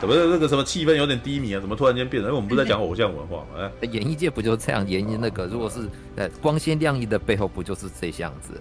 [0.00, 1.60] 怎么那个什么气氛有点低迷啊？
[1.60, 2.28] 怎么突然间变了？
[2.28, 3.70] 因为我们不是在讲偶像文化吗？
[3.82, 4.86] 哎，演艺界不就是这样？
[4.88, 8.52] 演艺那个，如果是呃光鲜亮丽的背后，不就是这样子？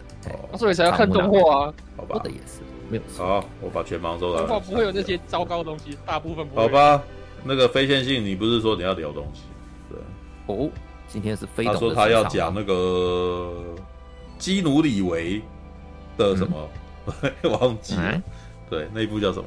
[0.51, 1.73] 哦，所以才要看动画啊。
[1.95, 3.25] 好吧，的也是没有错。
[3.25, 4.39] 好，我把全盲收了。
[4.39, 6.61] 动画不会有那些糟糕的东西，大部分不会。
[6.63, 7.03] 好吧，
[7.43, 9.41] 那个非线性，你不是说你要聊东西？
[9.89, 10.55] 对。
[10.55, 10.69] 哦，
[11.07, 11.63] 今天是非。
[11.65, 13.75] 他说他要讲那个
[14.39, 15.39] 基努里维
[16.17, 16.69] 的什么？
[17.61, 18.21] 忘记了。
[18.69, 19.45] 对，那一部叫什么？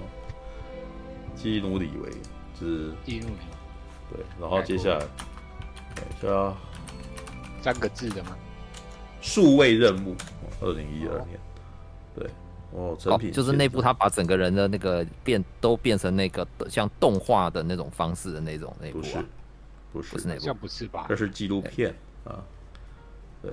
[1.43, 2.11] 基努里维
[2.59, 3.41] 是基努里，
[4.13, 4.99] 对，然后接下来，
[5.95, 6.55] 等一下，
[7.63, 8.37] 三个字的吗？
[9.23, 10.15] 数位任务，
[10.61, 11.41] 二零一二年，
[12.15, 12.31] 对，
[12.73, 19.25] 哦，成品就是那部他把整个人的那个变都变成那个像动画的那种方式的那种那部，不是，
[19.93, 21.07] 不是，不是那部，像不是吧？
[21.09, 22.45] 这是纪录片啊，
[23.41, 23.53] 对，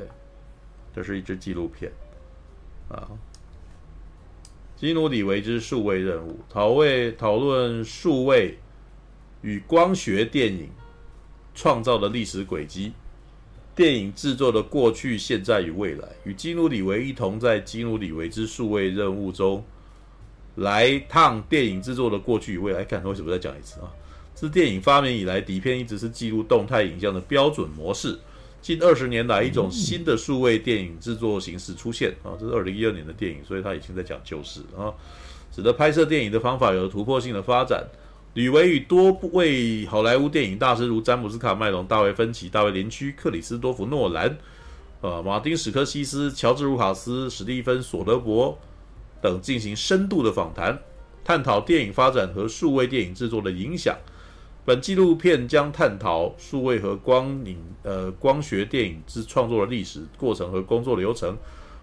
[0.93, 1.89] 这是一支纪录片
[2.89, 3.07] 啊。
[4.79, 8.59] 基努里维之数位任务，讨位讨论数位
[9.41, 10.69] 与光学电影
[11.55, 12.93] 创造的历史轨迹，
[13.75, 19.65] 电影制作的过去、现在与未来，与基努里维一同在基努里维之数位任务中
[20.57, 22.85] 来趟电影制作的过去与未来。
[22.85, 23.91] 看，为什么再讲一次啊？
[24.35, 28.19] 自电影发明以来，底片一直是记录动态影像的标准模式。
[28.67, 32.35] 近二十年来，一种新的数位电影制作形式出现啊！
[32.37, 34.91] 这是二零一二年的电影，所以他已经在讲旧事啊，
[35.55, 37.87] 使得拍摄电影的方法有了突破性的发展。
[38.33, 44.37] 吕维与多位好莱坞电影大师如詹姆斯·卡麦隆、大卫·芬奇、大卫·林区、克里斯多夫·诺兰、
[44.99, 48.59] 呃，马丁·史科西斯、乔治·卢卡斯、史蒂芬·索德伯
[49.21, 50.77] 等进行深度的访谈，
[51.23, 53.97] 探讨电影发展和数位电影制作的影响。
[54.67, 61.37] 本纪录片将探讨数位和光影、呃光学电影之创作的历史过程和工作流程。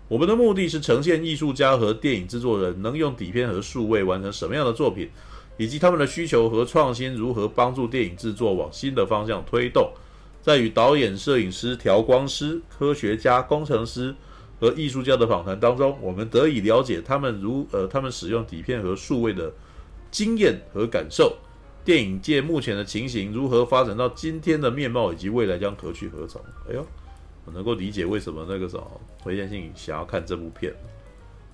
[0.07, 5.09] 我们的目的是呈现艺术家和电影制作人能用底片和数位完成什么样的作品，
[5.57, 9.91] 以及他们的需求和创新如何帮助电影制作往新的方向推动。
[10.43, 14.15] 在与导演、摄影师、调光师、科学家、工程师
[14.61, 19.51] 和艺术家的访谈当中，我们得以了解他们如呃他们使用底片和数位的
[20.11, 21.35] 经验和感受。
[21.85, 26.41] 电影界目前的情形如何发展到今天的面貌，以及未来将何去何从？
[26.69, 26.87] 哎呦，
[27.45, 30.73] 我能够理解为什么那个什么回线性想要看这部片，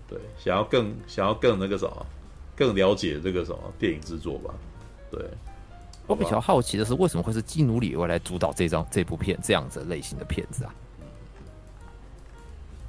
[0.08, 2.06] 对，想要更想要更那个什么，
[2.54, 4.54] 更了解这个什么电影制作吧？
[5.10, 5.20] 对，
[6.06, 10.72] 我比较好奇的是，为什么会是基努里维来主导这张这部片这样子类型的片子啊？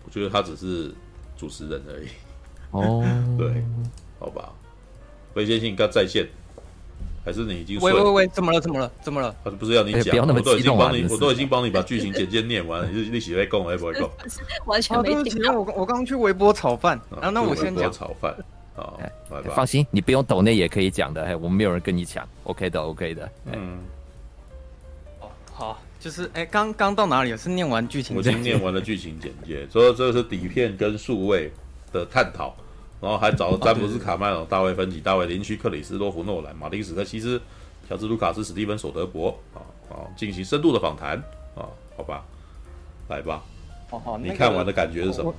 [0.06, 0.94] 我觉得他只是
[1.36, 2.08] 主持人而已。
[2.70, 3.04] 哦，
[3.36, 3.64] 对，
[4.20, 4.54] 好吧，
[5.34, 6.30] 回线性刚在线。
[7.24, 8.60] 还是你已经喂喂喂，怎么了？
[8.60, 8.92] 怎么了？
[9.02, 9.36] 怎么了？
[9.44, 14.10] 他不是要你讲，欸、我都已经帮你，我都已经帮你把剧情简介念完了，你是一起在讲还是不会讲？
[14.66, 15.52] 完全没听到。
[15.52, 18.36] 我我刚刚去微波炒饭，啊，那我先讲炒饭。
[18.74, 19.00] 好，
[19.54, 23.30] 放心，你不用抖内也可以讲的，嘿，我们没有人跟你抢，OK 的，OK 的。
[23.52, 23.80] 嗯。
[25.20, 27.36] 哦，好，就是哎，刚、欸、刚到哪里？
[27.38, 28.16] 是念完剧情？
[28.16, 31.52] 我已经念完了剧情简介，所以这个是底片跟数位
[31.92, 32.56] 的探讨。
[33.02, 37.42] 然后还找了詹姆斯·卡麦隆、大卫·芬奇、大卫·林区、克里斯多夫·诺兰、马丁·史克西斯、
[37.90, 41.18] 乔治·卢卡斯、史蒂芬·索德伯啊啊，进行深度的访谈
[41.56, 41.66] 啊，
[41.98, 42.24] 好吧，
[43.10, 43.42] 来吧。
[43.90, 45.34] 好好，你看完的感觉是什么？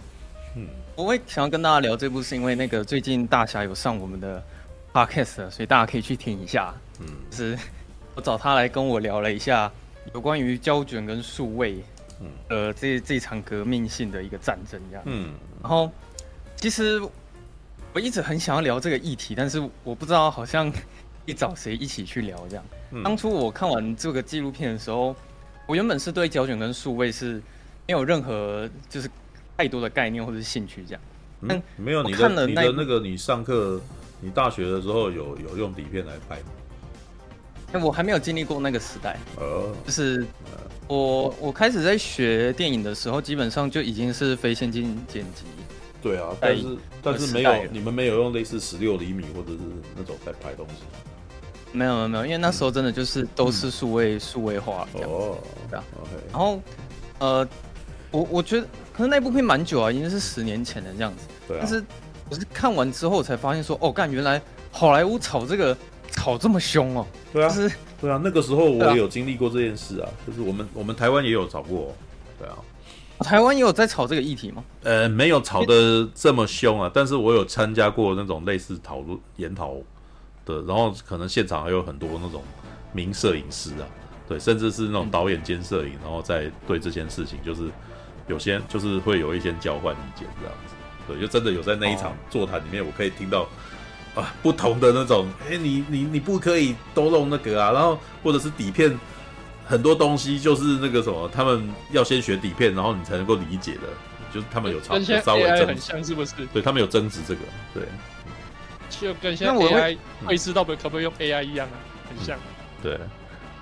[0.56, 4.42] 嗯，我会想要跟大家聊这部，是因为那个最近大侠有上我们的
[4.92, 6.74] podcast，所以大家可以去听一下。
[6.98, 7.56] 嗯，是
[8.16, 9.70] 我找他来跟我聊了一下
[10.12, 11.76] 有关于胶卷跟数位，
[12.20, 15.04] 嗯，呃，这这场革命性的一个战争这样。
[15.06, 15.88] 嗯，然后
[16.56, 17.00] 其实。
[17.92, 20.72] 我一直很想要聊这个议题，但是我不知道好像
[21.26, 22.64] 一找谁一起去聊这样。
[22.92, 25.14] 嗯、当初我看完这个纪录片的时候，
[25.66, 27.34] 我原本是对胶卷跟数位是
[27.86, 29.10] 没有任何就是
[29.56, 31.02] 太多的概念或者是兴趣这样。
[31.42, 33.80] 嗯，没有你的你的那个你上课
[34.20, 36.46] 你大学的时候有有用底片来拍吗？
[37.72, 39.18] 哎，我还没有经历过那个时代。
[39.36, 40.24] 哦，就是
[40.86, 45.44] 我我开始在学电影的时候，基本上就已经是非线性剪辑。
[46.02, 49.58] 对啊，但是但是没有你们没有用类似十六厘米或者是
[49.96, 50.82] 那种在拍东西，
[51.70, 55.08] 没有没有没有，因为那时候真的就是都是数位数、嗯、位化这样。
[55.08, 55.38] 哦，
[55.70, 56.60] 对啊，OK，然后
[57.20, 57.48] 呃，
[58.10, 61.84] 我我觉得可能那部片蛮久啊，已经是十年前的这样子，对啊，但是
[62.28, 65.76] 我是看完之后才发现说，哦，干原来好莱坞炒这个
[66.10, 71.94] 炒这么凶哦，对啊，就是对啊，那个时候我也有经历过这件事啊，就是我们我们台湾也有炒过，
[72.38, 72.58] 对啊。
[73.22, 74.64] 台湾也有在炒这个议题吗？
[74.82, 79.74] 呃，没有炒得这么凶啊，但是我有参加过那种类似讨论研讨
[80.44, 82.42] 的，然后可能现场还有很多那种
[82.92, 83.86] 名摄影师啊，
[84.28, 87.70] 对，甚至是那种导演兼摄影，然后在对这件事情，就是
[88.26, 90.74] 有些就是会有一些交换意见这样子，
[91.06, 93.48] 对，就真的有在那一场座谈里面，我可以听到
[94.14, 98.98] 啊不同的那种，哎、你你你不可以都弄那个啊，然后或者是底片
[99.64, 103.80] 很多东西就是那个什么，他们要先学底片，然后你才能够理解的，
[104.32, 106.32] 就是他们有差稍微争很像是不是？
[106.52, 107.40] 对他们有争执这个，
[107.72, 107.84] 对，
[108.90, 111.76] 就跟现在 AI 未知道不可不可以用 AI 一样啊，
[112.08, 112.38] 很像。
[112.82, 112.98] 对，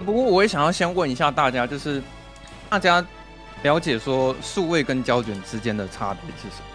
[0.05, 2.03] 不过我也想要先问一下大家，就是
[2.69, 3.05] 大家
[3.62, 6.67] 了解说数位跟胶卷之间的差别是什么？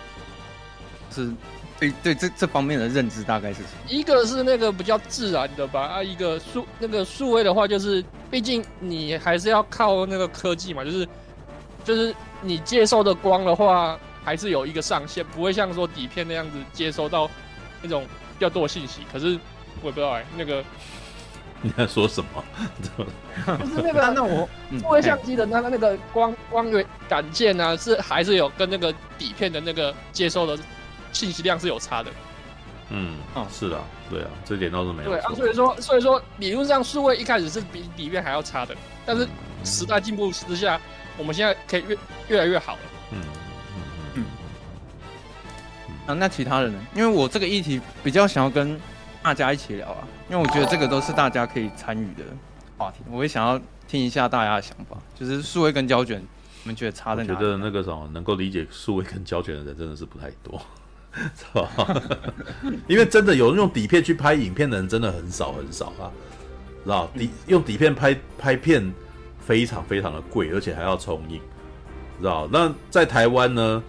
[1.11, 1.33] 是
[1.79, 3.89] 对对这这方面的认知大概是什么？
[3.89, 11.07] 一个是那个比较自然的吧，啊，一个数那个数位的话，就是毕竟你还是要靠那个科技嘛，就是
[11.83, 17.29] 就是你接受的光的话，还是有一个上限，不会像说底片那样子接收到
[17.81, 18.03] 那种
[18.37, 19.01] 比较多信息。
[19.11, 19.37] 可是
[19.81, 20.63] 我也不知道哎、欸，那个。
[21.61, 22.43] 你在说什么？
[23.57, 24.47] 就是那个，那我
[24.79, 30.61] 数位相机的那个那个光光源感件呢，是还是有跟那个底片的那个接收的
[31.15, 32.11] 信息量是有差的。
[32.89, 33.79] 嗯，哦，是的，
[34.09, 35.09] 对啊，这点倒是没有。
[35.09, 38.75] 对啊，所以说所以说理论上数位一开始是比底面还要差的，
[39.05, 39.27] 但是
[39.63, 40.79] 时代进步之下，
[41.17, 41.97] 我们现在可以越
[42.27, 42.79] 越来越好了。
[43.13, 43.19] 嗯
[43.75, 43.81] 嗯
[44.15, 44.23] 嗯
[46.07, 46.07] 嗯。
[46.07, 46.79] 啊，那其他人呢？
[46.93, 48.79] 因为我这个议题比较想要跟。
[49.25, 52.23] 大家一起聊啊，因为我觉得这个都是大家可以参与的
[52.77, 52.99] 话题。
[53.09, 57.35] 我也想要听一下大家的想法，就是数位跟胶卷，你们觉得差在哪里？
[57.35, 60.61] 我觉得那个什么能够理解数位跟胶卷的人真的是不太多，
[61.35, 62.01] 是吧？
[62.87, 66.11] 因为真的有人用底片去拍影片的人真的很少很少啊，
[66.83, 67.09] 知道？
[67.17, 68.93] 底用底片拍拍片
[69.39, 71.39] 非常非常的贵，而且还要冲印，
[72.19, 72.47] 知道？
[72.51, 73.81] 那在台湾呢？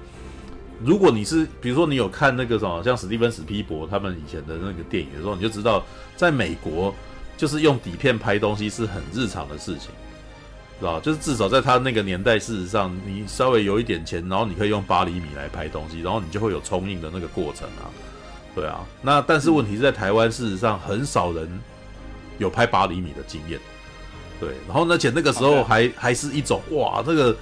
[0.85, 5.83] 如果你是，比如说你有看那个什么，像史蒂芬史皮伯他们以前的那个电影的时候，你就知道，
[6.17, 6.95] 在美国
[7.35, 9.89] 就是用底片拍东西是很日常的事情，
[10.79, 11.01] 是吧？
[11.03, 17.91] 就是至少在他那个年代，事实上你稍微有一点钱，然后你可以用八厘米来拍东西，然后你就会有冲印的那个过程啊，
[18.55, 18.85] 对啊。
[19.03, 21.49] 那但是问题是在台湾，事实上很少人
[22.39, 23.59] 有拍八厘米的经验，
[24.41, 24.51] 对。
[24.67, 27.37] 然后而且那个时候还还是一种哇，这个。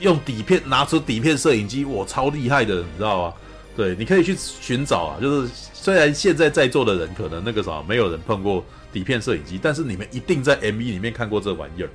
[0.00, 3.34] 用底片拿出底片摄影机，我，超厉害的，你知道吗？
[3.76, 5.20] 对，你可以去寻找啊。
[5.20, 8.64] 就是虽然现在在座的人可能那个啥没有人碰过
[8.94, 11.90] 底片摄影机，但是你们一定在 MV 里面看过这玩意儿，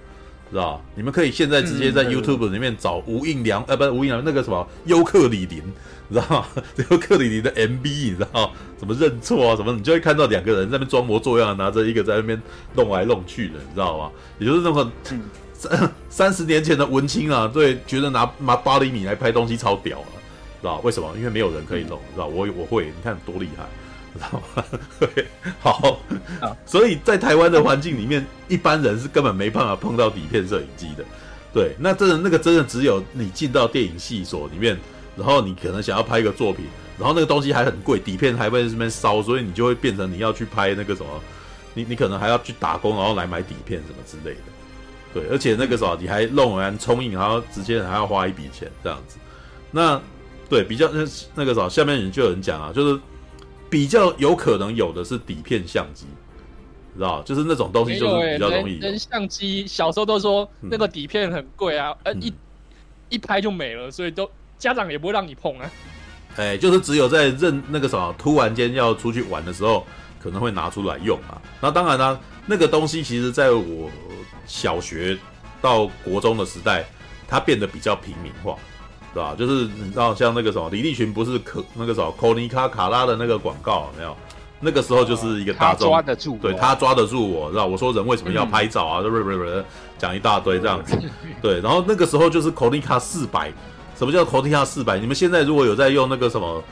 [0.51, 0.81] 知道吧？
[0.95, 5.61] 你们可以现在直接在 YouTube 里面找无印良，呃，不是无印良，那个什么尤克里林，
[6.07, 6.63] 你知道吗？
[6.89, 9.55] 优客李林的 MV，你知道怎么认错啊？
[9.55, 9.71] 什么？
[9.73, 12.41] 你就会看到两个人在那边装模作样，拿着一个在那边
[12.75, 14.11] 弄来弄去的，你知道吗？
[14.39, 14.91] 也就是那么。
[15.11, 15.21] 嗯
[16.09, 20.05] 三十年前的文青啊，对，觉得拿拿八厘米来拍东西超屌了，
[20.61, 21.11] 知道为什么？
[21.17, 23.63] 因为没有人可以弄，知道我我会，你看多厉害，
[24.19, 24.63] 知道吗？
[24.99, 25.27] 对，
[25.59, 25.99] 好，
[26.65, 31.05] 所以在台湾的环境里面，一般人是根本没办法碰到底片摄影机的。
[31.53, 34.77] 对，那真的那个真的只有你进到电影系所里面，
[35.15, 36.65] 然后你可能想要拍一个作品，
[36.99, 41.09] 然后那个东西还很贵，底片还会在这边烧，所以你就会变成你要去拍那个什么，
[41.73, 44.41] 你你可能还要去打工，然后来买底片什么之类的。
[45.13, 49.17] 对，而且那个时候你还弄完冲印，然后直接还要花一笔钱这样子。
[49.71, 50.01] 那
[50.49, 52.99] 对比较那那个时候，下面人就有人讲啊，就是
[53.69, 56.05] 比较有可能有的是底片相机，
[56.95, 58.73] 知道就是那种东西就是比较容易。
[58.73, 62.33] 人，人相机小时候都说那个底片很贵啊，呃、嗯、一
[63.09, 65.71] 一拍就没了，所以都家长也不会让你碰啊。
[66.37, 69.85] 哎，就是只有在认那个什么突然间要出去玩的时候，
[70.19, 71.41] 可能会拿出来用啊。
[71.61, 73.89] 那当然啦，那个东西其实在我。
[74.47, 75.17] 小学
[75.59, 76.85] 到国中的时代，
[77.27, 78.55] 它变得比较平民化，
[79.15, 79.33] 对吧？
[79.35, 84.15] 就是你知道，像那个什么李立群不是可那个什么柯尼卡卡拉的那个广告有没有？
[84.59, 87.65] 那个时候就是一个大众，他抓得住，对他抓得住我，知道？
[87.65, 89.01] 我说人为什么要拍照啊？
[89.01, 89.45] 不不不不，
[89.97, 90.97] 讲一大堆这样子，
[91.41, 91.59] 对。
[91.61, 93.51] 然后那个时候就是柯尼卡四百，
[93.97, 94.97] 什么叫柯尼卡四百？
[94.97, 96.63] 你们现在如果有在用那个什么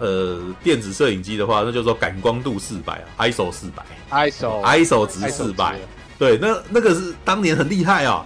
[0.00, 5.78] 呃电子摄影机的话，那就是说感光度四百啊，ISO 四百，ISO ISO 值四百。
[6.18, 8.24] 对，那那个是当年很厉害啊，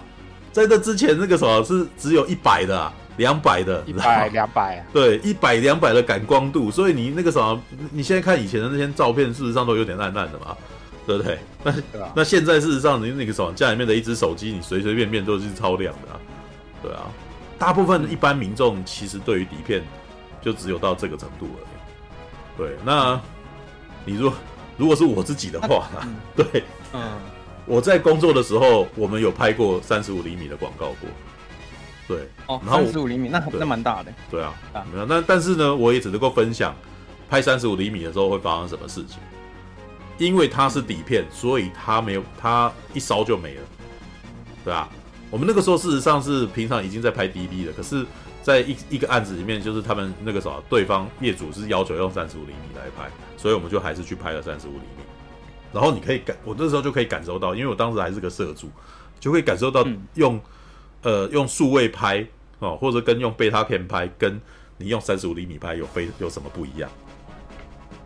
[0.53, 7.61] 在这之前那个什么是只有一百的、两百的，一百两百，对，一百两百的感光度，所以你那个什么，
[7.91, 10.57] 你现在看以前的那些照片，事实上都有点烂烂的嘛，
[11.05, 11.37] 对不对？
[11.63, 11.73] 那
[12.15, 16.19] 那现在事实上你那个什么家里面的一只手机，你随随便便都是超亮的啊，
[16.81, 17.05] 对啊，
[17.59, 19.83] 大部分一般民众其实对于底片
[20.41, 22.57] 就只有到这个程度而已。
[22.57, 23.21] 对，那
[24.03, 24.37] 你如果
[24.77, 26.07] 如果是我自己的话呢？
[26.35, 26.63] 对，
[26.93, 27.01] 嗯。
[27.67, 31.07] 我在工作的时候，我们有拍过三十五厘米的广告过，
[32.07, 34.53] 对，哦，三十五厘米，那那蛮大的，对啊，
[34.91, 36.75] 没有，那但是呢，我也只能够分享
[37.29, 39.17] 拍三十五厘米的时候会发生什么事情，
[40.17, 43.61] 因为它是底片，所以它没有，它一烧就没了，
[44.65, 44.89] 对啊？
[45.29, 48.05] 我们那个时候事实上是平常已经在拍 DB 了，可是，
[48.43, 55.03] 在一一个案子里面，就是他们那个什么，对方业主是要求用三十五厘米来拍，所以我们就还是去拍了三十五厘米。
[55.71, 58.69] 然后你可以感，我那时候就可以感受到，因为我当时还是个摄主，
[59.21, 60.41] 就会感受到用、嗯、
[61.03, 62.25] 呃用数位拍
[62.59, 64.39] 哦，或者跟用贝塔片拍，跟
[64.77, 66.89] 你用三十五厘米拍有非有什么不一样？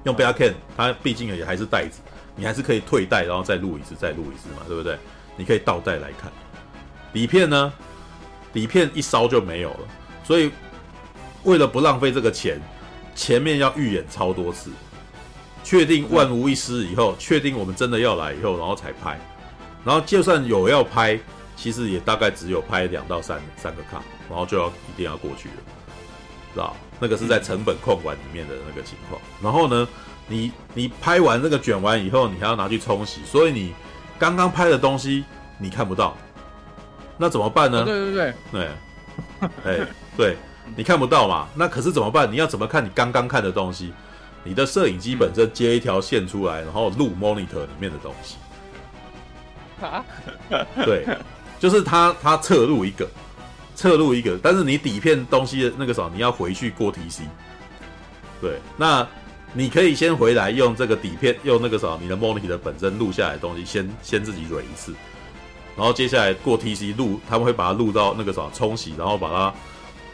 [0.03, 1.99] 用贝塔片它毕竟也还是带子，
[2.35, 4.97] 你还是可以退带，然后再录一次，再录一次嘛，对不对？
[5.35, 6.31] 你可以倒带来看。
[7.11, 7.73] 底片呢？
[8.53, 9.79] 底片一烧就没有了，
[10.23, 10.51] 所以
[11.43, 12.61] 为了不浪费这个钱，
[13.13, 14.71] 前面要预演超多次。
[15.63, 19.19] 确定万无一失以后，确定我们真的要来以后，然后才拍。
[19.83, 21.19] 然后就算有要拍，
[21.65, 25.55] 其实也大概只有拍两到三三个卡，然后就要一定要过去了，
[26.53, 26.77] 知道？
[26.99, 29.19] 那个是在成本控管里面的那个情况。
[29.41, 29.87] 然后呢，
[30.27, 33.73] 你你拍完那个卷完以后，你还要拿去冲洗，所以你
[34.19, 35.25] 刚刚拍的东西
[35.57, 36.15] 你看不到，
[37.17, 37.83] 那怎么办呢？
[37.83, 38.69] 对对对对，
[39.65, 40.37] 哎对，
[40.75, 41.47] 你看不到嘛？
[41.55, 42.31] 那可是怎么办？
[42.31, 43.91] 你要怎么看你刚刚看的东西？
[44.43, 48.35] 你的摄影机本身接一条线出来，然后录 monitor 里面的东西。
[49.81, 50.05] 啊？
[50.85, 51.07] 对，
[51.59, 53.09] 就是它它侧录一个，
[53.75, 57.21] 侧录一个，但是你底片东西的那个什么，你要回去过 TC。
[58.41, 59.07] 对，那
[59.53, 64.93] 你可以先回来用这个底片，用那个什么，你的 monitor 本身录下来的东西，先先自己蕊一次，
[65.77, 69.53] 然后接下来过 TC 录，他们会把它录到那个什么冲洗，然后把它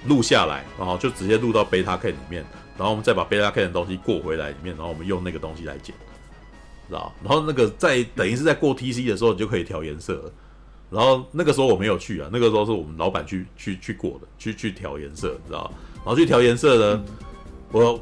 [0.07, 2.45] 录下来，然后就直接录到 Beta K 里面。
[2.77, 5.93] 然后我们再把 Beta K 的东西过回来里面，然后我们用那个东西来剪，
[6.87, 7.13] 知道？
[7.23, 10.31] 然后那个在等于是在过 TC 的时候，你就可以调颜色了。
[10.91, 15.71] 然后那个时候我没有去啊，那个时候是我们老板去去去过的，去去调颜色，你知道？
[15.95, 17.15] 然后去调颜色呢，嗯、
[17.71, 17.99] 我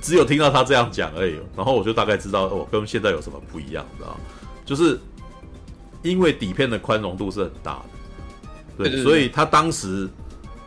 [0.00, 1.36] 只有听到他这样讲而已。
[1.56, 4.16] 然后我就大概知道我、哦、跟现在有什么不一样，你知道？
[4.64, 5.00] 就是
[6.02, 10.08] 因为底片的宽容度是很大的，对，对对对，所以他当时。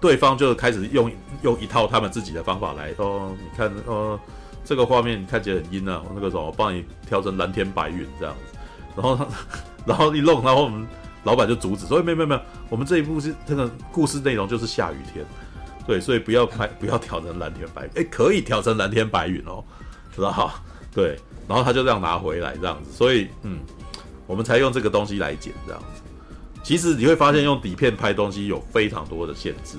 [0.01, 1.09] 对方就开始用
[1.41, 4.19] 用一套他们自己的方法来哦，你看哦，
[4.63, 8.57] 这个画面看起来很阴啊，那个时候我帮你调成蓝天白云这样子，
[8.95, 9.27] 然后
[9.87, 10.85] 然后一弄，然后我们
[11.25, 15.25] 老板就阻止说没有没有没有，我们这一部是这个故事内容就是下雨天，
[15.85, 19.61] 对，所以不要拍不要调成蓝天白云，诶，可以调成蓝天白云哦，
[20.15, 20.63] 知道哈？
[20.93, 23.59] 对，然后他就这样拿回来这样子，所以嗯，
[24.25, 26.01] 我们才用这个东西来剪这样子。
[26.63, 29.77] 其实你会发现，用底片拍东西有非常多的限制，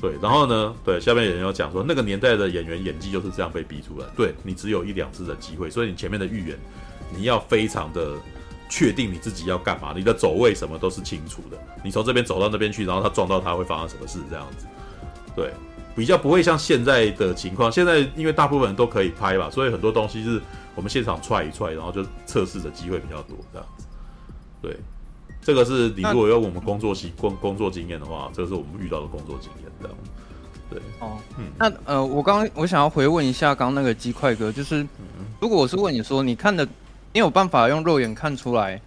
[0.00, 0.12] 对。
[0.22, 4.06] 然后呢，对，下面有人有讲说，那个年代的演员演技就是这样被逼出来。
[4.16, 6.58] 对，你只有一两次的机会，所以你前面的预演，
[7.14, 8.12] 你要非常的
[8.68, 11.58] 确定你自己要干嘛，你的走位什么都是清楚的。
[11.82, 14.66] 你从这边走到那边去，然后他撞到他会发生什么事，这样子。
[15.34, 15.52] 对，
[15.96, 17.70] 比较不会像现在的情况。
[17.70, 20.40] 现在因为大部分人都可以拍吧，所以很多东西是
[20.74, 23.86] 我们现场踹一踹，然后就测试的机会比较多，这样子。
[24.60, 24.76] 对。
[25.40, 29.96] 这个是你如果有我们工作习工工作经验的话，这个是我们遇到的工作经验，这样。
[30.68, 34.86] 对，哦，嗯，那呃，我刚刚我想要回问一下，刚刚那个鸡块哥，就是
[35.40, 36.68] 如果我是问你说，你看的，
[37.12, 38.80] 你有办法用肉眼看出来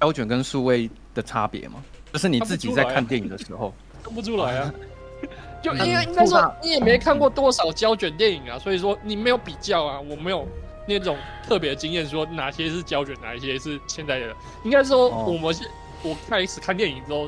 [0.00, 1.82] 胶卷跟数位的差别吗？
[2.12, 4.74] 就是你自己在看电影的时候看不出来啊，
[5.62, 10.46] 就应该应该说你也没看过多少胶卷电影啊，所以说你没有比较啊，我没有。
[10.86, 11.16] 那种
[11.48, 15.56] 特别的经验，说哪些是胶卷，哪一些是现在的，应该说我们
[16.02, 17.26] 我开始看电影之后，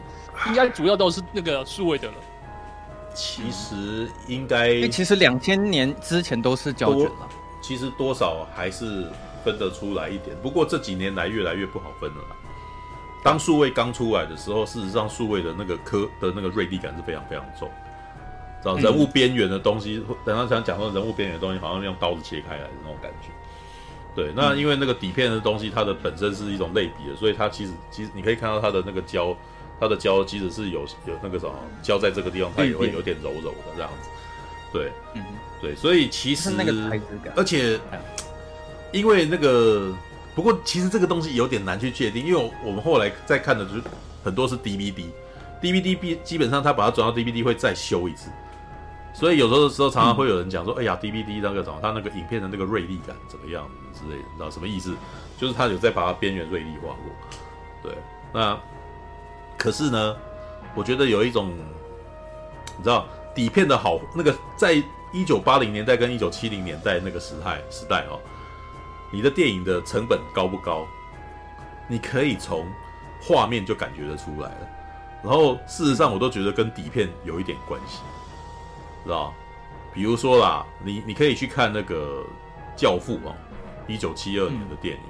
[0.49, 2.15] 应该主要都是那个数位的了。
[3.15, 7.29] 其实应该，其实两千年之前都是胶卷了。
[7.63, 9.11] 其实多少还是
[9.47, 12.37] 分得出来一点，不过这几年来越来越不好分了啦。
[13.23, 17.71] 当数位刚出来的时候，事实上数位的那个科的那个锐利感是非常非常重。
[18.63, 23.29] 知道人物边缘的东西，等下想讲说人物边缘的东西，好像用刀子切开来的那种感觉。
[24.17, 29.37] 对，那因为那个底片的东西，它的本身是一种类比的，所以它其实其实你可以看到它的那个胶，
[29.79, 34.09] 它的胶即使是有有那个什么胶在这个地方，它也会有点柔柔的这样子。
[34.73, 35.23] 对，嗯，
[35.61, 37.79] 对，所以其实那个材质感，而且
[38.97, 39.95] 因为那个，
[40.35, 43.83] 不过其实这个东西有点难去界定，因为我们后来在看的就是
[44.25, 48.31] 很多是 DVD，DVD 基本上它把它转到 DVD 会再修一次。
[49.13, 54.95] 所以有时候的时候，常常会有人讲说：“哎呀，DVD 那个什么，它那个影片的那个锐利感怎么样之类的，你知道什么意思？
[55.39, 56.97] 就是它有在把它边缘锐利化过。”
[57.83, 57.93] 对，
[58.33, 58.59] 那
[59.57, 60.17] 可是呢，
[60.75, 61.51] 我觉得有一种，
[62.77, 64.75] 你知道底片的好，那个在
[65.15, 68.21] 一九八零年代跟一九七零年代那个时代时代哦，
[69.11, 70.87] 你的电影的成本高不高？
[71.89, 72.67] 你可以从
[73.21, 74.69] 画面就感觉得出来了。
[75.23, 78.01] 然后事实上，我都觉得跟底片有一点关系。
[79.05, 79.33] 知道，
[79.95, 82.25] 比如说啦，你你可以去看那个
[82.81, 83.35] 《教父》哦，
[83.87, 85.03] 一九七二年的电影，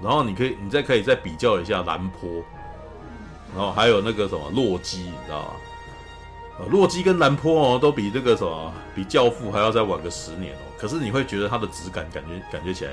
[0.00, 2.28] 嗯、然后你可以，你再可以再比较一下《蓝波》，
[3.56, 5.50] 然后还有那个什么洛基，你知道吗？
[6.58, 10.62] 呃，洛基跟兰坡哦，都比这个什么，比教父还要再晚个十年哦。
[10.76, 12.92] 可是你会觉得它的质感感觉感觉起来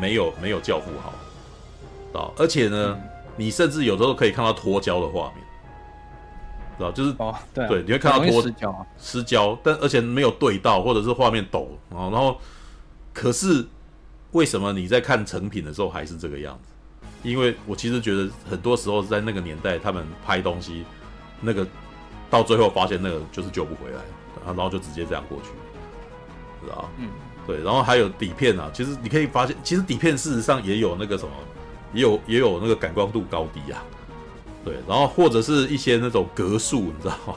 [0.00, 2.30] 没有没有教父好，啊？
[2.36, 5.44] 而且呢，嗯、你甚至有时候可以看到脱胶的画面，
[6.78, 6.92] 知道？
[6.92, 12.10] 就是哦，对、啊、对，你会看到脱失焦，失焦，但而且没有对到，或者是画面抖啊。
[12.10, 12.38] 然后，
[13.12, 13.66] 可是
[14.32, 17.28] 为什么你在看成品的时候还是这个样子？
[17.28, 20.84] 因为我其实觉得很多时候在那个年代，他们拍东西
[21.40, 21.66] 那个。
[22.32, 24.00] 到最后发现那个就是救不回来，
[24.46, 25.48] 然后就直接这样过去，
[26.64, 27.10] 知道嗯，
[27.46, 31.30] 对，然后还有底片啊，其实你可以发现，其实底片事实上也有那个什么，
[31.92, 33.82] 也有也有那个感光度高低啊，
[34.64, 37.34] 对，然后或者是一些那种格数，你知道吗？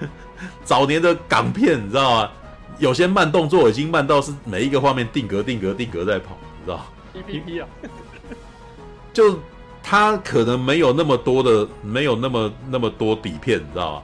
[0.64, 2.30] 早年的港片，你知道吗？
[2.78, 6.86] 有些慢动作已经慢到是每一个画面定格、定格、定格在跑，你知道
[7.26, 7.66] ？P P 啊，
[9.12, 9.36] 就
[9.82, 14.02] 它可能没有那么多的，没有那么那么多底片，你知道吗？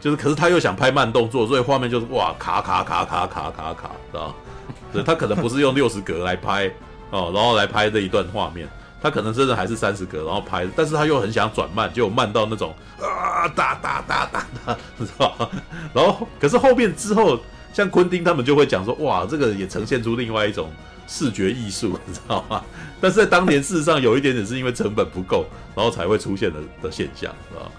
[0.00, 4.34] 就是，可是他又想拍慢动作，所以画面就是哇卡卡卡卡卡卡卡，知道？
[4.92, 6.66] 对，他可能不是用六十格来拍
[7.10, 8.68] 哦，然后来拍这一段画面，
[9.02, 15.50] 他可能真的还是三十格，然后拍，但是他又很想转慢，就慢到那种啊哒哒哒哒哒， 你知道吧？
[15.92, 17.38] 然后，可是后面之后，
[17.72, 20.70] 像昆汀他们就会讲说，哇，这个也呈现出另外一种
[21.06, 22.62] 视觉艺术， 你知道吗？
[23.00, 27.70] 但是在当年事实上有一点点是因为成本不够，然后才会出现的的现象，知道？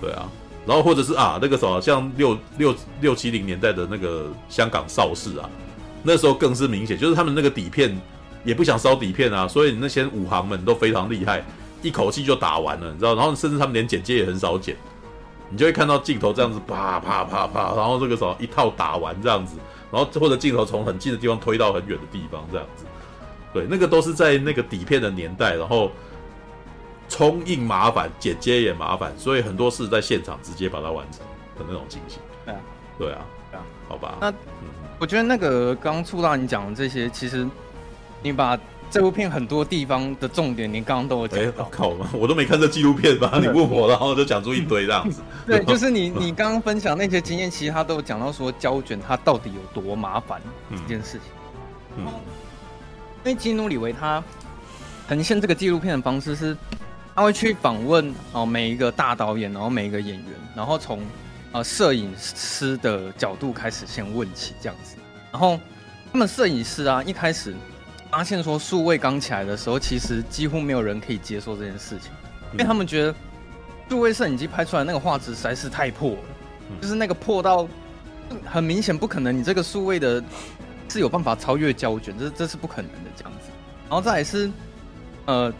[0.00, 0.28] 对啊。
[0.66, 5.50] 然后或者是啊，那个什么，像六六六七零年代的那个香港邵氏啊，
[6.04, 8.00] 那时候更是明显，就是他们那个底片
[8.44, 11.44] 也不想烧底片啊，所以那些武行们都非常厉害，
[11.82, 13.16] 一口气就打完了，你知道？
[13.16, 14.76] 然后甚至他们连剪接也很少剪，
[15.50, 19.56] 你就会看到镜头这样子啪啪啪啪，然后这个时候一套打完这样子，
[19.90, 22.84] 然后或者镜头从很近的地方推到很远的地方这样子，
[23.52, 25.90] 对，那个都是在那个底片的年代，然后。
[27.06, 31.20] 冲印麻烦，剪接也麻烦，所以很多事在现场直接把它完成
[31.58, 32.18] 的那种情形。
[32.46, 32.60] 对啊，
[32.98, 33.20] 对啊，
[33.52, 34.16] 啊，好吧。
[34.22, 34.34] 那、嗯、
[35.04, 37.46] 我觉得那个刚刚触到你讲的这些，其实
[38.22, 38.58] 你把
[38.90, 41.68] 这部片很多地方的重点，你刚刚都有讲到。
[41.70, 43.32] 靠，我都没看这纪录片吧？
[43.38, 45.20] 你问我，然后就讲出一堆这样子。
[45.46, 50.40] 对，就是你你刚刚分享那些经验，其实他都有讲到说胶卷它到底有多麻烦
[50.70, 51.20] 这件事情。
[51.98, 52.06] 嗯。
[52.06, 54.24] 因为基努里维他
[55.06, 56.56] 呈现这个纪录片的方式是。
[57.14, 60.98] 他会去访问哦每一个大导演，然后每一个演员，然后从
[61.54, 64.96] 呃摄影师的角度开始先问起这样子。
[65.32, 65.58] 然后
[66.12, 67.54] 他们摄影师啊一开始
[68.10, 72.10] 发现说数位刚起来的时候，其实几乎没有人可以接受这件事情，
[72.52, 73.14] 因为他们觉得
[73.88, 76.18] 数位摄影机拍出来那个画质实在是太破了，
[76.82, 77.66] 就是那个破到
[78.44, 80.22] 很明显不可能，你这个数位的
[80.88, 83.48] 是有办法超越胶卷，这这是不可能的这样子。
[83.88, 84.50] 然后再来是
[85.24, 85.52] 呃。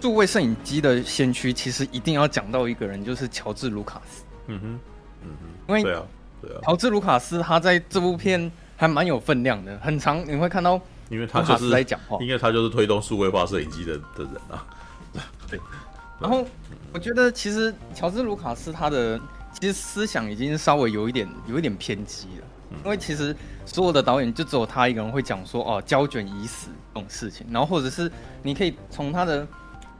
[0.00, 4.22] 数位摄影机的先驱，其实一定要讲到一个人，就是乔治·卢卡斯。
[4.46, 4.80] 嗯哼，
[5.22, 5.30] 嗯，
[5.68, 6.02] 因为对啊，
[6.40, 14.66] 对啊，乔治·卢卡斯他在这部片还蛮有分量的，很长你会看到，因为他就是在讲话，因为他就是推动数位化摄影机的的人啊。
[15.50, 15.58] 对，
[16.20, 16.46] 然后
[16.92, 19.18] 我觉得其实乔治·卢卡斯他的
[19.52, 22.44] 其实思想已经稍微有一点有一点偏激了，
[22.84, 28.10] 因为其实所有的导演就只有他一个人会讲说哦胶卷已死这种事情，然后或者是
[28.42, 29.46] 你可以从他的。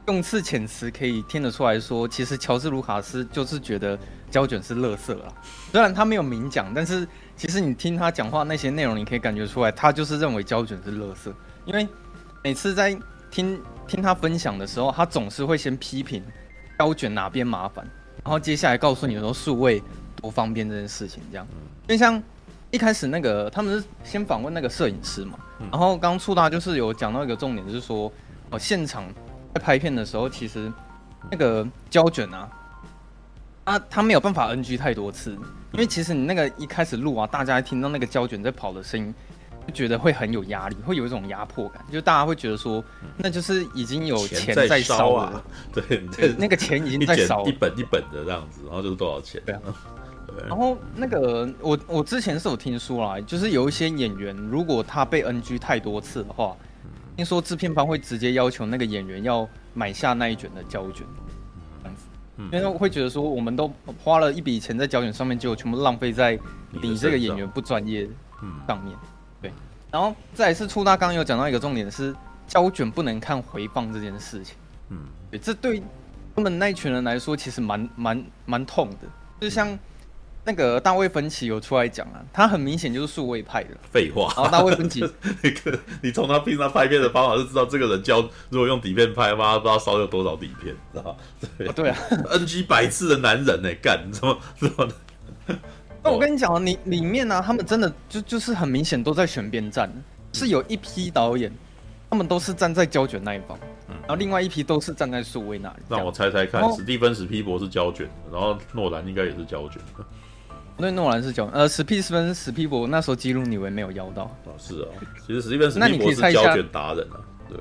[0.07, 3.95] 用词遣词可以听得出来说，其实乔治·卢卡斯就是觉得
[4.29, 5.33] 胶卷是垃圾啊。
[5.71, 11.33] 虽然他没有明讲，但是其实你听他讲话那些内容，你可以感觉出来，他就是认为胶卷是垃圾。
[11.65, 11.87] 因为
[12.43, 12.97] 每次在
[13.29, 16.23] 听听他分享的时候，他总是会先批评
[16.77, 17.85] 胶卷哪边麻烦，
[18.23, 19.81] 然后接下来告诉你说数位
[20.15, 21.21] 多方便这件事情。
[21.31, 21.47] 这样，
[21.87, 22.21] 因为像
[22.71, 25.37] 一开始那个他们是先访问那个摄影师嘛，
[25.71, 28.11] 然后刚出道就是有讲到一个重点，就是说
[28.49, 29.05] 哦现场。
[29.51, 30.71] 在拍片的时候，其实
[31.31, 32.47] 那个胶卷啊，
[33.69, 35.37] 啊，他没有办法 NG 太多次，
[35.73, 39.13] 因为其实你那个一开始录啊，大家听到那个胶卷在跑的声音，
[39.67, 42.83] 就觉得会很有压力，会有一种压迫感，就大家会觉得说，
[43.15, 45.83] 那就是已经有钱在烧啊， 对，
[46.17, 49.39] 对，那个钱已经在烧，一本一本的这样子，然后就是多少钱？
[49.45, 49.61] 对啊，
[50.49, 56.57] 然后那个我我之前是有听说啦，就是有一些演员，如果他被 NG 太多次的话。
[57.15, 61.05] 听说制片方会直接要求那个演员要买下那一卷的胶卷，
[62.51, 63.69] 因为我会觉得说，我们都
[64.03, 66.39] 花了一笔钱在胶卷上面，结果全部浪费在
[66.81, 68.07] 你这个演员不专业
[68.65, 68.95] 上面。
[69.41, 69.51] 对，
[69.91, 72.15] 然后再来是初大刚有讲到一个重点是
[72.47, 74.55] 胶卷不能看回放这件事情。
[74.89, 74.97] 嗯，
[75.29, 75.83] 对，这对
[76.33, 79.07] 他们那一群人来说其实蛮蛮蛮痛的。
[79.41, 79.77] 就像
[80.49, 83.69] 那个大卫芬奇有出来讲啊，他很明显就是数位派的。
[83.91, 84.33] 废话。
[84.35, 85.01] 然后大卫芬奇，
[85.43, 91.15] 那个你从他平常拍片的方法就知道，这个人教如果用底片拍，妈不知道烧有多少底片，知道
[91.55, 91.97] 对、哦、对啊
[92.31, 94.89] ，NG 百次的男人呢、欸，干什么什么？
[96.01, 99.87] 那我跟你讲啊，你里面呢、啊，他们真的就就是很明显都在选边站，
[100.33, 101.51] 是有一批导演，
[102.09, 103.55] 他们都是站在胶卷那一方。
[104.01, 105.75] 然后另外一批都是站在数位那里。
[105.87, 109.79] 让我猜猜看，史蒂芬史皮博是胶卷，然后诺兰应该也是胶卷。
[110.79, 114.23] 对，诺兰是胶，呃，史蒂芬史皮博那时候基努李维没有邀到。
[114.45, 114.87] 哦，是啊，
[115.25, 117.57] 其实史蒂芬史皮博是胶卷达人啊，对。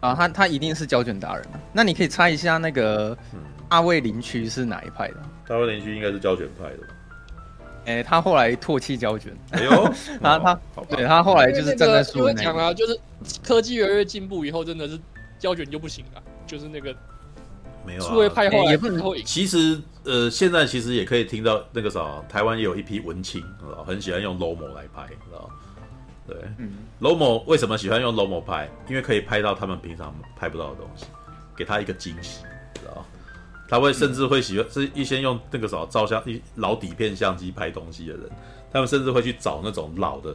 [0.00, 1.60] 啊，他他一定是胶卷达人啊。
[1.72, 3.16] 那你可以猜一下，那个
[3.68, 5.16] 大卫林区是哪一派的？
[5.46, 6.78] 大卫林区应该是胶卷派的。
[7.84, 9.32] 哎，他后来唾弃胶卷。
[9.50, 9.70] 哎呦，
[10.20, 12.98] 然 后他对他后来就是站在数位那讲啊，就是
[13.46, 14.98] 科技越来越进步以后，真的是。
[15.38, 16.94] 胶卷就不行了，就是那个
[17.86, 19.02] 没有啊，数位派后来也不能。
[19.24, 23.42] 其实呃，现在其实也可以听到那个啥，台湾也有一批文青，
[23.86, 25.50] 很喜欢用 Lomo 来拍，知道
[26.26, 28.70] 对，嗯，Lomo 为什么喜欢用 Lomo 拍？
[28.88, 31.06] 因为可以拍到他们平常拍不到的东西，
[31.56, 32.42] 给他一个惊喜，
[32.74, 33.04] 知道
[33.68, 38.30] 他会甚至会喜欢是一些用那个啥照相一老底片相机拍东西的人，
[38.72, 40.34] 他们甚至会去找那种老的。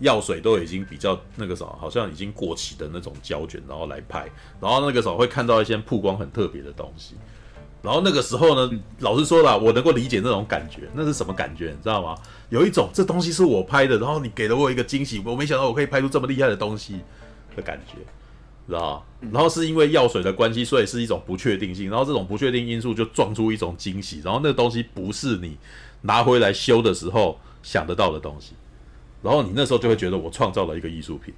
[0.00, 4.30] 药水都已经比较那个什么，好像已经过期的那种胶卷，然后来拍，
[4.60, 7.14] 然后那个时候会看到一些曝光很特别的东西，
[7.82, 12.14] 然后那个时候呢，老实说了，我能够理解那种感觉，那是什么感觉，你知道吗？
[12.50, 17.00] 有一种这东西是我拍的，然后你给了我一个惊喜，我没想到我可以拍出这么厉害的东西
[17.54, 17.94] 的感觉，
[18.66, 19.30] 知道吗？
[19.32, 25.56] 然后是因为药水的关系，所以是一种不确定性，然后这种不确定因素就撞出一种惊喜，然后那个东西不是你
[26.02, 28.52] 拿回来修的时候想得到的东西。
[29.26, 31.34] 然后你那时候就会觉得我创造了一个艺术品，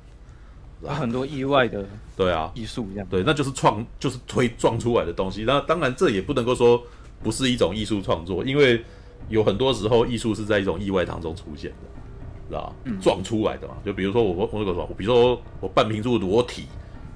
[0.82, 5.44] 有很多意外的对啊艺术一样对，那就是创就是推撞出来的东西。
[5.44, 6.82] 那当然这也不能够说
[7.22, 8.84] 不是一种艺术创作，因为
[9.30, 12.72] 有很多时候艺术是在一种意外当中出现的，是吧？
[13.00, 13.74] 撞出来的嘛。
[13.82, 16.66] 就比如说我我那个什么，比如说我半瓶醋裸体，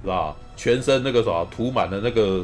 [0.01, 0.35] 是吧？
[0.57, 2.43] 全身那个什么涂满了那个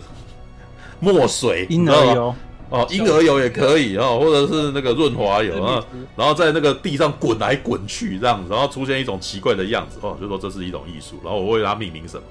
[1.00, 2.34] 墨水，婴儿油。
[2.70, 5.84] 哦，婴儿油也可以哦，或者是那个润滑油啊，
[6.16, 12.22] 然后在那个地上滚来滚去这样子，然后出现一种奇怪的样子哦，就说这是一种艺术，然后我为它命名什么？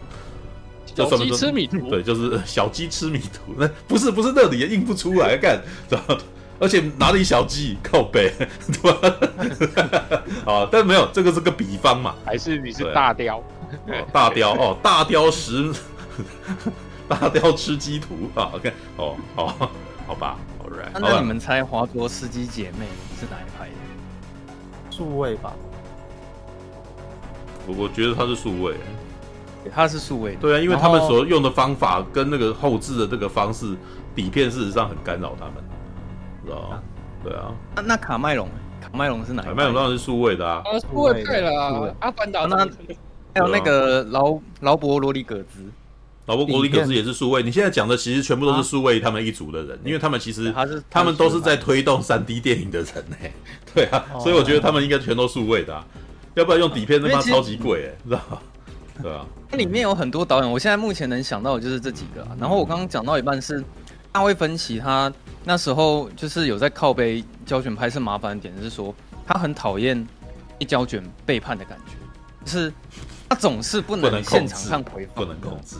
[0.95, 5.61] 小鸡吃米图，对，就是小鸡吃米图， 那不是不是那里也印不出来 干，
[6.59, 8.31] 而且哪里小鸡靠背，
[8.81, 9.13] 对吧？
[10.45, 13.43] 啊，但没有，这个是个比方嘛，还是你是大雕？
[14.11, 15.71] 大雕哦，大雕食，
[17.07, 19.71] 大雕吃鸡图啊，OK，哦，好。
[20.07, 22.87] 好吧，Alright，那你们猜华卓司机姐妹
[23.19, 23.75] 是哪一派的？
[24.89, 25.53] 数位吧。
[27.67, 28.75] 我我觉得他是数位，
[29.69, 30.35] 他是数位。
[30.37, 33.75] 对啊，因为他们所用的方法跟那个后置的这个方式，
[34.15, 35.55] 底片事实上很干扰他们，
[36.45, 36.81] 知道吗？
[37.21, 37.51] 对啊。
[37.75, 38.47] 那那卡麦隆，
[38.79, 39.51] 卡麦隆是哪一派？
[39.51, 40.63] 卡麦隆当然是数位的啊。
[40.63, 41.93] 啊，数位派了啊。
[41.99, 42.65] 阿凡达那
[43.35, 45.69] 还有那个劳劳勃罗里葛兹。
[46.27, 53.33] 劳勃·罗里葛兹也是数位，你现在讲的其实全部都是数位他们一组的人，啊、因为他们其实他是他们都是在推动三 D 电影的人呢、欸，
[53.73, 55.85] 对啊，哦、所以我觉得他们应该全都数位的、啊，
[56.35, 58.39] 要不然用底片他妈超级贵哎， 知道吗？
[59.01, 62.29] 对啊，那里面有很多导演，我现在目前能想到的就是这几个、啊。
[62.39, 63.63] 然后我刚刚讲到一半是
[64.11, 65.09] 大卫·芬奇，他
[65.45, 68.93] 那时候就是有在靠背胶卷拍摄麻烦的点，是说
[69.25, 70.05] 他很讨厌
[70.59, 71.93] 一胶卷背叛的感觉，
[72.43, 72.73] 就是
[73.29, 75.77] 他总是不能现场看回放，不能控制。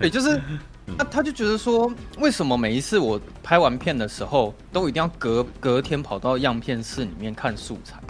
[0.00, 0.40] 对，就是
[0.98, 8.00] 他，他就觉得说，为什么每一次我拍完片的时候，都一定要隔隔天跑到样片室里面看素材？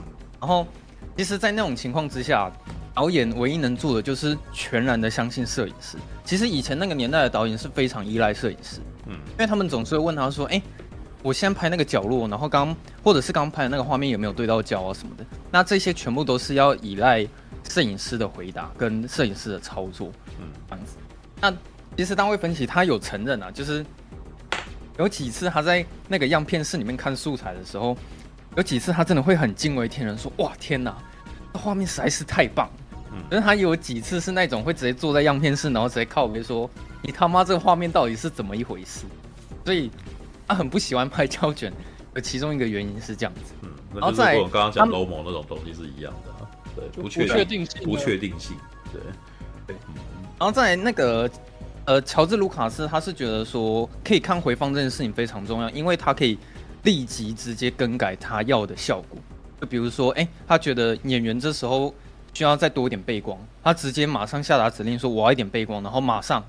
[0.40, 0.66] 然后，
[1.16, 2.50] 其实，在那种情况之下，
[2.94, 5.96] 导演唯一能做的就是全然的相信摄影师。
[6.24, 10.62] 其实以前那个年代的导演是非常依赖摄影师，嗯，因为他们总是会问他说：“哎，
[11.22, 15.24] 我先拍那个角落，然后刚或者是刚拍的那个画面有没有对到焦啊什么的？
[15.50, 17.26] 那这些全部都是要依赖
[17.68, 20.96] 摄影师的回答跟摄影师的操作，嗯，这样子。”
[21.40, 21.52] 那
[21.96, 23.84] 其实大卫芬奇他有承认啊，就是
[24.98, 27.96] 有几次他在那个样片室里面看素材的时候，
[28.56, 30.96] 有几次他真的会很惊为天人，说：“哇，天哪，
[31.52, 32.68] 这画面实在是太棒！”
[33.12, 36.68] 嗯，但是他有几次是那种会直接坐在样片室，然后直接靠北说
[37.02, 39.06] ：“你他妈这个画面到底是怎么一回事？”
[39.64, 39.90] 所以
[40.46, 41.72] 他很不喜欢拍胶卷，
[42.14, 43.54] 有其中一个原因是这样子。
[43.62, 48.56] 嗯，然后再我刚刚讲 Lomo 那种东西是一样的，对，不确定性，不确定性，
[48.92, 49.00] 对。
[49.66, 49.76] 对，
[50.38, 51.28] 然后在那个
[51.84, 56.38] 呃，乔治·卢卡斯他是觉得说，可以看回放这件事情非常重要，因为他可以
[56.84, 59.18] 立即直接更改他要的效果。
[59.60, 61.92] 就比如说，哎，他觉得演员这时候
[62.32, 66.44] 需要再多一点背光，他直接马上下达指令说我要一点背光，然后马上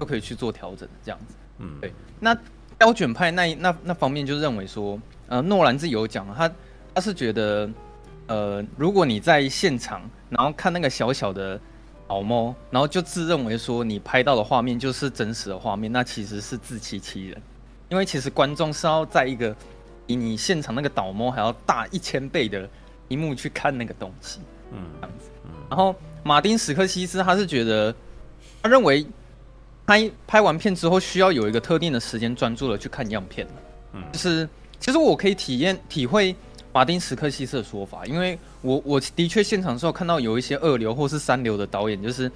[0.00, 1.34] 就可以去做调整，这样子。
[1.58, 1.92] 嗯，对。
[2.18, 2.36] 那
[2.76, 4.98] 标准派那那那方面就认为说，
[5.28, 6.50] 呃，诺兰自己有讲，他
[6.94, 7.70] 他是觉得，
[8.26, 11.60] 呃，如果你在现场，然后看那个小小的
[12.08, 17.42] 倒猫，然后就自认为说你拍到的画面就是真实的画面，那其实是自欺欺人，
[17.90, 19.54] 因为其实观众是要在一个
[20.06, 22.66] 比你现场那个倒模还要大一千倍的
[23.08, 24.40] 荧幕去看那个东西，
[24.72, 25.28] 嗯，这样子。
[25.68, 25.94] 然后
[26.24, 27.94] 马丁·史克西斯他是觉得，
[28.62, 29.06] 他认为
[29.86, 33.46] 拍拍完片之后需要有一个特定的时间专注的去看样片，
[33.92, 34.48] 嗯，就是
[34.80, 36.34] 其实我可以体验体会
[36.72, 42.30] 马丁·史克西斯的说法，因为我我的确现场的时候看到有一些二流或是三流的导演，就是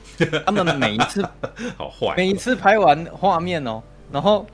[0.47, 1.23] 他们每一次
[1.77, 4.47] 好坏，每一次拍完画面哦，然后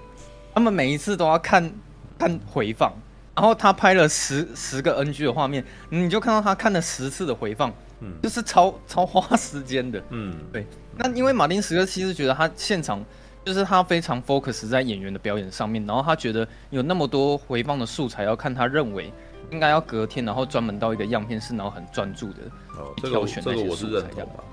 [0.55, 1.73] 他们每一次都要看
[2.19, 2.93] 看回放，
[3.35, 7.73] 然后他拍了十十个 NG 的画面，你就看到他看了十次的回放。
[8.01, 10.01] 嗯，就是超超花时间的。
[10.11, 10.65] 嗯，对。
[10.97, 13.05] 那因为马丁·史克西斯觉得他现场
[13.45, 19.13] 就是他非常 focus 在演员的表演上面，然后他觉得有那么多回放的素材要看，他认为
[19.51, 22.43] 应该要隔天，然后专门到一个样片室，然后很专注的
[22.77, 24.45] 哦，这个这个我是认同啊，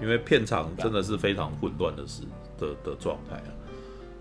[0.00, 2.22] 因为片场真的是非常混乱的事
[2.58, 3.50] 的的状态啊。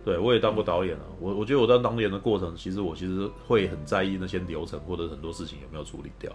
[0.06, 6.32] 对，我也当过导演啊，我我觉得我当导演的过程，其实我其实会很在意那些流程或者很多事情有没有处理掉。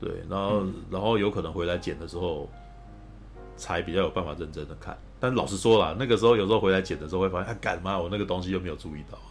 [0.00, 2.48] 对，然后、嗯、然后有可能回来剪的时候，
[3.56, 4.98] 才比较有办法认真的看。
[5.20, 9.29] 但老实说啦，那个时候有时候回来剪的时候，会发现，哎，干嘛我那个东西又没有注意到啊，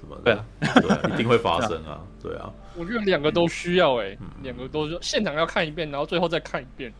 [0.00, 0.22] 什么的？
[0.22, 2.50] 对啊，对啊，一定会发生 啊，对啊。
[2.76, 6.92] 我觉得两个都需要哎、欸，嗯、两个都是现场要看一遍，然后最后再看一遍。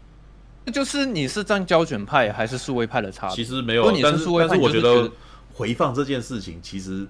[0.64, 3.36] 那就是你是站胶卷派还是数位派的差别？
[3.36, 5.10] 其实没有，但是但是我觉得
[5.54, 7.06] 回放这件事情其实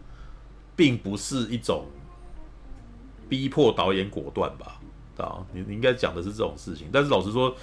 [0.76, 1.86] 并不是一种
[3.28, 4.78] 逼迫导演果断吧。
[5.16, 7.54] 啊，你你应该讲的是这种事情，但是老实说，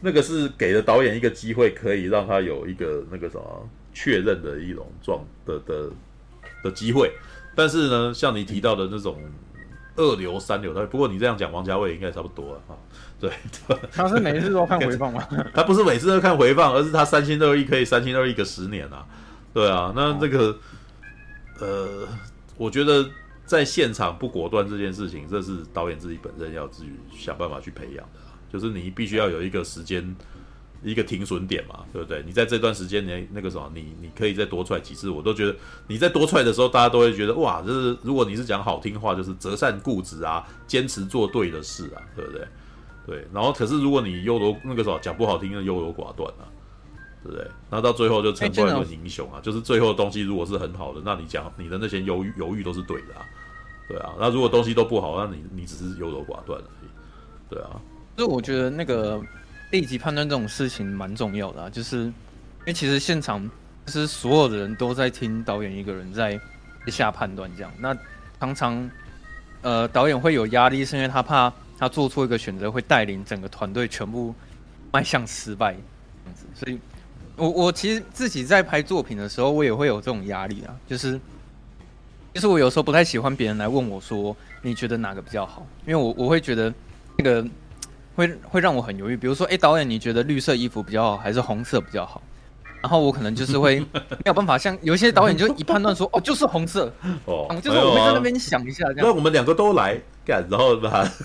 [0.00, 5.90] 那个是给了导演一个机会，可以让他有一个那个什么确认的一种状的的
[6.64, 7.10] 的机会。
[7.56, 9.18] 但是呢，像你提到的那种
[9.96, 12.78] 二流三流的，不过你这样讲，王家卫应该差不多了啊。
[13.18, 13.30] 对，
[13.90, 15.26] 他是每一次都看回放吗？
[15.52, 19.04] 他不是每次都看回放，而是他三心二意可以三心二意个十年啊。
[19.52, 20.56] 对啊，那这个
[21.58, 22.06] 呃，
[22.56, 23.04] 我觉得。
[23.46, 28.18] 在现场不果断这件事情，这是导演自己本身要自己想办法去培养的。
[28.52, 30.16] 就是你必须要有一个时间，
[30.90, 32.22] 一个停损点嘛，对不对？
[32.24, 35.54] 你在这段时间，你那个什么，你你可以再多出来几次，我都觉得
[35.88, 42.46] 你在多出来的时候，大家都会觉得哇，就是如果你是讲好听话，就是择善固执啊，坚持做对的事啊，对不对？
[43.06, 43.28] 对。
[43.32, 46.46] 然后可是如果你优柔那个什么讲不好听的优柔寡断啊，
[47.22, 47.46] 对不对？
[47.70, 53.26] 那到最后就成不了一个英雄啊，就是最后的东西如果是很好的，那你讲你的那些犹豫犹豫都是对的啊。
[53.88, 56.88] 对啊，那如果东西都不好，那你你只是优柔寡断而已。
[57.48, 57.80] 对啊，
[58.16, 59.22] 所以我觉得那个
[59.70, 62.12] 立即判断这种事情蛮重要的啊，就是因
[62.66, 63.48] 为其实现场
[63.86, 66.38] 是所有的人都在听导演一个人在
[66.88, 67.72] 下判断，这样。
[67.78, 67.96] 那
[68.38, 68.90] 常常
[69.62, 74.34] 呃导演会有压力，是因为他怕他做出一个选择会带领整个团队全部
[74.92, 76.46] 迈向失败这样子。
[76.54, 76.78] 所以
[77.36, 81.20] 我我其实自己在拍作品的时候，我也会有这种压力啊，就是。
[82.34, 85.66] 其实我有时候不太喜欢别人来问我说，你觉得哪个比较好？
[85.86, 86.70] 因为我我会觉得
[87.16, 87.42] 那个
[88.16, 89.16] 会会让我很犹豫。
[89.16, 92.20] 比如说，哎，导演，你觉得绿色衣服比较好，还是红色比较好？
[92.82, 96.92] 然后我可能就是会 没有办法，像有一些导演就一判断说，哦，就是红色。
[97.26, 99.06] 哦，就是我会在那边想一下这样。
[99.06, 101.08] 那我们两个都来干，然后把。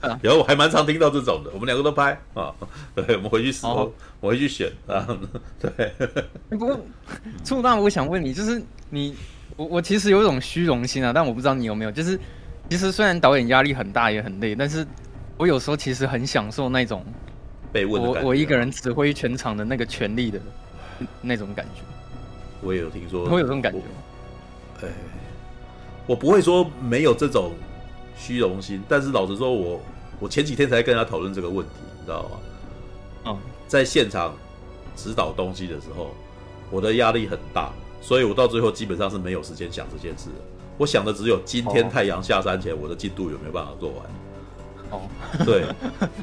[0.22, 2.52] 然后我还蛮常听到这种的，我们两个都拍啊，
[2.94, 5.06] 对，我们回去时候我回去选啊，
[5.60, 5.92] 对。
[6.48, 6.80] 不过，
[7.44, 9.14] 处大，我想问你，就是你，
[9.56, 12.18] 我我其实有一种虚荣心啊，但我不知道你有没有，就是
[12.70, 14.86] 其实虽然导演压力很大也很累，但是
[15.36, 17.04] 我有时候其实很享受那种
[17.72, 20.40] 被问我我一个人指挥全场的那个权力的
[21.20, 21.82] 那种感觉。
[22.60, 23.84] 我也有听说，会有这种感觉吗？
[24.82, 24.88] 哎，
[26.06, 27.52] 我不会说没有这种
[28.16, 29.80] 虚荣心，但是老实说，我。
[30.20, 32.30] 我前几天才跟他讨论这个问题，你知道吗？
[33.26, 34.34] 嗯，在现场
[34.96, 36.12] 指导东西的时候，
[36.72, 40.34] 我的压力很大，所以我到最后基本上是没有时间想这件事的。
[40.78, 43.98] 我想的只有今天太阳下山前，我的进度有没有办法做完。
[44.90, 45.02] 哦，
[45.44, 45.64] 对，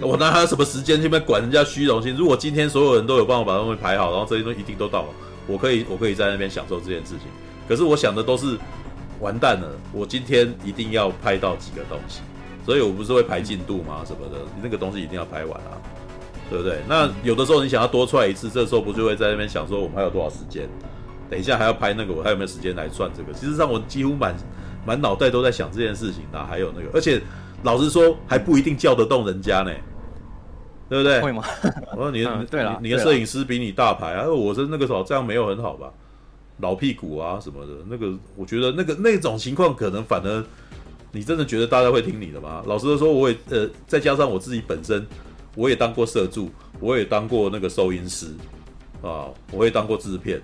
[0.01, 2.15] 我哪还有什么时间去管人家虚荣心？
[2.15, 5.09] 如果今天所有人都有办法把东西排好，然后这些东西一定都到了，
[5.45, 7.27] 我可以，我可以在那边享受这件事情。
[7.67, 8.57] 可是我想的都是
[9.19, 12.21] 完蛋了，我今天一定要拍到几个东西。
[12.65, 14.03] 所以我不是会排进度吗？
[14.07, 15.77] 什么的，你那个东西一定要拍完啊，
[16.49, 16.79] 对不对？
[16.89, 20.67] 那有的时候你想要多出来一次，这时候不就会在那边想说，我们还有多少时间？
[21.29, 23.33] 等一下还要拍那个，我还有没有时间来算这个？
[23.33, 24.35] 其实让我几乎满
[24.85, 27.21] 满脑袋都在想这件事情啊，还有那个，而且
[27.63, 29.71] 老实说还不一定叫得动人家呢，
[30.87, 31.21] 对不对？
[31.21, 31.43] 会吗？
[31.95, 35.91] 我 说你，嗯、对了，你的摄影师比你大牌啊，我说那个时候这样没有很好吧？
[36.59, 40.43] 老屁股啊什么的，那个我觉得那个那种情况可能反而
[41.11, 42.63] 你真的觉得大家会听你的吗？
[42.65, 45.05] 老实的说，我也呃，再加上我自己本身，
[45.55, 48.27] 我也当过社助，我也当过那个收音师
[49.01, 50.41] 啊，我也当过制片，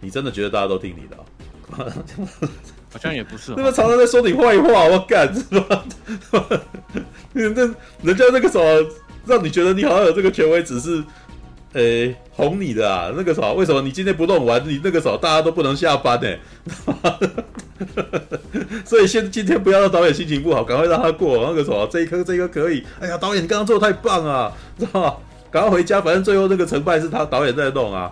[0.00, 1.86] 你真的觉得大家都听你的啊？
[2.92, 5.84] 好像也不是，那么常常在说你坏话，我干是吧？
[7.32, 8.86] 那人家那个什么，
[9.26, 11.02] 让你觉得你好像有这个权威，只是。
[11.72, 16.34] 诶、欸，哄你的啊，那个啥，为什么你今天不弄完，你那个啥，大家都不能下班呢？
[18.82, 22.82] 所以现今天不要让导演心情不好，赶快让他过那个什么，这一颗这一颗可以。
[22.98, 25.16] 哎呀，导演你刚刚做的太棒啊，知道吗？
[25.50, 28.10] 赶快回家，反正最后那个成败是他导演在弄啊，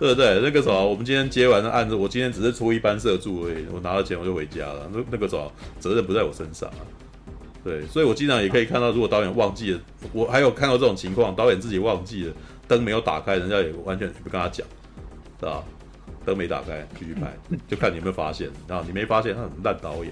[0.00, 0.40] 对不对？
[0.40, 6.70] 那个什么，我们今天接完的案子，我今天只是出一班社助而已，我拿了钱我就回家了，那那个什么，责任不在我身上。
[7.62, 9.80] 对，所以我经常也可以看到，如果导演忘记了，
[10.14, 12.32] 我还有看到这种情况，导演自己忘记了。
[12.66, 14.66] 灯没有打开，人家也完全不跟他讲，
[15.38, 15.64] 知道吧？
[16.24, 17.36] 灯没打开，继续拍，
[17.68, 18.48] 就看你有没有发现。
[18.66, 20.10] 然后你没发现，他很烂导演，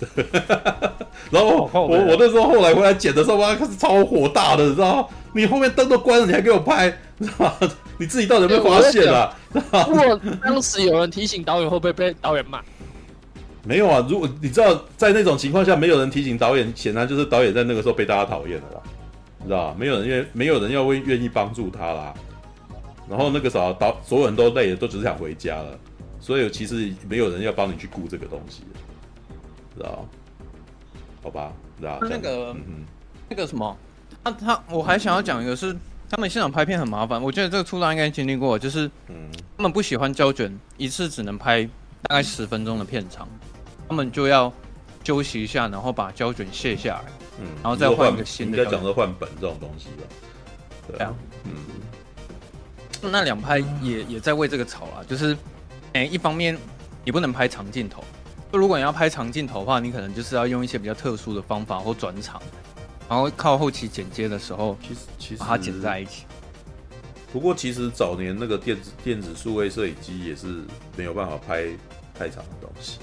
[1.30, 5.08] 然后我我那时候后来回来剪的时候，哇，开始超火大的，你知道吗？
[5.32, 7.54] 你后面灯都关了，你还给我拍，你知道吗？
[7.98, 9.34] 你自己到底有没有发现啊？
[9.88, 12.60] 如果当时有人提醒导演，会不会被导演骂？
[13.64, 18.80] 没有啊，如果你知道在那种情况下，没有人提醒导演，显然就是导演在那个时候被大家讨厌了啦。
[19.38, 22.14] 你知道没有人愿没有人要为愿意帮助他啦。
[23.08, 25.78] 然后那个啥，导所有人都累了，都只是想回家了。
[26.20, 28.62] 所以其实没有人要帮你去顾这个东西，
[29.76, 30.06] 知道？
[31.22, 31.98] 好吧，知道？
[32.02, 32.84] 那个，嗯、
[33.28, 33.76] 那个什么，
[34.22, 35.76] 他他我还想要讲一个是，是
[36.10, 37.20] 他们现场拍片很麻烦。
[37.20, 41.64] 我觉得这个处长应该经历过，就是嗯，他们不喜欢胶卷，一次只能拍
[42.02, 43.28] 大概十分钟的片长，
[43.88, 44.52] 他们就要
[45.02, 47.12] 休息一下，然后把胶卷卸下来。
[47.40, 50.02] 嗯，然后再换一个新的，应该讲说换本这种东西吧。
[50.86, 51.12] 对啊，
[51.44, 51.52] 嗯，
[53.10, 55.34] 那两拍也也在为这个吵啊，就是，
[55.94, 56.56] 哎、欸，一方面
[57.04, 58.06] 你不能拍长镜头，就
[58.56, 62.40] 如果你要拍长镜头的话，你可能就是要用一些比较特殊的方法或转场，
[63.08, 66.24] 然后靠后期剪接的时候，其实其实把它剪在一起。
[67.32, 70.62] 不过其实早年那个电子电子数位摄影机也是
[70.96, 71.64] 没有办法拍
[72.14, 72.98] 太长的东西。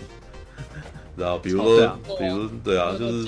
[1.17, 3.27] 然后，比如说，啊、比如对啊，就是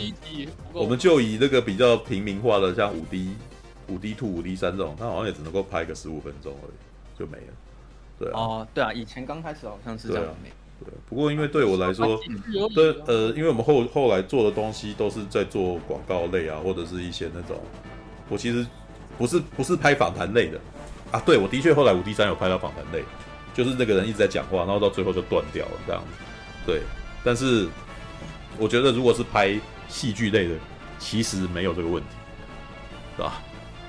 [0.71, 3.35] 我们就以那个比较平民化的，像五 D、
[3.89, 7.53] 五 D Two、五 D 三这种，它好像也只能够拍个十五分钟而已，就没了。
[8.17, 10.23] 对啊，哦，对啊，以前刚开始好像是这样。
[10.79, 12.19] 对，不过因为对我来说，
[12.73, 17.61] 对呃，因为我们后后来做的东西都是在做广告类啊，或者是一些那种，
[18.29, 18.65] 我其实
[19.17, 20.59] 不是不是拍访谈类的
[21.11, 21.19] 啊。
[21.25, 23.03] 对，我的确后来五 D 三有拍到访谈类，
[23.53, 26.23] 就是那个人一直在讲话，然后到最后就断掉了这样子。
[26.65, 26.81] 对。
[27.25, 27.69] 但是，
[28.57, 29.57] 我觉得如果是拍
[29.87, 30.55] 戏剧类的，
[30.99, 32.09] 其实没有这个问题，
[33.15, 33.41] 是吧？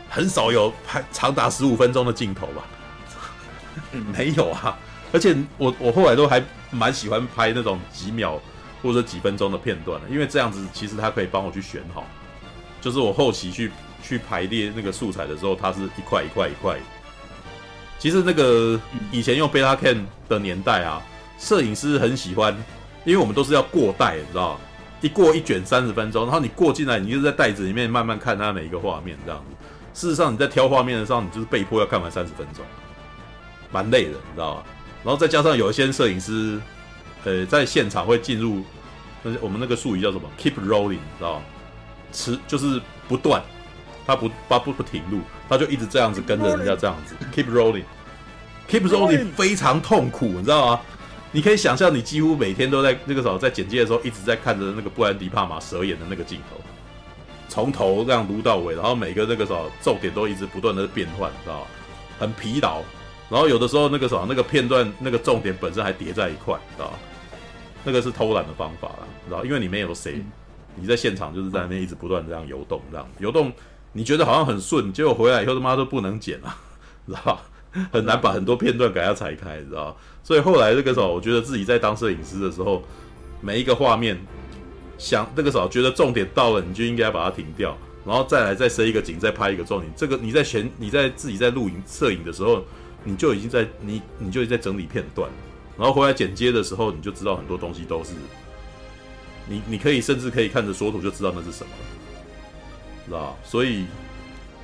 [0.08, 2.64] 很少有拍长达十五分钟的镜头吧？
[4.16, 4.78] 没有啊！
[5.12, 6.40] 而且我我后来都还
[6.74, 8.40] 蛮喜欢拍那种几秒
[8.82, 12.04] 或者几分钟的片段的，因为这样子其实它可以帮我去选好，
[12.80, 13.70] 就是我后期去
[14.02, 16.76] 去排列那个素材的时候，它是一块一块一块。
[17.98, 18.78] 其实那个
[19.10, 21.00] 以前用 Betacam 的年代啊，
[21.38, 22.56] 摄影师很喜欢。
[23.06, 24.58] 因为我们都是要过带，你知道
[25.02, 29.54] 一过一卷三十分钟，然后你过进来，你就是在袋子里面慢慢看它每一个画面这样子。
[29.92, 32.64] 事实上，你在挑画面的时候，你就是被迫要看完三十分钟，
[33.70, 34.64] 蛮累的，你知道吧？
[35.04, 36.58] 然后再加上有一些摄影师，
[37.24, 38.64] 呃，在现场会进入，
[39.40, 41.44] 我们那个术语叫什么？Keep rolling，知道吗？
[42.10, 43.42] 持就是不断，
[44.06, 50.80] 他不他不不停录，他就一直这样子跟着人家这样子，Keep rolling，Keep rolling 非常痛苦，你知道吗？
[51.32, 56.56] 你可以想象，你几乎每天都在那个时候在剪接的时候，一直在看着那个布兰迪·帕玛蛇眼的那个镜头，
[57.48, 61.66] 从头这样撸到尾，然后每个那个时候重点都一直不断的变换，知道吗？
[62.18, 62.80] 很疲劳。
[63.30, 66.98] 然后有的时候那个时候那个片段那个重点本身还叠在一块，知道吗？
[67.84, 69.44] 那个是偷懒的方法啦，知道？
[69.44, 70.22] 因为你没有谁，
[70.74, 73.52] 你在现场就是在那边一直不断这样游动，这样游动，
[73.92, 76.56] 你觉得好像很顺，结果回来以后他妈都不能剪了，
[77.06, 77.40] 知道吧？
[77.92, 79.96] 很难把很多片段给它裁开，你知道？
[80.22, 82.82] 所以后来这个时候，我觉得自己在当摄影师的时候，
[83.40, 84.18] 每一个画面，
[84.96, 89.92] 想那个时候觉得重点到了，你就应该把它停掉，然后再来再设一个景，再拍一个重点。
[89.96, 92.64] 这个你在前你在自己在录影摄影的时候，
[93.04, 95.30] 你就已经在你你就已经在整理片段，
[95.78, 98.12] 然后回来剪接的时候，你就知道很多东西都是
[99.46, 103.38] 你你可以甚至可以看着缩图就知道那是什么了，知道？
[103.44, 103.84] 所以。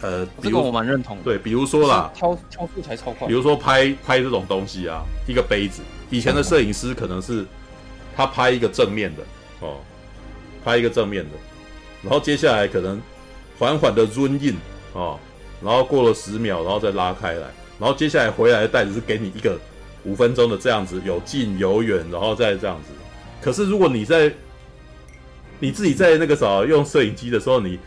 [0.02, 1.22] 呃，这个我蛮认同的。
[1.24, 3.28] 对，比如说啦，挑挑素材超快。
[3.28, 7.44] 比如说拍拍这种东西啊，一个杯子，以前的摄影师可能是
[8.16, 9.22] 他拍一个正面的
[9.60, 9.76] 哦，
[10.64, 11.30] 拍一个正面的，
[12.02, 12.98] 然后接下来可能
[13.58, 14.56] 缓缓的 zoom in
[14.94, 15.20] 哦，
[15.62, 17.48] 然后过了十秒，然后再拉开来，
[17.80, 19.58] 然后接下来回来的袋子是给你一个
[20.04, 22.92] 五分钟的这样子，有近有远，然后再这样子。
[23.40, 24.32] 可是如果你在
[25.58, 27.78] 你自己在那个啥用摄影机的时候，你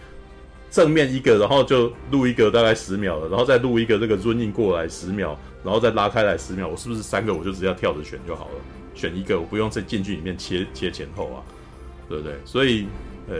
[0.71, 8.55] 正面一个，然后就录一个大概十秒了，然后再录一个这个 r u n i n g 过来十秒，然后再拉开来十秒，我是不是三个我就直接跳着选就好了？
[8.95, 11.41] 选一个，我不用在进去里面切切前后啊，
[12.09, 12.35] 对不对？
[12.45, 12.87] 所以，
[13.27, 13.35] 呃、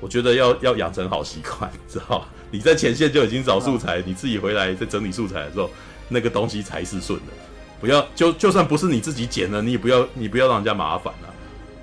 [0.00, 5.70] 我觉得要要养成好习惯，知道你在前线就已经找素材，你自己回来在整理素材的时候，
[6.08, 7.32] 那个东西才是顺的。
[7.80, 11.28] 不要就就算不是你自己剪的，你也不要你不要让人家麻烦啊，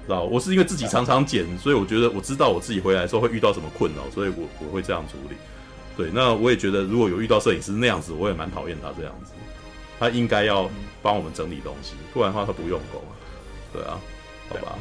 [0.05, 0.23] 知道？
[0.23, 5.35] 我是因为自己常常剪，所以我觉得我知道我自己回来的时候会遇到什么困扰，所以我我会这样处理。
[5.97, 9.33] 对，那我也觉得如果有遇到摄影师那样子，我也蛮讨厌他这样子。
[9.99, 10.67] 他应该要
[11.03, 13.01] 帮我们整理东西，不然的话他不用功。
[13.71, 13.99] 对啊，
[14.49, 14.75] 好吧。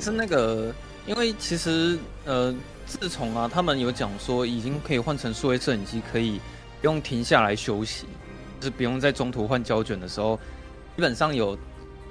[0.00, 0.74] 是那个，
[1.04, 2.54] 因为其实呃，
[3.00, 6.40] 自从啊，他们有讲说已经可以换成数位摄影机，可以
[6.80, 8.06] 不用停下来休息，
[8.60, 10.36] 就是不用在中途换胶卷的时候，
[10.96, 11.56] 基本上有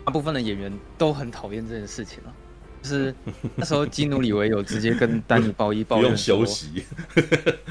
[0.06, 2.34] 大部分的演员都很讨厌这件事情了。
[2.82, 3.14] 就是
[3.56, 6.84] 那时候基努里维有直接跟丹尼鲍伊抱怨不用休息，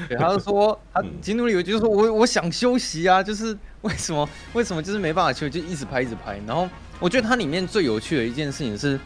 [0.07, 6.39] 对，他就说他基努里维就是说我我想休息啊，就是为什么为什么就是没办法休息，就一直拍一直拍。
[6.47, 8.97] 然后我觉得它里面最有趣的一件事情是，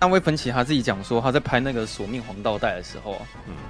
[0.00, 3.20] 大卫芬奇他自己讲说他在拍那个索命黄道带的时候，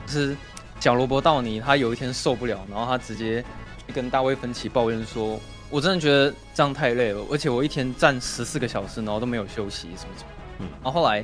[0.07, 0.35] 就是
[0.79, 3.45] 小罗伯道尼他有一天受不了，然后他直接
[3.87, 11.23] 去跟大卫芬奇抱怨说，我真的觉得这样太累了，而且我一天站十四个小时，然后都没有休息什么什么，嗯然后后来。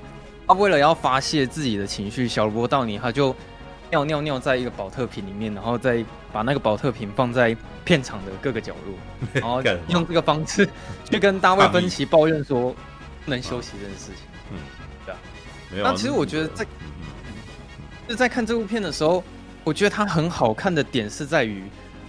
[0.48, 3.34] 他为了要发泄自己的情绪，小罗伯道尼他就
[3.90, 8.94] 尿尿尿在一个保特瓶里面，然后再把那个保特瓶放在片场的各个角落，
[9.42, 10.64] 然后用这个方式
[11.10, 12.72] 去跟大卫芬奇抱怨说
[13.24, 14.25] 不能休息这件事情。
[15.82, 19.22] 那其实我觉得在就是在看这部片的时候，
[19.64, 21.62] 我觉得它很好看的点是在于，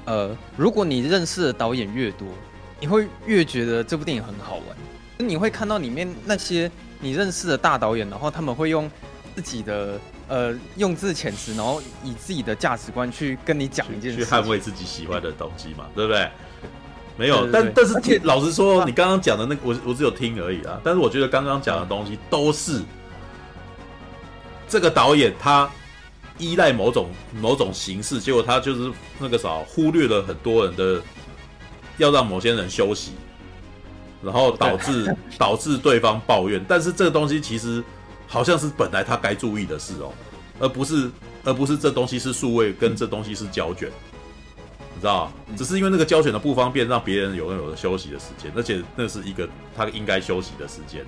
[0.05, 2.27] 呃，如果你认识的导演越多，
[2.79, 6.69] 你会越觉得这部电影很好玩，你会看到里面那些。
[6.99, 8.89] 你认识的大导演，然后他们会用
[9.35, 16.27] 自己的呃用字遣词，然后以自己的价值观去跟你讲一件事，去捍卫自己喜欢的东西嘛，对不对？
[17.15, 20.81] 没有，对对对，但但是听老实说，你刚刚讲的那个，我我只有听而已啊。
[20.83, 22.81] 但是我觉得刚刚讲的东西都是
[24.67, 25.69] 这个导演他
[26.37, 27.09] 依赖某种
[27.39, 31.01] 某种形式，结果他就是那个啥，忽略了很多人的
[31.97, 33.11] 要让某些人休息。
[34.19, 37.83] 然后导致 导致对方抱怨，但是这个东西其实
[38.27, 40.11] 好像是本来他该注意的事哦，
[40.59, 41.09] 而不是
[41.43, 43.91] 而不是这东西是数位跟这东西是胶卷，
[44.95, 51.05] 你知道只是因为那个胶卷的不方便，让别人有有了休息的时间，而且那是一个他应该休息的时间。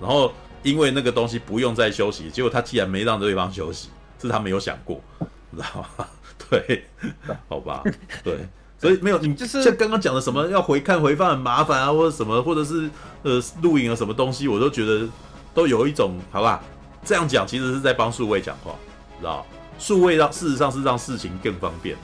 [0.00, 0.32] 然后
[0.62, 3.88] 因为那个东西不用再休息，结果他既然没让对方休息，
[4.20, 5.00] 是他没有想过，
[5.50, 6.06] 你知道吗？
[6.50, 6.84] 对，
[7.48, 7.82] 好吧，
[8.24, 8.38] 对。
[8.78, 12.88] 所以没有，你就是像刚刚讲的什么要回看回放很麻烦啊，或者什么，或者是
[13.22, 15.06] 呃录影啊什么东西，我都觉得
[15.52, 16.62] 都有一种好吧。
[17.04, 18.74] 这样讲其实是在帮数位讲话，
[19.18, 19.44] 知道？
[19.78, 21.94] 数位让事实上是让事情更方便，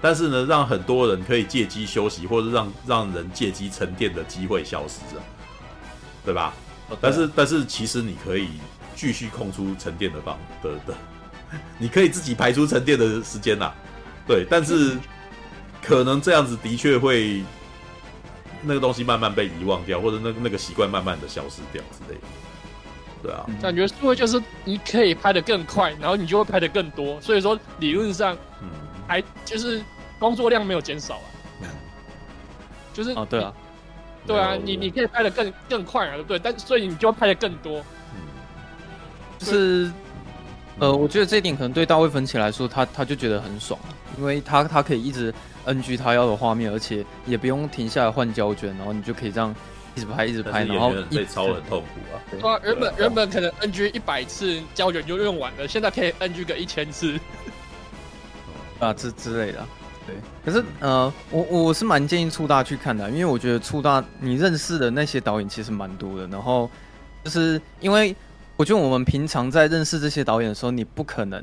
[0.00, 5.22] 但是呢，让很多人可以借机休息，或者让让人借机沉淀的机会消失了，
[6.24, 6.54] 对吧
[7.00, 8.48] 但是但是其实你可以
[8.94, 10.94] 继续空出沉淀的方的的，
[11.78, 13.72] 你可以自己排出沉淀的时间呐，
[14.26, 14.96] 对，但是。
[15.82, 17.42] 可能这样子的确会，
[18.62, 22.26] 那个东西慢慢被遗忘掉，或者那那个习惯慢慢的消失掉之类的，
[23.22, 23.46] 对啊。
[23.62, 28.68] 感觉数位就是你可以拍的更快，然后你就会拍的更多，所以说理论上，嗯，
[29.08, 29.82] 还就是
[30.18, 31.24] 工作量没有减少啊。
[32.92, 33.50] 就是哦，对啊，
[34.26, 36.38] 对啊，你你可以拍的更更快啊，对不对？
[36.38, 38.20] 但所以你就要拍的更多，嗯，
[39.38, 39.90] 就是。
[40.78, 43.78] 呃，我觉得这一点可能对大卫芬奇来说，他他就觉得很爽，
[44.16, 45.30] 因为他他可以一直
[45.66, 49.54] NG 他要的画面，而且也不用停下来换胶卷，然后你就可以这样
[49.94, 52.16] 一直拍一直拍，然后被超很痛苦啊。
[52.30, 57.20] 对啊，原本原本可能 NG 一百次胶卷就用完了，现在可以 NG 个一千次
[58.80, 59.58] 啊，之之类的。
[59.58, 59.79] 对，
[60.44, 66.70] 可是呃，我我是蛮建议粗大去看的，因为我觉得粗大你认识的那些导演其实蛮多的，然后
[67.24, 68.14] 就是因为。
[68.56, 71.42] 我觉得我们平常在认识这些导演的时候，你不可能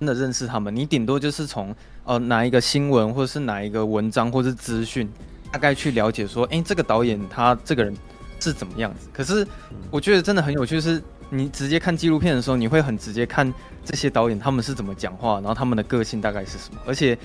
[0.00, 5.06] 真的认识他们，你顶多就是从呃哪一个新闻或者是哪一个文章或者是资讯，
[5.52, 7.94] 大概去了解说，哎，这个导演他这个人
[8.40, 9.10] 是怎么样子。
[9.12, 9.46] 可是
[9.90, 11.02] 我觉得真的很有趣，是
[11.34, 13.52] 你直接看纪录片的时候，你会很直接看
[13.84, 17.18] 这些导演他们是怎么讲话，然后他们的个性大概是什么，而且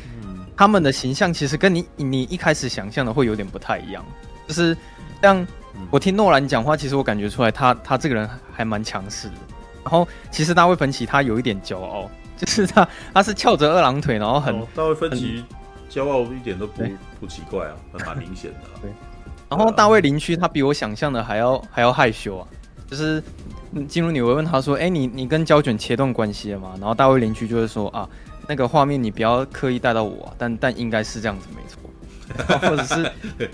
[0.55, 4.05] 他们的形象其实跟你你一开始想象的会有点不太一样，
[4.47, 4.75] 就是
[5.21, 5.45] 像。
[5.91, 9.35] 我听诺兰讲话，其实我感觉出来他，他他这个人还蛮强势的。
[9.81, 15.41] 然后，其实大卫芬奇他有一点骄傲，就是他他是翘着二郎腿，然后很、哦、大卫芬奇
[15.89, 16.83] 骄傲一点都不
[17.21, 18.75] 不奇怪啊，还蛮明显的、啊。
[18.81, 18.91] 对，
[19.47, 22.47] 然后大卫林区他比我想象的还要还要害羞啊，
[22.85, 23.23] 就是
[23.87, 26.73] 进入你会问他说，哎、欸，你你跟胶卷切断关系了吗？
[26.79, 28.07] 然后大卫邻居就会说啊，
[28.47, 33.49] 那个画面你不要刻意带到我、啊，但但应该是这样子没错， 或者是对，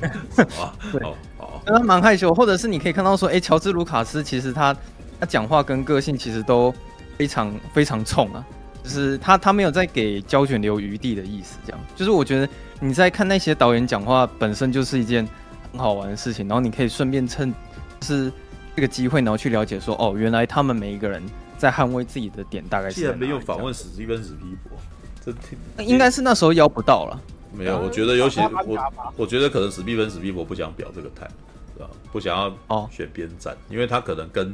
[1.66, 4.76] 他蛮害羞，或者是你可以看到说，哎、欸，乔治卢卡斯其实他
[5.20, 6.74] 他讲话跟个性其实都
[7.18, 8.46] 非常非常冲啊。
[8.84, 11.82] 就是他，他没有在给胶卷留余地的意思，这样。
[11.96, 12.48] 就是我觉得
[12.80, 15.28] 你在看那些导演讲话，本身就是一件
[15.72, 17.52] 很好玩的事情，然后你可以顺便趁
[18.04, 18.32] 是
[18.76, 21.24] 这个机会，然后去了解说，哦，原来他们每一个人
[21.58, 22.96] 在捍卫自己的点大概是。
[22.96, 24.78] 既然没有访问史蒂芬史皮博，
[25.24, 25.58] 这挺
[25.88, 27.22] 应该是那时候邀不到了。
[27.54, 31.28] 没有，我觉得尤其我，我觉得可能史蒂芬史皮博不想表这个态，
[31.74, 31.90] 是吧？
[32.12, 34.54] 不想要 哦选边站，哦、因为他可能跟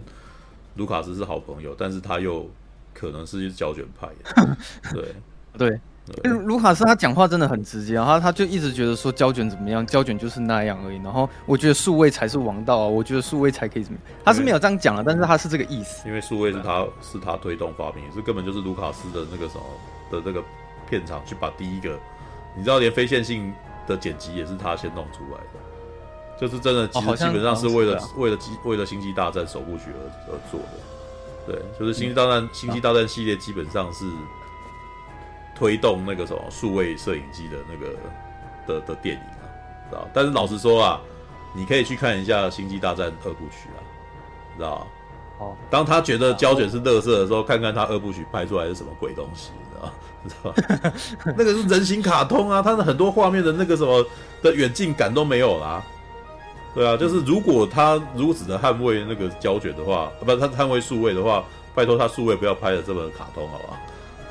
[0.75, 2.49] 卢卡斯是好朋友，但是他又。
[2.93, 4.09] 可能是胶卷派，
[4.91, 5.15] 对
[5.57, 5.79] 对，
[6.23, 10.97] 卢卡斯他讲话真的很直接，然后他就一直觉得说胶卷怎么样，胶卷就是那样而已。
[11.03, 16.07] 然后我觉得数位才是王道啊，我觉得数位才可以怎么样，他是没有这样讲的，但是他是这个意思。
[16.07, 19.63] 因为数位是他是他推动发明，是根本就是卢卡斯的那个什么
[20.11, 20.43] 的那个
[20.89, 21.97] 片场去把第一个，
[22.55, 23.53] 你知道连非线性
[23.87, 30.67] 的剪辑也是他先弄出来的，就是真的其实基本上是为了为了机为了星际大战首部曲而而做的。
[31.47, 34.05] 对，就是星际大战《星际大战》《星际大战》系列基本上是
[35.61, 37.95] 推动那个什么数位摄影机的那个
[38.65, 39.45] 的的电影啊，
[39.91, 40.07] 知道？
[40.11, 40.99] 但是老实说啊，
[41.53, 43.79] 你可以去看一下《星际大战》二部曲啊，
[44.57, 44.87] 知道？
[45.37, 49.93] 哦，当他觉得胶卷是垃圾的时候，看看他二部曲拍出来是什么鬼东西，知道？
[50.27, 51.33] 知道？
[51.37, 54.03] 那个是人形卡通啊，他的很多画面的那个什么
[54.41, 55.83] 的远近感都没有啦。
[56.73, 61.43] 对啊，就是如果他如此的捍卫那个胶卷的话，不，他捍卫数位的话，
[61.75, 63.79] 拜托他数位不要拍的这么卡通，好吧？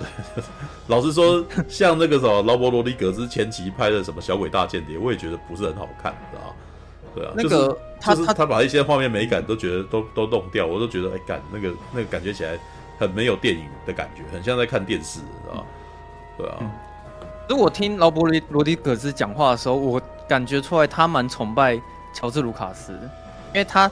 [0.01, 0.43] 对，
[0.89, 6.57] 老实说，像那个什么劳勃罗里格兹前期拍的什么《小鬼大间谍》，我也觉得不是很好看，知道？
[7.15, 12.59] 对啊，那个他他他把一些画面美感都觉得都都弄掉，我都觉得哎，感那个那个感觉起来
[12.99, 15.67] 很没有电影的感觉，很像在看电视，知道？
[16.39, 16.57] 对啊。
[17.49, 21.81] 如果听劳勃罗罗里格兹讲话的时候，我感觉出来他蛮崇拜。
[22.13, 23.89] 乔治·卢卡斯，因为他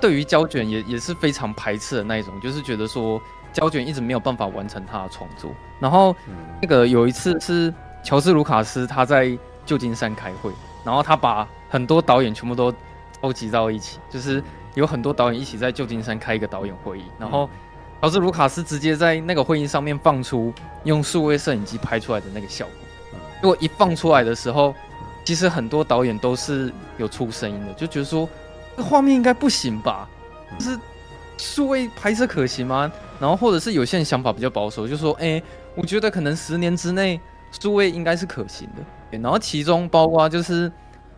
[0.00, 3.20] 对于胶卷也也是非常排斥的那一种，就是觉得说
[3.52, 5.50] 胶卷一直没有办法完成他的创作。
[5.78, 6.14] 然后
[6.60, 7.72] 那个有一次是
[8.02, 10.50] 乔治·卢卡斯他在旧金山开会，
[10.84, 12.72] 然后他把很多导演全部都
[13.22, 14.42] 召集到一起，就是
[14.74, 17.04] 有很多导演一起在旧金山开一个导演会议。
[17.18, 17.48] 然后
[18.00, 20.52] 乔治·卢卡斯直接在那个会议上面放出
[20.84, 23.20] 用数位摄影机拍出来的那个效果。
[23.42, 24.74] 如果一放出来的时候，
[25.24, 28.28] 其实很多导演都是有出声音的，就觉得说
[28.76, 30.08] 这画面应该不行吧？
[30.58, 30.78] 就是
[31.40, 32.90] 数位拍摄可行吗？
[33.18, 35.42] 然后或者是有些人想法比较保守，就说：“哎，
[35.74, 37.18] 我觉得可能十年之内
[37.60, 40.70] 数位应该是可行的。”然后其中包括就是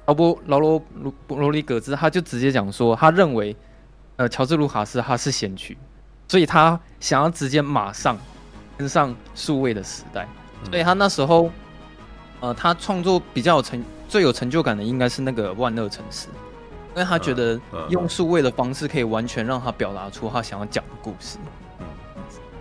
[0.06, 3.54] 劳勃劳罗罗罗里格兹，他就直接讲说，他认为
[4.16, 5.76] 呃乔治卢卡斯他是先驱，
[6.28, 8.16] 所以他想要直接马上
[8.78, 10.26] 跟上数位的时代，
[10.70, 11.50] 所以他那时候。
[12.44, 16.26] 呃，他创作比较有成最有成就感的应该是那个万恶城市，
[16.94, 21.38] 因为他觉得用数位的方式可以完全让他表达出他想要讲的故事。
[21.80, 21.86] 嗯，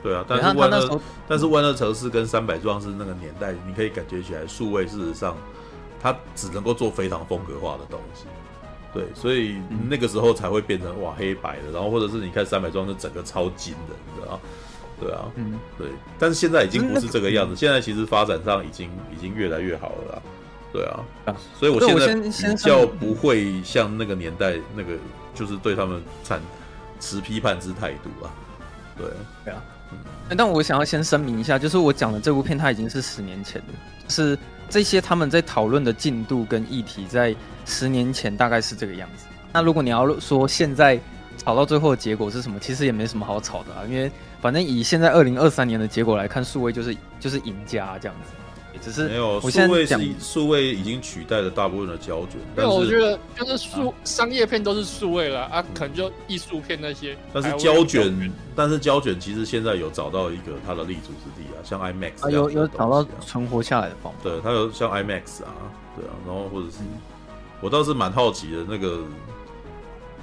[0.02, 5.36] 对啊，但是万恶但是万恶城市跟三百壮士那个年代，你可以感觉起来数位事实上
[6.02, 8.26] 它只能够做非常风格化的东西。
[8.94, 9.58] 对，所以
[9.90, 14.40] 那个时候才会变成哇黑白的，然后或者是你看三百壮士整个超金的，你知道。
[15.00, 15.88] 对啊，嗯，对，
[16.20, 17.56] 但是现在已经不是这个样子。
[17.56, 20.22] 现在其实发展上已经已经越来越好了啦。
[20.72, 24.93] 对啊，所以我现在比较不会像那个年代那个，
[25.34, 26.41] 就是对他们产
[26.99, 28.32] 持批判之态度啊。
[28.97, 29.07] 对，
[29.45, 29.61] 对啊，
[29.91, 29.97] 嗯。
[30.38, 33.67] 但我想要先声明一下，就是我讲的这部片，它已经是十年前的，
[34.07, 34.38] 是
[34.69, 39.26] 这些他们在讨论的进度跟议题，在十年前大概是这个样子。
[39.51, 40.99] 那如果你要说现在
[41.38, 44.11] 吵到最后的结果是什么，其实也没什么好吵的啊，因为。
[44.41, 48.32] 反正以现在二零二三年的结果来看，数位就是就是赢家这样子。
[48.80, 52.39] 只是没有数位是数位已经取代了大部分的胶卷。
[52.55, 57.17] 对，我觉得就是数、啊、商业片都是数位了啊，可能就艺术片那些。
[57.34, 64.19] 但是胶卷，但是胶卷其实现在有找到一个它的立足之地啊，像 IMAX 啊，有有找到存活下来的方法。
[64.24, 65.51] 对，它有像 IMAX 啊，
[65.95, 66.78] 对啊，然后或者是
[67.59, 69.01] 我倒是蛮好奇的，那个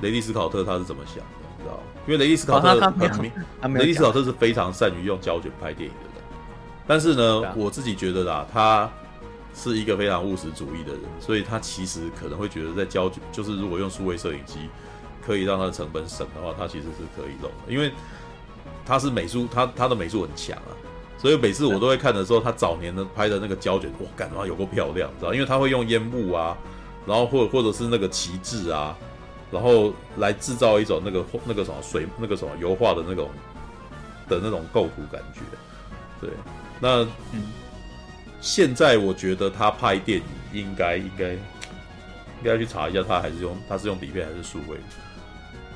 [0.01, 1.25] 雷利斯考特他是怎么想的？
[1.59, 3.33] 你知道，因为雷利斯考特很明，
[3.75, 6.08] 雷利斯考特是非常善于用胶卷拍电影的人。
[6.89, 8.91] 但是呢，我自己觉得啦，他
[9.55, 14.71] 是一个非常务实主义的人，所以他其实可能会觉得，在胶卷就是如果用数位摄影机
[15.25, 17.73] 可以让他的成本省的话，他其实是可以弄的。
[17.73, 17.93] 因为
[18.87, 20.73] 他是美术，他他的美术很强啊，
[21.19, 25.35] 所以每次我都会看的时候，他早年的拍的那个胶卷，哇，感觉有够漂亮，知道？
[25.35, 26.57] 因为他会用烟雾啊。
[27.07, 28.95] 然后或者或者是那个旗帜啊，
[29.51, 33.31] 然后来制造一种那个那个什么水那个什么油画的那种
[34.29, 35.41] 的那种构图感觉。
[36.21, 36.29] 对，
[36.81, 37.03] 那
[37.33, 37.43] 嗯，
[38.41, 41.39] 现在我觉得他拍电影应该应该应
[42.45, 44.79] 该去查一下，他还是用他是用底片还是数位？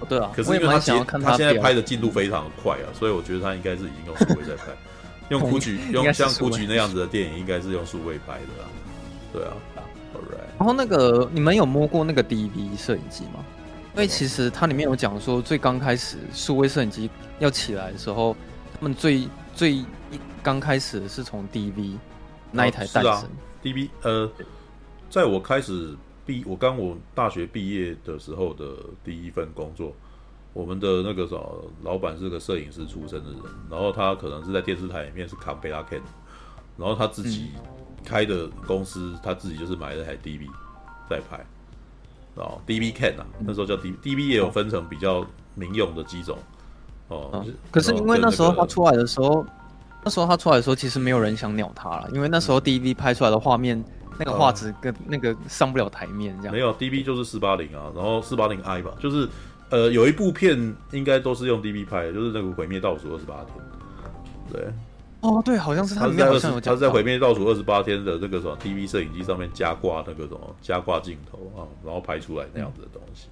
[0.09, 4.73] 对啊，可是因为他他，他现在拍的进度非常的快啊，所以我觉得他应该是已经用数位在拍，
[5.31, 8.67] 用 GUCCI 用像 GUCCI 那样子的电影，应该是用数位拍的啊。
[9.33, 9.53] 对啊
[10.15, 10.59] ，Alright。
[10.59, 13.45] 然后那个你们有摸过那个 DV 摄影机吗？
[13.95, 18.37] 因为其实它里面有讲说，最刚开始数位摄影机要起来的时候，
[18.73, 19.87] 他们最最一
[20.43, 21.99] 刚开始是从 DV
[22.51, 23.13] 那一台诞生。
[23.13, 23.29] 啊啊、
[23.63, 24.31] DV 呃，
[25.11, 25.97] 在我开始。
[26.25, 29.93] 毕我刚我大学毕业的时候的第一份工作，
[30.53, 36.01] 我们的那个什么老板是个摄影师出身的人，然后他可能是在电视台里面是扛贝拉 Ken，
[36.77, 37.51] 然后他自己
[38.05, 40.47] 开的公司，他自己就是买了台 DV
[41.11, 41.45] 在拍，
[42.37, 45.27] 哦，DV Ken 啊，那时候叫 DV，DV 也有分成比较
[45.57, 46.39] 民用的几种，
[47.13, 49.45] 哦，可是因为那时候他出来的时候，
[50.05, 53.83] 那时候他出来的时候，其实没有人想鸟他了，因为那时候 DV 拍出来的画面。
[54.19, 59.27] 那个画质跟那个上不了台面，这样、嗯、没有 DV 就是四八零啊，然后四八零 I 吧，就是
[59.71, 63.65] 呃有一部片应该都是用 DV 拍的，就是那个毁灭倒数二十八天，
[64.53, 64.69] 对，
[65.23, 73.29] 哦对，好像是他里面好像有讲，他是在毁灭倒数二十八天的那个什么 DV 摄影机上面加挂那个什么加挂镜头啊，然后拍出来那样子的东西，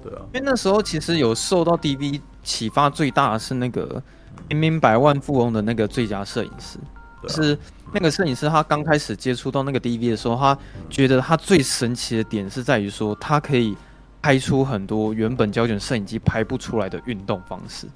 [0.00, 4.00] 对啊，因为那时候其实有受到 DV 启发最大的是那个
[4.48, 6.78] 明明百万富翁的那个最佳摄影师。
[7.26, 7.58] 是
[7.94, 10.58] 那个摄影师，他刚开始接触到那个 DV 的时候，他
[10.90, 13.74] 觉得他最神奇的点是在于说，他可以
[14.20, 17.86] 拍出很多原本胶卷摄影机拍不出来的运动方式，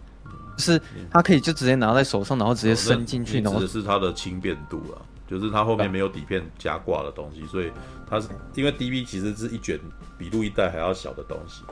[0.56, 0.80] 就是
[1.10, 3.42] 他可以就直接拿在手上，然后直接伸进去。
[3.42, 4.96] 然后是它的轻便度啊，
[5.28, 7.70] 就是它后面没有底片加挂的东西，所以
[8.08, 9.78] 它是因为 DV 其实是一卷
[10.16, 11.62] 比录一带还要小的东西。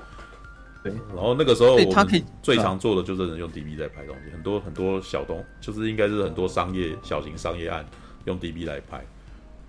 [1.14, 7.84] 然后那个时候，我们最常做的就是用 DB 在拍东西，很多很多小东，就是应该是很多商业小型商业案
[8.24, 9.04] 用 DB 来拍。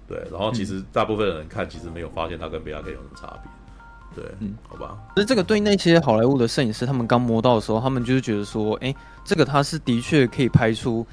[0.08, 4.24] 对，然后其实大部分的人看，其实没有发现它跟贝拉 K 有什么差别。
[4.24, 4.98] 对，嗯，好吧。
[5.16, 8.96] 其实这个对那些好莱坞的摄影师，他们刚摸到的时候，他们就是觉得说，哎，
[9.26, 11.06] 这个它是的确可以拍出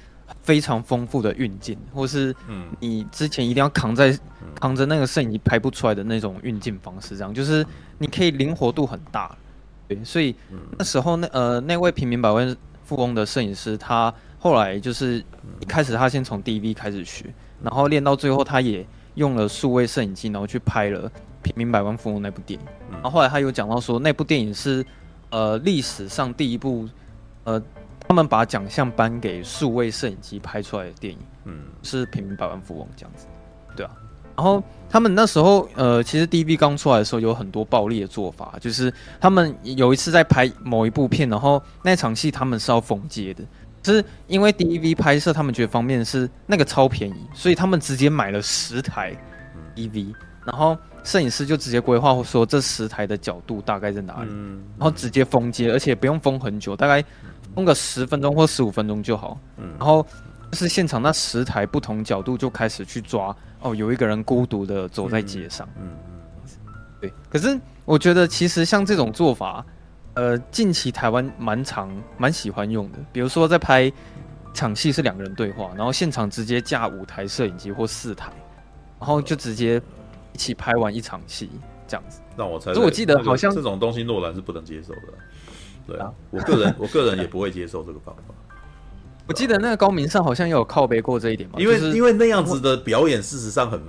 [0.42, 4.16] 非常丰富的运镜，或是嗯，你之前一定要扛在
[4.54, 7.66] 扛着那个摄影机拍不出来的那种运镜方式，这样就是
[7.98, 9.36] 你可以灵活度很大。
[9.86, 10.34] 对，所以
[10.78, 15.24] 那时候那呃那位平民百万富翁的摄影师，他后来就是
[15.60, 17.26] 一开始他先从 DV 开始学，
[17.62, 21.08] 然后练到最后，他也用了数位摄影机，然后去拍了
[21.42, 22.66] 《平民百万富翁》那部电影。
[22.90, 24.84] 然后后来他有讲到说，那部电影是
[25.30, 26.88] 呃历史上第一部
[27.44, 27.62] 呃
[28.06, 33.26] 他们把奖项颁给数位摄影机拍出来的电影，嗯，是《平民百万富翁》这样子。
[34.36, 43.44] 然后他们那时候，呃，其实 DV 刚出来的时候有很多暴力的做法，就是他们有一次在拍某一部片，然后那场戏他们是要封街的，
[43.84, 49.16] 是因为 DV 拍摄他们觉得方便是那个超便宜，所以他们直接买了十台
[49.76, 50.12] DV，
[50.44, 54.30] 然后摄影师就直接规划说这十台的角度大概在哪里，
[54.78, 57.04] 然后直接封街，而且不用封很久，大概
[57.54, 59.38] 封个十分钟或十五分钟就好，
[59.78, 60.04] 然后。
[60.52, 65.88] 是现场那十台不同角度就开始去抓哦，有一个人孤独的走在街上，嗯
[66.44, 67.12] 嗯，对。
[67.30, 69.64] 可是我觉得其实像这种做法，
[70.12, 72.98] 呃，近期台湾蛮常蛮喜欢用的。
[73.10, 73.90] 比如说在拍
[74.52, 78.30] 场戏是两个人对话，然后现场直接架五台摄影机或四台，
[79.00, 79.80] 然后就直接
[80.34, 81.50] 一起拍完一场戏
[81.88, 82.20] 这样子。
[82.36, 85.00] 那我猜，我记得好像这种东西诺兰是不能接受的。
[85.86, 88.34] 对啊， 我个人我个人也不会接受这个方法。
[89.26, 93.80] 我记得那个高明上好像也有靠背过这一点嘛，因为因为那样子的表演事实上很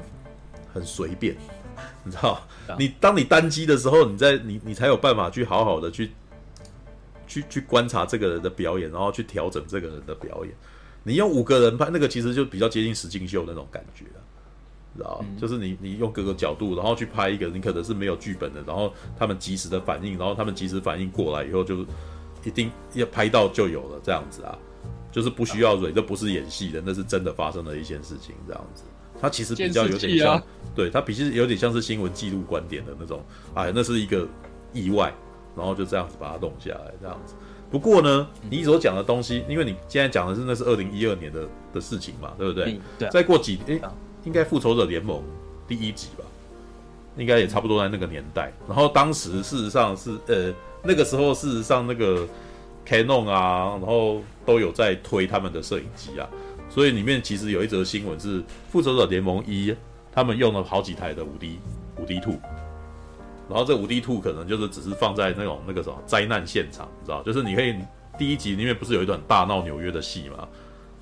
[0.74, 1.36] 很随便，
[2.04, 2.42] 你知道，
[2.80, 6.12] 你当你单机的时候，你在你你才有办法去好好的去
[7.28, 10.54] 去去观察这个人的表演，然后去调整这个人的表演。
[11.04, 14.06] 你用五个人拍那个，其实就比较接近实境秀那种感觉，
[14.98, 15.24] 知道？
[15.40, 21.86] 就是你你用各个角度，然后去拍一个，你可能是没有剧本的，然后他们及时的反应，然后他们及时反应过来以后，就
[22.44, 24.58] 一定要拍到就有了这样子啊。
[25.16, 28.84] 就是不需要蕊，这不是演戏的，那是真的发生的一件事情，这样子。
[29.22, 30.44] 它其实比较有点像，
[30.76, 33.24] 对，它其实有点像是新闻记录观点的那种。
[33.54, 34.28] 哎，那是一个
[34.74, 35.14] 意外，
[35.56, 37.34] 然后就这样子把它弄下来，这样子。
[37.72, 42.78] 不过呢，你所讲的东西，因为你现在讲的是那是二零一二年的的事情嘛，对不对？
[43.00, 43.08] 对。
[43.10, 43.80] 再过几，哎，
[44.26, 45.24] 应该复仇者联盟
[45.66, 46.26] 第一集吧，
[47.16, 48.52] 应该也差不多在那个年代。
[48.68, 50.54] 然后当时事实上是，呃，
[50.84, 52.28] 那个时候事实上那个。
[52.86, 56.30] Canon 啊，然后都有在推他们的摄影机啊，
[56.70, 59.72] 所以里面其实有一则新闻是《复仇者联盟一》，
[60.12, 61.60] 他们用了好几台的五 D
[62.00, 62.38] 五 D Two，
[63.50, 67.24] 然后这五 D Two 可能就是只是放在那种那个什么灾难现场，你知道？
[67.24, 67.76] 就是你可以
[68.18, 70.48] 第一集里面不是有一段大闹纽约的戏嘛？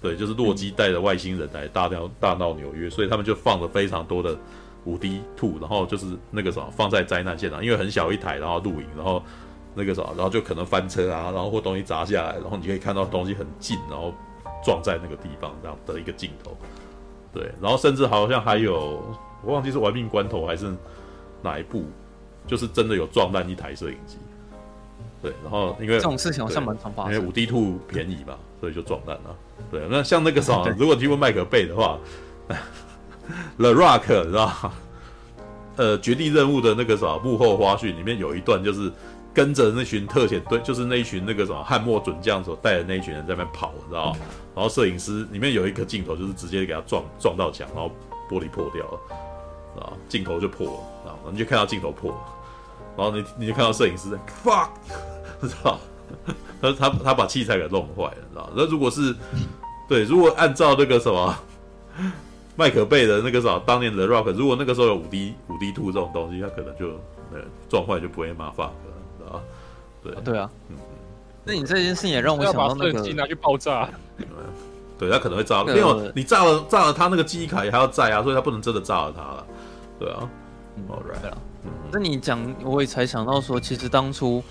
[0.01, 4.37] 对，就是洛基带着外星人来大闹大闹纽约，所以他们就放了非常多的
[4.85, 9.23] 五 D Two，然后就是那个什么放在灾难现场，因为很小一台，然后录影，然后
[9.75, 14.13] 那个什么，然后就可能翻车啊，然后或东西砸下来，然后你可以看到东西很近，然后
[14.63, 16.55] 撞在那个地方这样的一个镜头。
[17.33, 19.01] 对，然后甚至好像还有
[19.43, 20.73] 我忘记是玩命关头还是
[21.41, 21.83] 哪一部。
[22.45, 24.17] 就是真的有撞烂一台摄影机，
[25.21, 29.33] 对，然后因为这种事情好像蛮常发生，因为五 D Two 便宜嘛，所以就撞烂了。
[29.71, 31.97] 对，那像那个啥，如果提问麦克贝的话，
[33.57, 34.73] The Rock 知道？
[35.77, 38.91] 呃，绝地任务的那个啥幕后花絮里面有一段，就是
[39.33, 44.17] 跟着那群特遣队，就是那一群那个什么汉默准将所带的那一群人在那边跑，知道吗？
[44.55, 47.91] 然后摄影师里面有一个镜头，就是直接给他撞撞到墙，然后
[48.29, 48.99] 玻璃破掉了。
[49.75, 50.67] 啊，镜头就破
[51.03, 52.17] 了，啊，你就看到镜头破了，
[52.95, 54.69] 然后你你就看到摄影师在 fuck，
[55.41, 55.79] 知道？
[56.61, 58.49] 他他他把器材给弄坏了，知道？
[58.55, 59.15] 那如果是
[59.89, 61.35] 对，如果按照那个什么
[62.55, 66.89] 麦可贝的那个啥，当年的 Rock，如果那个时候有五 D 五 D Two 这种东西，他可能就
[67.33, 68.73] 呃撞坏就不会骂 fuck 了，
[70.03, 70.13] 对。
[70.23, 70.75] 对啊，嗯，
[71.43, 73.89] 那你这件事也让我想到那个机拿去爆炸，
[74.99, 79.45] 对，他可能会炸，没有你炸了炸了他那个记忆卡也还要在啊，所以他不能真的炸了他了。
[79.99, 80.29] 对啊，
[80.75, 81.21] 嗯，right.
[81.21, 81.37] 对啊，
[81.91, 84.43] 那你讲，我也才想到说，其实当初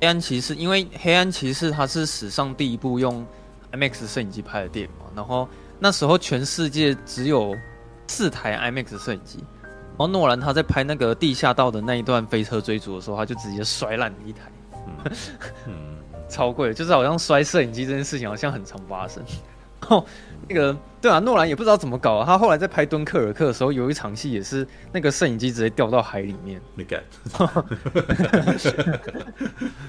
[0.00, 3.26] 黑暗骑士，因为黑暗骑士它是史上第一部用
[3.72, 5.48] IMAX 摄影机拍的电影嘛，然后
[5.78, 7.54] 那时候全世界只有
[8.06, 14.50] 四台 IMAX 摄影机，然后诺兰他在拍那个地下道的那一段飞车追逐的时候，他就直接摔烂一台，
[15.66, 15.96] 嗯，
[16.28, 19.22] 超贵，就是好像摔摄影机这件事情好像很常发生。
[19.88, 20.04] 哦，
[20.48, 22.26] 那个对啊，诺兰也不知道怎么搞啊。
[22.26, 26.60] 他后来在拍敦刻尔克的时候，有一场戏也是那个摄影机直接掉到海里面。
[26.74, 27.00] 没敢。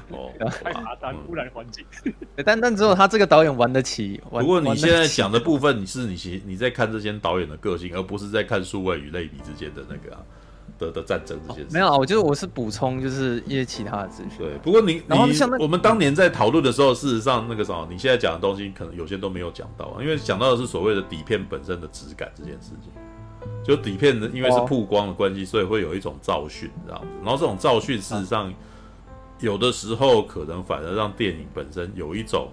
[0.10, 1.84] 哦，麻烦污染环境。
[2.46, 4.22] 但但只有他这个导演玩得起。
[4.30, 10.22] 不过你现在讲的部分，你是你你在看这些导演的个性，而不是在看数位与类比之间的那个啊。
[10.80, 14.40] 的的战争这件事、哦、没有啊，我觉得我是补充，就是一些其他的资讯。
[14.40, 15.28] 对，不过你然后
[15.60, 22.92] 我们当年在讨论的时候，事实上那个什么，你现在讲的东西可能有些都没有讲到啊，因为讲到的是所谓的底片本身的质感这件事情。
[23.64, 27.08] 就底片的，因为是曝光的关系，所以会有一种噪讯这样子。
[27.24, 28.52] 然后这种噪讯事实上
[29.40, 32.50] 有的时候可能反而让电影本身有一种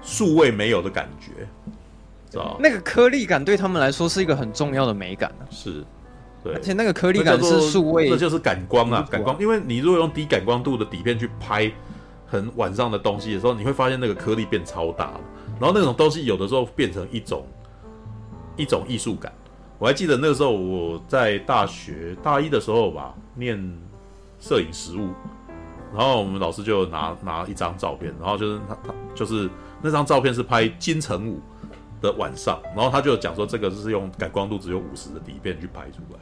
[0.00, 1.46] 数位没有的感觉，
[2.30, 2.56] 知道？
[2.58, 5.84] 那个颗粒感对他们来说是一个很重要的美感、啊、是。
[6.44, 9.34] 对，而且那个颗粒感是数位，这就是感光啊，感光。
[9.40, 11.72] 因为你如果用低感光度的底片去拍
[12.26, 15.20] 很晚上的东西的时候，你会发现那个颗粒变超大了，
[15.58, 17.46] 然后那种东西有的时候变成一种
[18.56, 19.32] 一种艺术感。
[19.78, 23.58] 我还记得那个时候我在大学大一的时候吧，念
[24.38, 25.08] 摄影实务，
[25.94, 29.48] 然后我们老师就拿拿一张照片，然后就是他他就是
[29.80, 31.40] 那张照片是拍金城武
[32.00, 36.18] 的晚上，然后他就讲说这个是用感光度只有五十的底片去拍出来。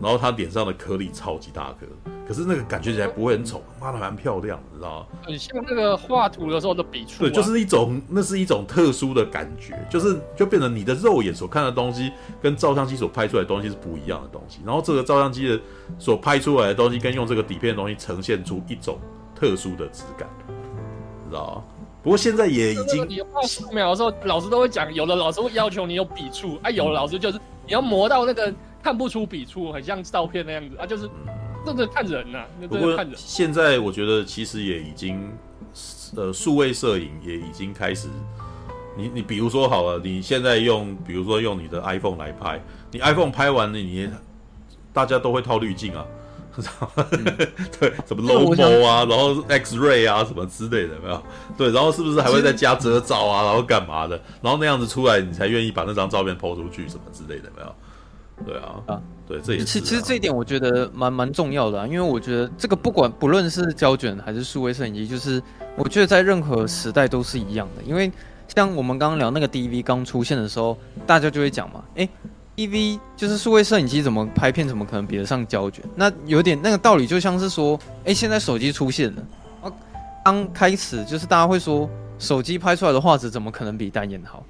[0.00, 1.86] 然后他脸上的颗粒超级大颗，
[2.26, 5.06] 可是那个感觉起来不会很丑，妈的蛮漂亮的，你知道吗？
[5.24, 7.16] 很像那个画图的时候的笔触、啊。
[7.20, 14.60] 对，就是一种，那是一种特殊的感觉，就是就变成你的肉眼所看的东西，跟照相机所拍出来的东西是不一样的东西。
[14.64, 15.60] 然后这个照相机的
[15.98, 18.98] 所拍出来的东西，跟用这个底片的东西呈现出一种
[19.34, 20.28] 特殊的质感，
[21.28, 21.62] 知道吗？
[22.04, 28.54] 不过现在也已经，你画素描的时候，老师都会讲，有的老师会要求你有笔触，啊，有的老师就是你要磨到那个。
[28.82, 31.08] 看不出笔触，很像照片那样子啊，就是
[31.66, 32.46] 真的看人呐、啊。
[32.60, 33.14] 那真的看人。
[33.16, 35.30] 现在我觉得其实也已经，
[36.16, 38.08] 呃，数位摄影也已经开始。
[38.96, 42.60] 你你比如说好了，你现在用，比如说用你的 iPhone 来拍，
[42.90, 44.08] 你 iPhone 拍完了，你
[44.92, 46.04] 大家都会套滤镜啊，
[46.56, 47.24] 嗯、
[47.78, 51.22] 对，什么 low mo 啊，然后 X ray 啊，什么之类的，有没有？
[51.56, 54.20] 对，然后是不是还会再加遮罩啊，然后干嘛的？
[54.42, 57.74] 然后那样子出来，你才愿意把那张照片 po 出去，什么之类的，有没有？
[58.46, 65.42] 对啊，啊，对，这也是、啊、其其实这一点我觉得蛮蛮重要的啊，因为我觉得这个不管不论是胶卷还是数位摄影机，就是
[65.76, 67.82] 我觉得在任何时代都是一样的。
[67.82, 68.10] 因为
[68.54, 72.08] 像我们刚刚聊那个 DV 刚出现的时候，大家就会讲嘛，哎
[72.56, 75.84] ，DV 就是数位摄影机怎么拍片，怎么可能比得上胶卷？
[75.94, 79.22] 那有点那个道理，就像是说，哎，现在手机出现了，
[79.62, 79.72] 啊，
[80.24, 84.42] 刚开始就是大家会说，手机拍出来的画质怎么可能比单眼好？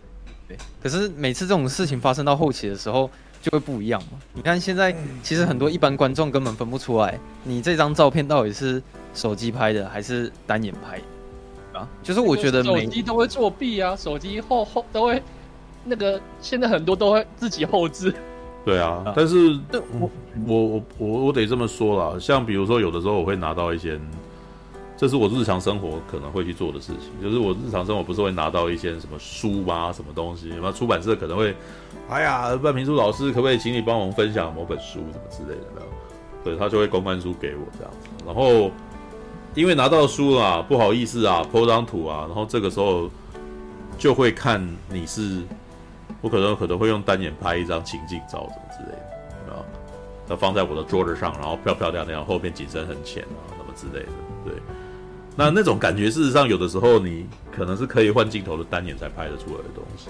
[0.47, 3.11] 对，可是每次这种事情发生到后期的时候。
[3.41, 4.19] 就会不一样嘛？
[4.35, 8.83] 你看现在，其实很多一般观众根本分不出来，你这张照片到底是
[9.15, 11.01] 手机拍的还是单眼拍
[11.79, 11.89] 啊？
[12.03, 15.23] 就是我觉得每手机都会作弊啊，手机后后都会
[15.85, 18.13] 那个，现在很多都会自己后置，
[18.65, 19.59] 对啊，啊但是
[19.99, 20.11] 我
[20.47, 23.99] 我我我得这么说啦，像比如说有的时候我会拿到一些，
[24.99, 29.93] 这是我日常生活可能会去做的事情，就是我日常生活不是会拿到一些什么书吗？
[29.93, 30.51] 什么东西？
[30.51, 31.55] 什么出版社可能会，
[32.11, 35.83] 哎呀，半瓶醋老师可不可以请你帮我们分享某本书什么之类的？
[36.43, 38.71] 对，他就会公关书给我这样子，然后
[39.55, 43.09] 因为拿到书啊，不好意思啊，po 张图啊，然后这个时候
[43.97, 45.43] 就会看你是。
[46.21, 48.99] 我可能可能会用单眼拍一张情境照，什么之类
[49.47, 49.63] 的，啊，
[50.27, 54.13] 它放在我的桌子上，然后漂漂亮亮，后面景深很浅啊，什么之类的，
[54.45, 54.55] 对。
[55.39, 57.25] 那那种感觉，事实上有的时候你
[57.55, 60.09] 可能是可以换镜头的单眼才拍得出来的东西，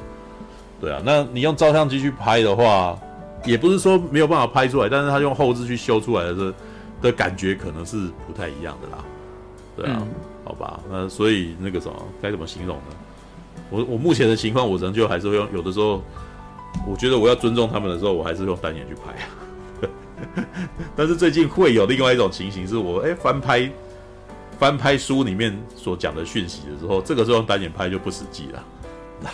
[0.81, 1.03] 对啊。
[1.05, 2.99] 那你用照相机去拍的话，
[3.45, 6.55] 也不是说没有办法拍出来，但是它用后置去修出来的这
[7.03, 9.05] 的感觉可能是不太一样的啦，
[9.77, 10.03] 对啊，
[10.45, 10.81] 好吧。
[10.91, 12.97] 那所以那个什么该怎么形容呢？
[13.69, 15.47] 我我目前的情况，我仍旧还是会用。
[15.53, 16.03] 有的时候，
[16.89, 20.43] 我觉得我要尊重他们的时候，我还是用单眼去拍。
[20.97, 23.71] 但是最近会有另外一种情形，是我哎、翻拍
[24.59, 28.65] 翻拍书里面所讲的讯息的时候，这个时候用单眼拍就不实际了。
[29.23, 29.31] 那，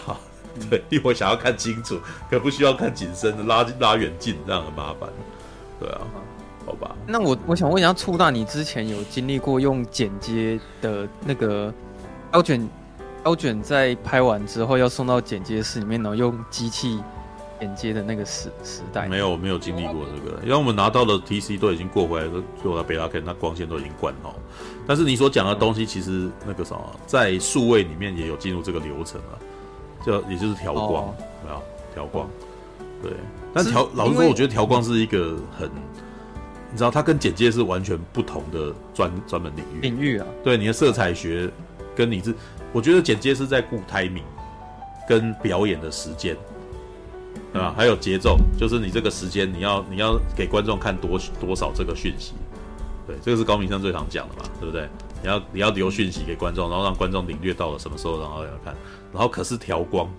[0.68, 1.98] 对，因为我想要看清楚，
[2.30, 5.08] 可不需要看景深的拉拉远近，这样很麻烦。
[5.80, 6.00] 对啊，
[6.66, 6.94] 好吧。
[7.06, 11.72] 那我我想问一下，醋大，你之前有经历过用剪接的那个
[12.32, 12.68] 胶卷？
[13.24, 17.02] 胶卷在拍完之后要送到剪接室里面，然后用机器
[17.64, 24.34] 剪接的那个时时代，没有没有经历过这个，因为我们拿到的 TC 都已经过回来，都做到贝拉 K，那光线都已经灌好。
[24.86, 29.40] 但是你所讲的东西，其实那个什么，在数位里面也有进入这个流程啊，
[30.04, 31.62] 就也就是调光，没有
[31.94, 32.28] 调光？
[33.02, 33.12] 对，
[33.54, 35.66] 但调老实说，我觉得调光是一个很，
[36.70, 40.26] 你知道，它跟剪接是完全不同的专专门领域领域啊。
[40.42, 41.50] 对，你的色彩学
[41.96, 42.34] 跟你是。
[42.74, 44.24] 我觉得剪接是在顾 timing，
[45.08, 46.36] 跟表演的时间，
[47.54, 47.72] 对吧？
[47.76, 52.32] 还有节奏，就是你这个时间，你要你要给观众看多多少这个讯息，
[53.06, 54.88] 对，这个是高明生最常讲的嘛，对不对？
[55.22, 58.74] 你要你要留讯息给观众，然后让观众领略到了什么时候，然后要看，
[59.12, 60.10] 然后可是调光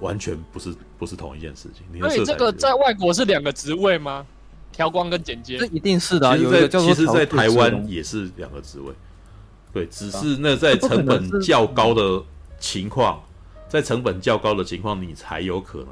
[0.00, 2.00] 完全不是不是同一件事情。
[2.00, 4.24] 所以这个在外国是两个职位吗？
[4.72, 5.58] 调光跟剪接？
[5.58, 6.34] 这一定是的啊。
[6.34, 8.90] 其实有一个叫做其实，在台湾也是两个职位。
[9.70, 12.22] 对，只是那在成本较高的
[12.58, 13.22] 情况，
[13.68, 15.88] 在成本较高的情况，你才有可能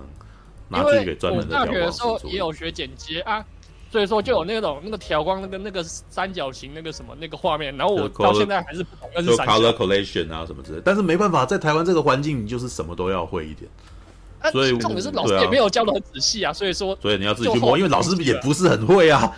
[0.71, 1.67] 拿去给专门的调光。
[1.67, 3.45] 大学的时候也有学剪接啊，
[3.93, 10.81] 所以说就有那种那个调光那个那个三角形那个什么那个画面，然后我到现在还是不懂那是 color collection 啊什么之类。
[10.83, 13.71] 但是没办法，在台湾这个环境，你就是什么都要会一点。
[14.53, 19.31] 所以重点是老师也没有教的很仔细啊，所以说，所以你要自己去摸，因为老师也不是很会啊。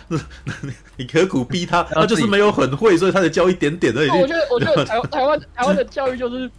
[0.95, 1.83] 你何苦逼他？
[1.83, 4.09] 他就是没有很会，所以他才教一点点而已。
[4.09, 6.49] 我觉得，我觉得台 台湾台湾的教育就是，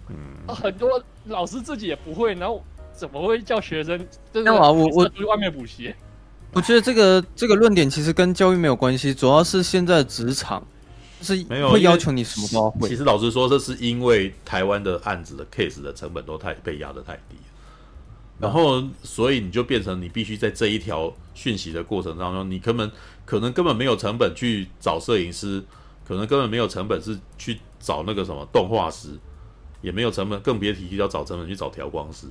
[0.47, 2.63] 很多老师自己也不会，然后
[2.95, 4.07] 怎么会叫学生？
[4.33, 5.93] 那我我我去外面补习。
[6.53, 10.65] 我觉得这个这个论点其实跟教育没有关系，主要是现在职场
[11.21, 12.89] 是没有会要求你什么都会。
[12.89, 17.37] 其实老实说，这是因为台湾的案子的 case 的成本都太被压得太低。
[18.39, 22.91] 然后，所以你就变成你必须在这一条讯息的过程当中，你根本
[23.25, 25.63] 可能根本没有成本去找摄影师，
[26.07, 29.09] 可能根本没有成本是去找那个什么动画师，
[29.83, 32.27] 也没有成本，更别提要找成本去找调光师。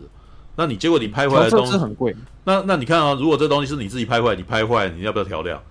[0.56, 2.16] 那你结果你拍回来的东西很贵。
[2.44, 5.62] 那那你看啊，如果这东西是你自己拍坏，你拍坏，你要不要调亮？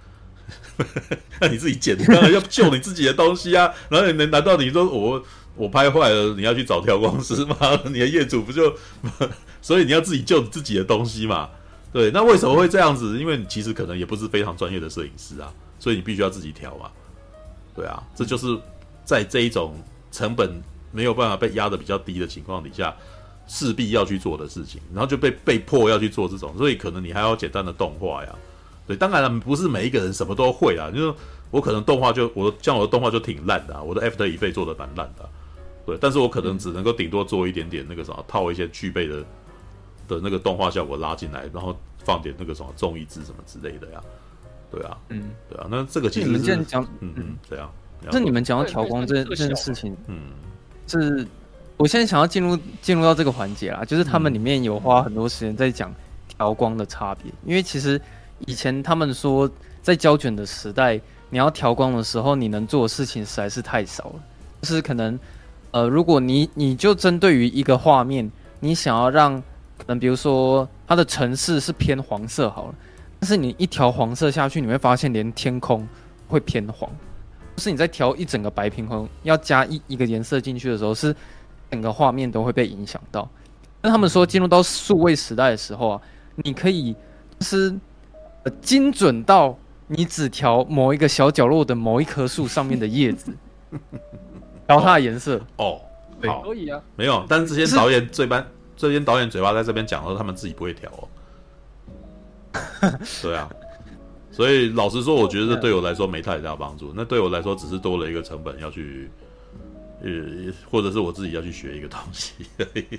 [1.41, 3.73] 那你自己剪，当然要救你自己的东西啊。
[3.89, 5.23] 然后你难道你说我
[5.55, 7.57] 我拍坏了，你要去找调光师吗？
[7.87, 8.75] 你的业主不就？
[9.61, 11.49] 所以你要自己救你自己的东西嘛？
[11.93, 13.19] 对，那为什么会这样子？
[13.19, 16.91] 因为你其实可能也不是非常专业的摄影师啊，所以你必须要自己调嘛。
[17.77, 18.59] 对啊，这就是
[19.05, 19.75] 在这一种
[20.11, 20.61] 成本
[20.91, 22.95] 没有办法被压得比较低的情况底下，
[23.47, 28.35] 势必要去做的事情，然后就被被迫要去做这种，所以可能你还要简单的动画呀。
[28.87, 31.15] 对，当然了，不是每一个人什么都会啊，就是
[31.51, 35.29] 我可能动画就我像我的动画就挺烂的啊，我的 After Effects 做的蛮烂的啊，
[35.87, 39.25] 对，但是我可能只能够顶多做一点点那个什么套一些具备的。
[40.09, 41.75] 的那个动画效果拉进来，然后
[42.05, 44.03] 放点那个什么综艺字什么之类的呀，
[44.69, 47.73] 对啊，嗯，对啊，那这个其实是你们这样讲，嗯嗯，这样。
[48.11, 50.33] 那你们讲到调光这这件事情，嗯，
[50.89, 51.25] 是
[51.83, 55.93] 我现在想要进入进入到这个环节啦，就是他们里面有花很多时间在讲
[56.29, 58.01] 调光的差别，因为其实
[58.47, 59.51] 以前他们说
[59.83, 64.23] 在胶卷的时代，你要调光的时候，你能做的事情实在是太少了，
[64.61, 65.19] 就是可能
[65.73, 68.31] 呃，如果你你就针对于一个画面，
[68.61, 69.37] 你想要让
[69.77, 72.75] 可能，比如说它的城市是偏黄色好了，
[73.19, 75.85] 但是你一调黄色下去，你会发现连天空
[76.29, 76.89] 会偏黄。
[77.57, 81.15] 就是你在调一整个白平衡，要加一一个颜色进去的时候，是
[81.73, 83.29] 整个画面都会被影响到。
[83.81, 86.01] 那他们说进入到数位时代的时候啊，
[86.37, 86.93] 你可以
[87.39, 87.75] 就是
[88.45, 89.59] 呃精准到
[89.89, 93.33] 你只调某一个小角落的某一棵树上面的叶子，
[94.67, 95.41] 调它的颜色。
[95.57, 95.81] 哦，
[96.27, 96.81] 好，可以啊。
[96.95, 98.47] 没有，但是这些导演嘴巴，
[98.77, 101.09] 这些导演嘴巴在这边讲说他们自己不会调哦。
[103.23, 103.51] 对啊，
[104.31, 106.93] 所以老实说，我觉得这对我来说没太大帮助。
[106.95, 109.11] 那对我来说，只是多了一个成本要去，
[110.03, 112.99] 呃，或者是我自己要去学一个东西而已。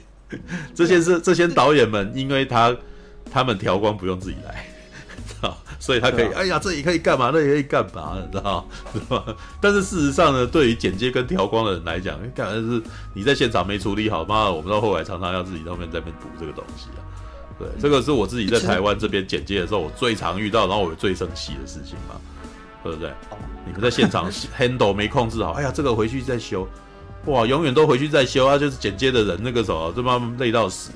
[0.74, 2.76] 这些是这些导演们，因为他
[3.32, 4.66] 他们调光不用自己来，
[5.28, 8.68] 知道，所以他可以，哎呀，这里可以干嘛，那里可以干嘛，你 知道
[9.10, 9.36] 吗？
[9.62, 12.82] 但是事实上呢，对于剪接跟调光的人来讲，干的是
[13.14, 17.02] 你在现场没处理好，妈的，我们到后来常常要自己后面在那边补这个东西啊。
[17.60, 22.16] 对，这个是我自己在台湾这边剪接的时候，我最常遇到，然后我最生气的事情嘛，
[22.84, 23.12] 对不对？
[23.68, 26.68] 你们在现场 handle 没控制好，哎呀，这个回去再修，
[27.26, 28.58] 哇，永远都回去再修啊！
[28.58, 30.92] 就是剪接的人那个时候，这妈累到死。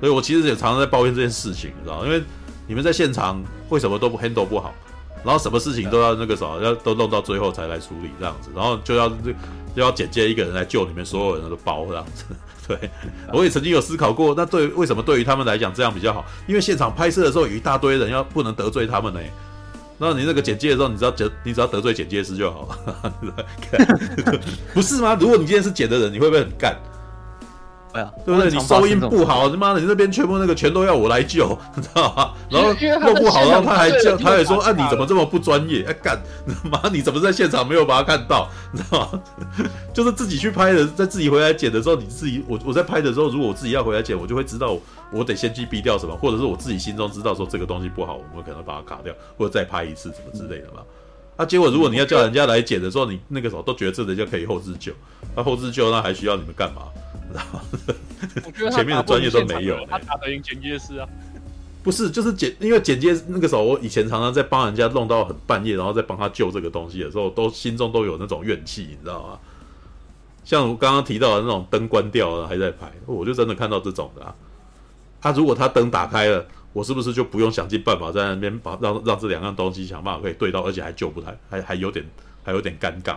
[0.00, 2.06] 所以我其实也常常在抱怨这件事情，你知道吗？
[2.06, 2.22] 因为
[2.66, 4.74] 你们在现场为什么都不 handle 不好，
[5.24, 12.24] 然后什么事情都要那个什么，要都弄到最后才来处理这样子，然后就要就要剪接一个人来救你们所有人的包这样子。
[12.68, 12.90] 对，
[13.32, 16.24] 我也曾经有思考过，那对为什么对于他们来讲这样比较好？
[16.48, 19.20] 因为现场拍摄的时候有一大堆人，要不能得罪他们呢。
[19.98, 22.68] 那你那个剪接的时候，你只要得你只要得罪剪接师就好
[23.22, 23.46] 了，
[24.74, 25.16] 不是吗？
[25.18, 26.76] 如果你今天是剪的人，你会不会很干？
[28.24, 28.50] 对不对？
[28.50, 32.32] 你收音不好，他妈的，你那边全部那个全都要我来救， 你知道吗？
[32.50, 35.84] 然后弄不好，然后他还叫，他还说：“啊，你怎么这么不专业？
[35.88, 36.20] 哎，干，
[36.70, 38.48] 妈，你怎么在现场没有把他看到？
[38.72, 39.20] 你知道吗？
[39.94, 44.76] 就是自己去拍的，在自己回来剪的时候，你自己我我在拍的时候，如果我自己要回来剪，我就会知道
[45.12, 50.82] 我得先去逼掉什么，或者是我自己心中知道说这个东西不好，我们可能把它卡掉，或者再拍一次什么之类的嘛。
[51.36, 54.90] 啊，结果如果你要叫人家来剪的时候，你那个时候都觉得这人家可以后置救，
[55.34, 56.82] 那后置救那还需要你们干嘛？
[58.46, 61.08] 我觉得前面的专业都没有，他打得赢剪接师啊？
[61.82, 69.38] 不是，就是剪，因为剪接那个时候，我以前常常在帮人家弄到很半夜，然后再帮他救这个东西的时候，都心中都有那种怨气，你知道吗？
[70.44, 74.34] 像我刚刚提到的那种灯关掉了还在拍，我就真的看到这种的啊。
[75.20, 82.04] 他、啊、如果他灯打开了，我是不是就不用想尽办法在那边把让让这两样东西想办法可以对到，而且还救不太，还还有点
[82.44, 83.16] 还有点尴尬。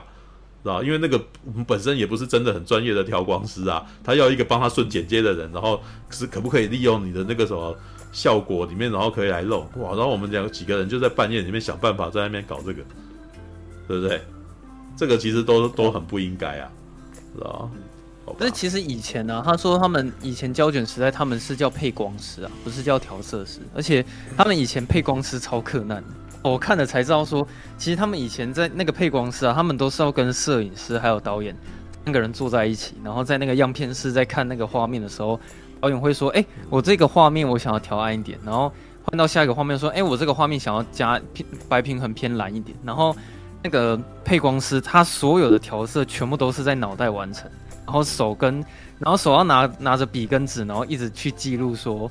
[0.64, 7.74] 知道，因为那个我们本身也不是真的很专业的调光师啊，他要一个帮他顺剪接的人，然后是可不可以利用你的那个什么
[8.12, 9.89] 效果里面，然后可以来弄哇？
[9.91, 12.84] 然后我们两几个人就在半夜里面想办法在那边搞这个，
[13.88, 14.22] 对不对？
[14.97, 16.70] 这个其实都都很不应该啊，
[17.34, 17.70] 是吧？
[18.38, 24.05] 但是其实以前呢、啊，他说他们以前胶卷时代他们是叫配光师啊，不是叫调色师，而且
[24.36, 26.03] 他们以前配光师超克难。
[26.42, 27.46] 我看了才知道说，
[27.78, 31.56] 其实他们以前在那个配光师啊，他们都是要跟摄影师还有导演
[32.06, 35.40] 三个人坐在一起，然后在那个样片室在看那个画面的时候，
[35.82, 38.72] 导演会说：“哎，我这个画面我想要调暗一点。”然后
[39.04, 43.16] 换到下一个画面说：“哎，我这个画面想要加偏白平衡偏蓝一点。”然后
[43.62, 47.52] 那个配光师他所有的调色全部都是在脑袋完成，
[47.86, 48.64] 然后手跟
[48.98, 52.10] 然后手要拿拿着笔跟纸，然后一直去记录说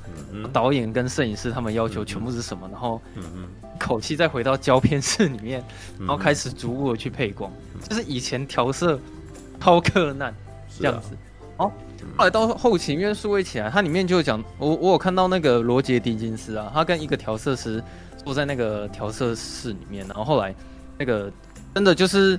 [0.53, 3.49] 导演跟摄影师他们要求全部是什么，然后嗯嗯。
[3.79, 5.65] 口气再回到胶片室里面，
[5.99, 8.99] 然后开始逐步的去配光，嗯、就是以前调色
[9.61, 10.35] 超克难
[10.79, 11.15] 这样子。
[11.57, 11.73] 啊、哦，
[12.17, 17.83] 后来到后期因为数位起来，它里面就讲我我有看到那个罗杰狄金斯啊，他跟一个调色师
[18.25, 20.55] 坐在那个调色室里面，然后后来
[20.97, 21.33] 那个
[21.75, 22.39] 真的就是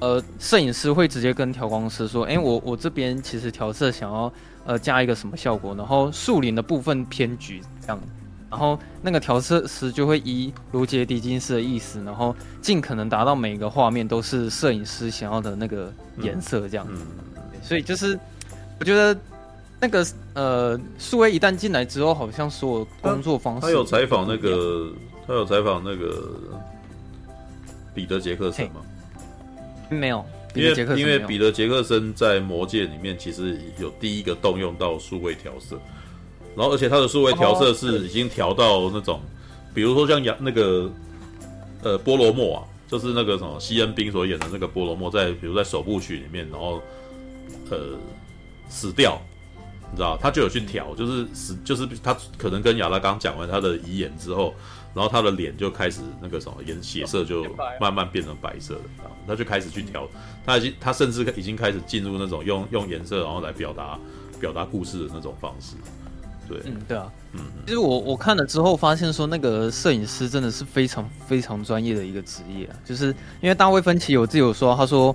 [0.00, 4.30] 呃摄影师会直接跟调光师说，哎、欸，我我这边其实调色想要
[4.66, 7.98] 呃加一个什么效果，然后树林的部分偏橘这样。
[8.50, 15.92] 然后那个调色师就会依卢杰狄金斯的意思，然后尽可能达到每一个画面都是摄影师想要的那个
[16.22, 17.02] 颜色这样子。
[17.04, 18.18] 嗯嗯、所以就是
[18.80, 19.18] 我觉得
[19.78, 23.66] 那个呃，数位一旦进来之后，好像所有工作方式他。
[23.66, 24.92] 他有采访那个，
[25.26, 26.32] 他有采访那个
[27.94, 28.80] 彼得杰克森吗？
[29.90, 30.24] 没有，
[30.54, 35.78] 因为因为彼得杰克森在魔戒里面其实有第一个动用到数位调色。
[36.58, 39.22] 然后，而且它的数位调色是已经调到那种，哦、
[39.72, 40.90] 比如说像亚那个
[41.84, 46.82] 呃波罗莫啊，就是那个什么西恩宾所演的那个波罗莫，在比如在首部曲里面，然后
[47.70, 47.96] 呃
[48.68, 49.22] 死掉，
[49.92, 54.52] 你知道，他就有去调，就是死，就是他可能跟亚拉刚讲完他的遗言之后，
[54.92, 57.46] 然后他的脸就开始那个什么颜血色就
[57.80, 58.82] 慢慢变成白色的，
[59.28, 60.08] 他就开始去调，
[60.44, 63.96] 他已经他甚至已经开始进入那种用用颜色然后来表达
[64.40, 65.76] 表达故事的那种方式。
[66.48, 73.08] 对，嗯，对啊，嗯，其实我我看了之后发现说，那个摄影师真的是非常非常专业的一个职业啊，就是
[73.40, 75.14] 因为大卫芬奇有自己有说，他说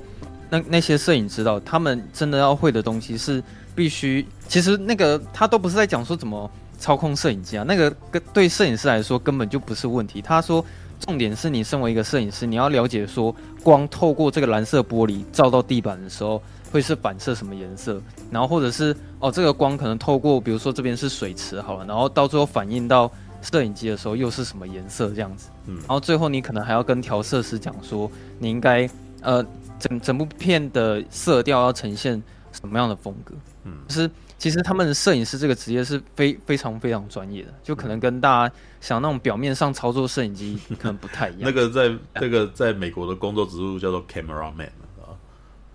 [0.49, 10.21] 那那些摄影指导，他们真的要会的东西是必须，其实那个他都不是在讲说怎么操控摄影机啊，那个跟对摄影师来说根本就不是问题。
[10.21, 10.63] 他说，
[10.99, 16.41] 重点是你身为一个摄影师，你要了解说，光透过这个蓝色玻璃照到地板的时候，
[16.73, 18.01] 会是反射什么颜色，
[18.31, 23.09] 然后或者是哦，这个光可能透过，比如说这边是水池好了，然后到最后反映到
[23.43, 25.49] 摄影机的时候又是什么颜色这样子。
[25.67, 28.89] 嗯，然后最后你可能还要跟调色师讲说，你应该
[29.21, 29.45] 呃
[29.77, 32.21] 整整部片的色调要呈现
[32.51, 33.35] 什么样的风格。
[33.65, 34.09] 嗯，就是。
[34.39, 41.41] 其实他们摄影师这个职业是非非常非常专业的，就可能跟大家想那种表面上操作摄影机可能不太一样。
[41.49, 44.82] 那个在那个在美国的工作职务叫做 cameraman 啊，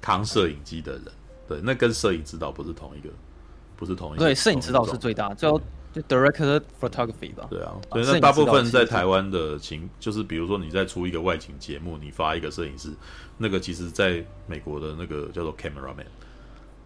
[0.08, 1.04] 扛摄影机的人，
[1.46, 3.10] 对，那跟摄影指导不是同一个，
[3.76, 4.24] 不是同一个。
[4.24, 5.60] 对，摄影指导是最大，叫
[5.92, 7.46] 就 director photography 吧。
[7.50, 12.90] 对啊，所以那大部分在台湾的情，就是比如说你在出一个外景节目，你发一个摄影师，
[13.36, 16.06] 那个其实在美国的那个叫做 cameraman。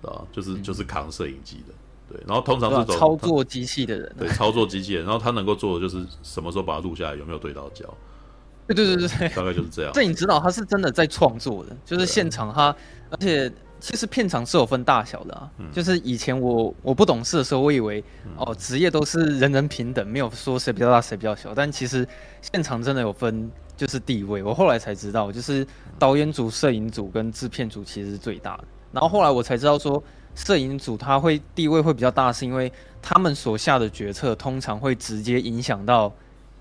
[0.02, 1.72] 啊，就是就是扛摄影机的，
[2.10, 7.86] 对，然后通常是走操作机器的人，对，操作机器人，然后他能够做的就是什么时候把它录下来，有没有对到焦，
[8.66, 9.92] 对对对对， 大概就是这样。
[9.94, 12.74] 摄影指导他是真的在创作的，就是现场他，
[13.10, 18.02] 而且其实片场是有分大小的啊，就是以前我我不懂事的时候，我以为
[18.36, 22.06] 哦职业都是人人平等，没有说谁比较大谁比较小，但其实
[22.40, 25.66] 现场真的有分就是地位，我后来才知道，就是
[25.98, 28.64] 导演组、摄影组跟制片组其实是最大的。
[28.92, 30.00] 然后后来我才知道说，
[30.34, 36.12] 摄影组他会地位会比较大，是因为他们所下的决策通常会直接影响到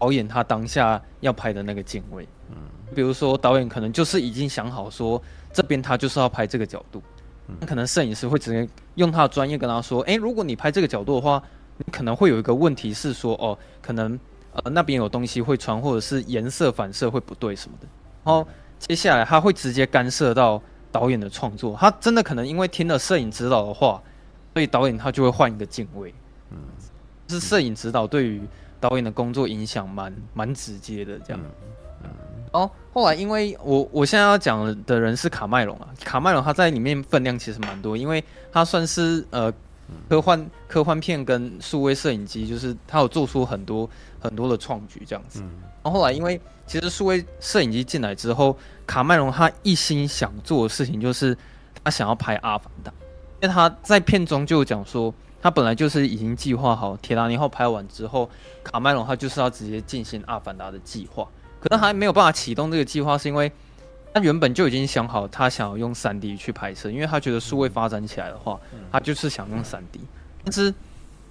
[0.02, 2.28] 导演他当下要拍的那个镜位。
[2.50, 2.58] 嗯，
[2.96, 5.22] 比如说导演可能就是已经想好说，
[5.54, 7.04] 这边他就是要拍这个角度，
[7.60, 11.42] 那可能摄影师会直接用他的专业跟他说，诶，如果你拍这个角度的话，
[11.78, 14.20] 你可能会有一个问题是说，哦，可能
[14.54, 17.88] 呃那边有东西会传，或者是颜色反射会不对什么的。
[18.24, 18.48] 然后
[18.80, 20.62] 接下来他会直接干涉到。
[20.94, 24.04] 导演的创作，他真的可能因为听了摄影指导的话，
[24.52, 26.14] 所以导演他就会换一个镜位。
[26.50, 26.58] 嗯，
[27.28, 28.42] 就是摄影指导对于
[28.82, 31.40] 导演的工作影响蛮蛮直接的这样。
[32.04, 32.10] 嗯，
[32.52, 38.22] 哦，后来因为我我现在要讲的人是卡麦隆啊，卡麦隆他在里面分量其实蛮多，因为
[38.52, 39.54] 他算是呃
[40.10, 45.40] 科幻科幻片跟数位摄影机，就是他有做出很多很多的创举这样子。
[45.84, 48.58] 然后后来因为其实数位摄影机进来之后。
[48.88, 51.38] 卡麦隆他一心想做的事情就是
[51.82, 52.92] 他想要拍《阿凡达》，
[53.42, 58.30] 因为他在片中就讲说，他本来就是已经计划好《铁达尼号》拍完之后，
[58.64, 61.28] 卡麦隆他就是要直接进行《阿凡达》的计划。
[61.60, 63.52] 可能还没有办法启动这个计划，是因为
[64.14, 68.60] 他原本就已经想好他想要用 3D 去拍摄，因为他觉得数位发展起来的话，
[68.92, 70.00] 他就是想用 3D。
[70.44, 70.74] 但是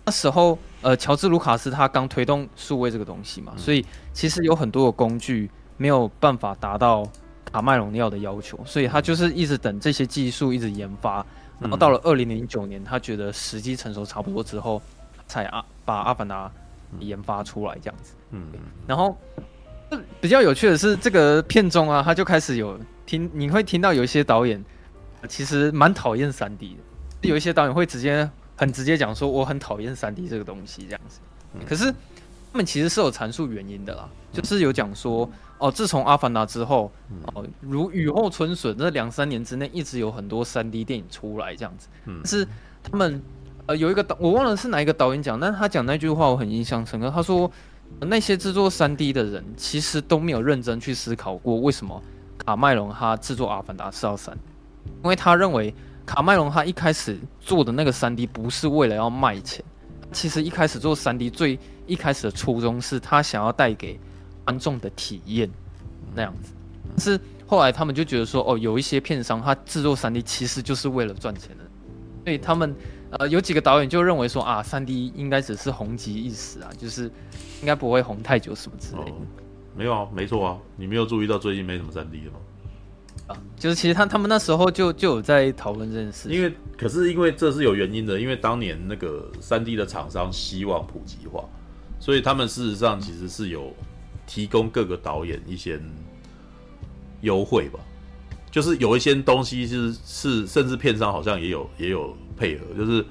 [0.05, 7.07] 那时候，呃，乔治卢卡斯他刚推动数位这个东西嘛，所以其实有很多的工具没有办法达到。
[7.53, 11.27] 卡麦隆要的要求，所以他就是一直等这些技术一直研发，
[11.61, 14.81] 然后到了二零零九年，他觉得时机成熟差不多之后，
[15.27, 16.51] 才啊把阿凡达
[16.99, 18.15] 研发出来这样子。
[18.31, 18.47] 嗯，
[18.87, 19.15] 然后
[20.21, 24.65] 比较有趣的是，这个片中啊，他就开始有听，你会听到有一些导演
[25.29, 26.77] 其实蛮讨厌三 D
[27.21, 31.21] 的，有一些导演会直接很直接讲说，我很讨厌三 D 这个东西这样子。
[31.69, 31.93] 可是
[32.53, 35.31] 他们其实是有阐述原因的啦，就是有讲说。
[35.61, 36.91] 哦，自从《阿凡达》之后，
[37.35, 41.87] 哦，如雨后春笋，这两三年之内一直有很多三 D 电影出来，这样子。
[42.07, 42.49] 嗯，是
[42.83, 43.21] 他们
[43.67, 47.11] 呃有一个导，我忘了是哪一个导演讲，但是他讲那句话我很印象深刻。
[47.11, 47.51] 他说，
[48.01, 52.03] 那些制作三 D 的人其实都没有认真去思考过，为什么
[52.39, 54.41] 卡麦隆他制作《阿凡达》是要三 D，
[55.05, 55.75] 因为他认为
[56.07, 59.63] 卡麦隆他一开始做的那个三 D 不是为了要卖钱，
[60.11, 64.01] 其实一开始做三 D 最一开始的初衷是他想要带给。
[64.45, 65.49] 观众的体验
[66.15, 66.53] 那样子，
[66.99, 71.65] 是后来他们就觉得说，哦，有一些片商他制作 3D 其实就是为了赚钱的，
[72.25, 72.75] 所以他们
[73.11, 77.05] 呃有几个导演就认为说啊，3D 应该只是红极一时啊，就是
[77.61, 79.11] 应该不会红太久什么之类的。
[79.11, 79.15] 哦、
[79.77, 82.39] 没有啊，没错啊，你没有注意到最近没什么 3D 了吗？
[83.29, 91.45] 啊，就是其实他他们那时候就就有在讨论这件事，因为可是因为这是有原因的，因为当年那个三 D 的厂商希望普及化，
[92.01, 93.73] 所以他们事实上其实是有。
[94.31, 95.81] 提供各个导演一些
[97.23, 97.81] 优惠吧，
[98.49, 103.05] 就是有一些东西是是，甚至片商好像也有也有配合，就是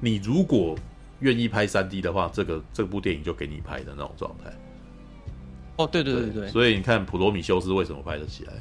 [0.00, 0.76] 你如果
[1.20, 4.52] 愿意拍三 D 的话，这个这部电影就给你拍的那种状态。
[5.78, 8.52] 哦，对对对对，对，所以你看《普罗米修斯》为什么拍得起来？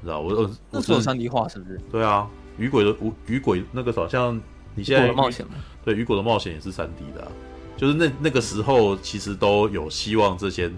[0.00, 1.78] 知道我我那时候三 D 化是不是？
[1.92, 2.26] 对啊，
[2.56, 2.96] 雨鬼的
[3.26, 4.40] 雨鬼那个好像
[4.74, 5.44] 你现在冒险
[5.84, 7.28] 对雨果的冒险也是三 D 的啊，
[7.76, 10.72] 就是那那个时候其实都有希望这些。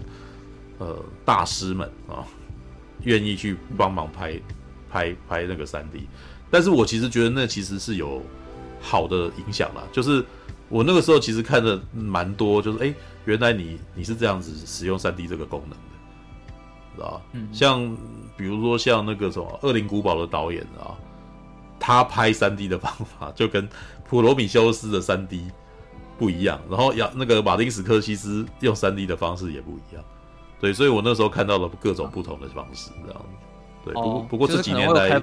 [0.81, 2.25] 呃，大师们啊，
[3.03, 4.33] 愿意去帮忙拍
[4.89, 6.07] 拍拍那个三 D，
[6.49, 8.19] 但是我其实觉得那其实是有
[8.81, 10.25] 好的影响啦，就是
[10.69, 12.95] 我那个时候其实看的蛮多，就是哎、欸，
[13.25, 17.21] 原来你你是这样子使用三 D 这个功能的，知道吧？
[17.33, 17.95] 嗯，像
[18.35, 20.97] 比如说像那个什么《恶灵古堡》的导演啊，
[21.79, 23.69] 他拍三 D 的方法就跟
[24.09, 25.45] 普罗米修斯的三 D
[26.17, 30.03] 不一样，然后要那个马丁史科西斯用三 D 的方式也不一样，
[30.61, 33.27] 对，所以我那时候看到了各种不同的方式，这样子。
[33.83, 35.19] 对，不过不过这几年来，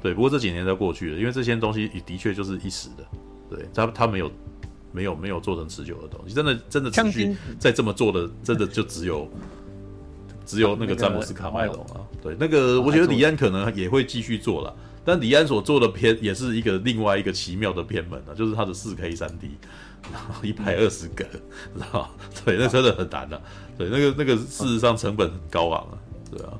[0.00, 3.04] 对，不过这几年在过去了，因为这些东西也的确就是一时的，
[3.50, 4.30] 对，他他没有。
[4.90, 9.28] 没有没有做成持久的东西，真的真的持续在这么做的，真的就只有
[10.46, 12.00] 只有那个詹姆斯卡麦隆啊。
[12.22, 14.74] 对，那个我觉得李安可能也会继续做了，
[15.04, 19.50] 但李安所做的片也是一个另外一个奇妙的片门啊，就是他的四 K 三 D，
[20.10, 21.22] 然后一百二十格，
[21.78, 22.06] 然后
[22.42, 23.40] 对，那真的很难的。
[23.78, 25.94] 对，那个那个事实上成本很高昂啊。
[26.30, 26.52] 对啊。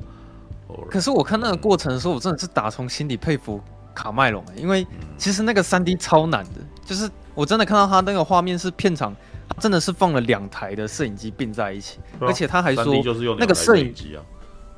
[0.91, 3.61] 可是我看那个过程的时候，我真的是打从心底佩服
[3.95, 4.87] 卡麦隆，因为
[5.17, 7.11] 其实那个三 D 超难的，就是。
[7.35, 9.15] 我真的看到他那个画面是片场，
[9.61, 12.93] 真的是放了两台的摄影机并在一起，啊、而且他还说
[13.39, 14.19] 那个摄影机啊，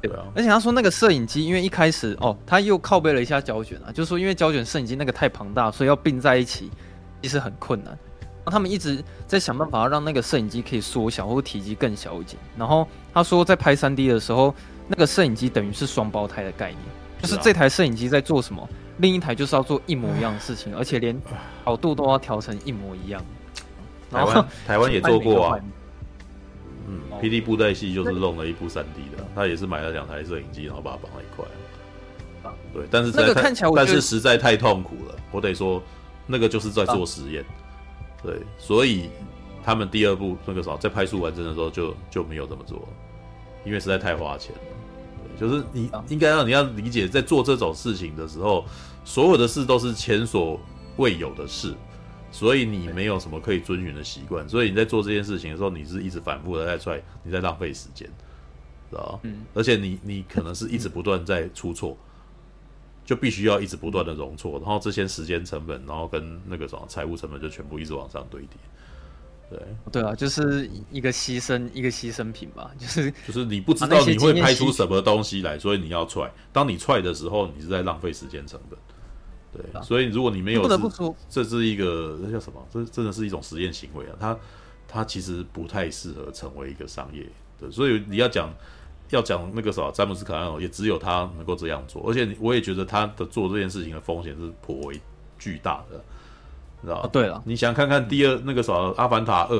[0.02, 6.70] 对啊，而且他说那个摄影机因为一开始哦，他又靠背了一下胶卷啊，就是说因为胶卷摄影机那个太庞大，所以要并在一起
[7.22, 7.98] 其实很困难。
[8.46, 12.36] 他们一直在想办法让那个摄影机可以缩小或体积更小一点。
[12.56, 14.54] 然后他说在拍三 D 的时候，
[14.88, 16.78] 那个摄影机等于是双胞胎的概念，
[17.20, 18.68] 就是这台摄影机在做什么？
[18.98, 21.18] 另一台就是要做一模一样的事情，而且连
[21.64, 23.22] 角度都要调成一模一样。
[24.10, 25.60] 台湾 台湾也做过啊，
[26.86, 31.44] 嗯，霹雳布袋戏就是弄了一部三 D 的，他也是买了两台摄影机，然后把它绑在一块。
[32.74, 35.82] 对，但是那个看起来，但是实在太痛苦了，我得说，
[36.26, 37.44] 那个就是在做实验。
[38.22, 39.10] 对，所以
[39.62, 42.88] 他们第二部那个啥，在拍《出完真》的时候就就没有这么做，
[43.64, 44.60] 因为实在太花钱了。
[45.38, 48.64] 就是你应该让你要理解，在做这种事情的时候，
[49.06, 50.60] 所有的事都是前所
[50.98, 51.74] 未有的事，
[52.30, 58.06] 所以你没有什么可以遵循的习惯，所以你在做这件事情的时候，你是一直反复的在踹，你在浪费时间，
[58.90, 59.20] 知道吗？
[59.22, 61.96] 嗯，而且你你可能是一直不断在出错，
[63.10, 68.50] 就必须要一直不断的容错，然后这些时间成本，然后跟那个什么财务成本就全部一直往上堆叠。
[69.50, 69.58] 对
[69.90, 76.32] 对啊，就是一个牺牲，一个牺牲品吧，就是 就是你不知道你会拍出什么东西来，所以你要踹。
[76.52, 78.78] 当你踹的时候，你是在浪费时间成本。
[79.52, 82.64] 对，啊、所以如果你没有，不得不说，这是一个这叫什么？
[82.72, 84.14] 这真的是一种实验行为啊！
[84.20, 84.38] 它
[84.86, 87.26] 它其实不太适合成为一个商业。
[87.58, 88.54] 对，所以你要讲
[89.10, 92.02] 要讲那个什么詹姆斯卡麦隆，也只有他能够这样做。
[92.08, 95.00] 而且我也觉得他的做这件事情的风险是颇为
[95.38, 96.02] 巨大的。
[96.82, 99.56] 你知道、哦、对了，你想看看第二那个什么《阿凡达二》，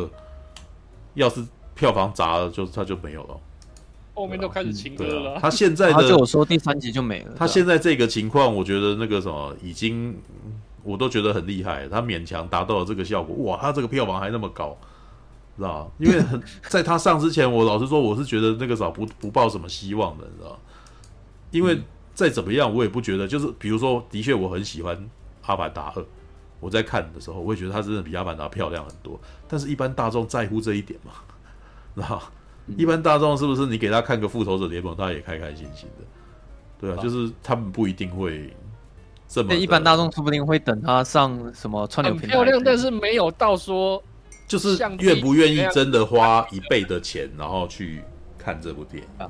[1.15, 1.45] 要是
[1.75, 3.37] 票房砸了，就他就没有了。
[4.15, 5.39] 后面都开始清歌了。
[5.41, 7.33] 他现在的就我说第三集就没了。
[7.37, 10.15] 他现在这个情况，我觉得那个什么已经，
[10.83, 11.89] 我都觉得很厉害。
[11.89, 14.77] 他勉强达到了这个效果，哇，他这个票房还那么高，
[15.61, 20.59] 知道因为很在他上之前，我老实说，我是觉得那个早不不抱什么希望的，你知道
[21.51, 21.81] 因为
[22.15, 24.97] 再怎么样，我也不觉得，就是比如说，的确我很喜欢
[25.43, 26.03] 《阿凡达二》。
[26.61, 29.19] 我在看的时候，我也觉得它真的比阿凡达漂亮很多。
[29.49, 31.13] 但是，一般大众在乎这一点嘛？
[31.97, 32.23] 知道
[32.77, 36.05] 一般大众是不是你给他看个复仇者联盟，他也开开心心的？
[36.79, 38.55] 对啊，就是他们不一定会
[39.27, 39.55] 这么。
[39.55, 42.37] 一般大众说不定会等他上什么串流平台。
[42.37, 44.03] 很漂亮，但是没有到说，
[44.51, 48.03] 就是愿不愿意真的花一倍的钱，然后去
[48.37, 49.29] 看这部电影。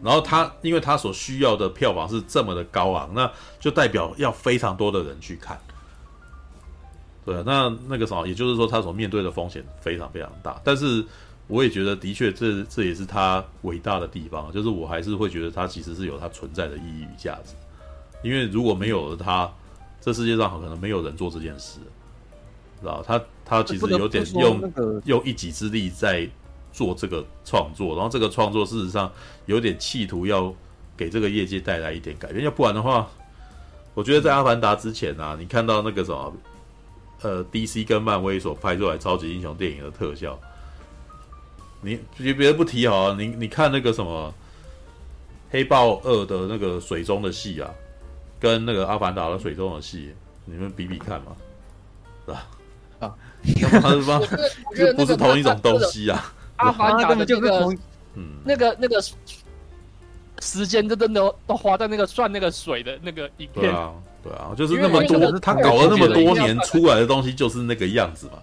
[0.00, 3.28] 然后他，因为他所需要的票房是这么的高昂，那
[3.58, 5.58] 就代表要非常多的人去看。
[7.24, 10.60] 对啊，那那个什么，也就是说，他所面对的风险非常非常大。
[10.62, 11.04] 但是，
[11.48, 14.52] 我也觉得，的确，这这也是他伟大的地方。
[14.52, 17.54] 就是我还是会觉得，他其实是有他存在的意义与价值。
[18.22, 19.52] 因为如果没有了他，
[20.00, 21.80] 这世界上可能没有人做这件事，
[22.82, 26.28] 知道他他其实有点用用一己之力在
[26.72, 29.10] 做这个创作，然后这个创作事实上
[29.46, 30.54] 有点企图要
[30.96, 32.44] 给这个业界带来一点改变。
[32.44, 33.08] 要不然的话，
[33.94, 36.34] 我觉得在《阿凡达》之前啊，你看到那个什么。
[37.24, 40.36] 呃，DC 跟漫威所拍出来超级英雄电影的特效，
[41.80, 44.34] 你别别的不提好啊，你你看那个什么
[45.48, 47.70] 黑豹二的那个水中的戏啊，
[48.40, 50.12] 跟那个阿凡达的水中的戏，
[50.46, 51.36] 你们比比看嘛，
[52.26, 52.44] 是吧？
[53.64, 54.20] 啊，他是吧？
[54.74, 56.32] 这不是同一种东西啊！
[56.56, 57.66] 阿凡达的这个，
[58.14, 59.02] 嗯，那个那个
[60.40, 63.74] 时间真的都都花在那个算那个水的那个影片。
[64.22, 68.34] 对啊，就是那么多，他搞了那么多年出来的东西就是那个样子嘛。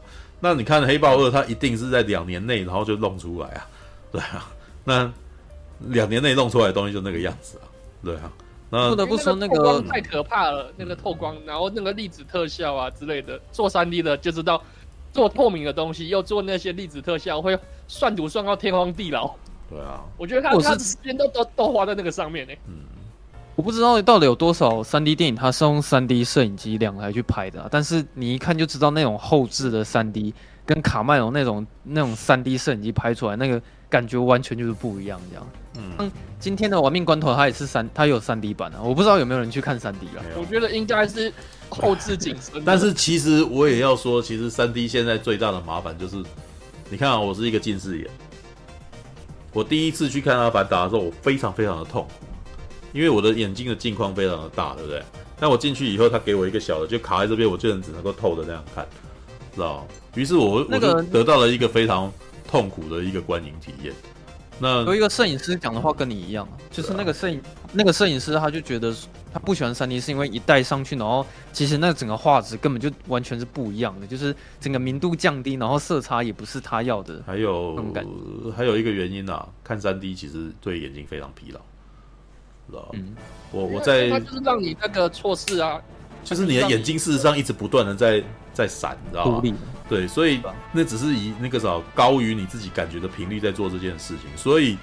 [0.42, 3.68] 那你看《黑豹二》，他一定是在两年内，然后就弄出来啊。
[4.12, 4.52] 对啊，
[4.84, 5.10] 那
[5.88, 7.64] 两年内弄出来的东西就那个样子啊。
[8.04, 8.30] 对啊，
[8.70, 14.62] 那不得不说那个太可怕了，那个透光，然后那个粒子特效啊之类的，做三 D 的就知道
[15.12, 17.58] 做透明的东西，又做那些粒子特效，会
[17.88, 19.34] 算图算到天荒地老。
[19.70, 22.54] 对啊，我觉得他他的时间都都都花在那个上面呢。
[22.68, 22.74] 嗯，
[23.56, 30.34] 我不知道到底有多少三 D 电影，它是用三 D 摄影机两台去拍的，啊，但是你一看就知道那种后置的三 D
[30.66, 35.48] 跟卡麦隆那种那种三 D 摄影机拍出来那个感觉完全就是不一样，这样。
[36.00, 40.24] 嗯，今天的玩命关头它也是三，它有三 D 版啊，我不知道有没有人去看三 D 了。
[40.36, 41.32] 我觉得应该是
[41.70, 42.62] 后置景深。
[42.66, 46.24] 但是其实我也要说，其实三 D 现在最大的麻烦就是，
[46.90, 48.10] 你看啊，我是一个近视眼。
[49.54, 52.08] 我第一次去看《阿凡达》的时候，我非常非常的痛，
[52.94, 55.04] 因为我的眼睛的镜框非常的大，对不对？
[55.40, 58.86] 但我进去以后，他给我一个小的，就卡在这边，我就能只能够透的那样看，
[59.56, 59.88] 知道？
[60.16, 62.12] 于是我，我就得到了一个非常
[62.48, 63.94] 痛苦的一个观影体验。
[64.60, 67.42] 那有一个摄影师讲的话跟你一样，就是那个摄影
[67.72, 68.96] 那个摄影师他就觉得
[69.32, 77.22] 他不喜欢三 D，是因为一戴上去，然后其实那整个画质根本就完全是不一样的，就是整个明度降低，然后色差也不是他要的。
[77.26, 77.76] 还有
[78.56, 81.60] 还有一个原因啊，看三 D 其实对眼睛非常疲劳，
[82.70, 82.90] 知道？
[82.94, 83.16] 嗯，
[83.52, 85.80] 我我在他就是让你那个错视啊，
[86.24, 88.24] 就是你的眼睛事实上一直不断的在
[88.54, 89.44] 在闪，你知道吗？
[89.88, 90.40] 对，所以
[90.72, 94.26] 那只是以那个啥高于你自己感觉的频率在做这件事情。
[94.36, 94.78] 所以，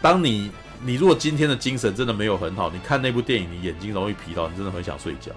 [0.00, 0.50] 当你
[0.84, 5.32] 你如果今天的精神真的没有很好，你看那部电影，你眼睛容易疲劳，你真的很想睡觉，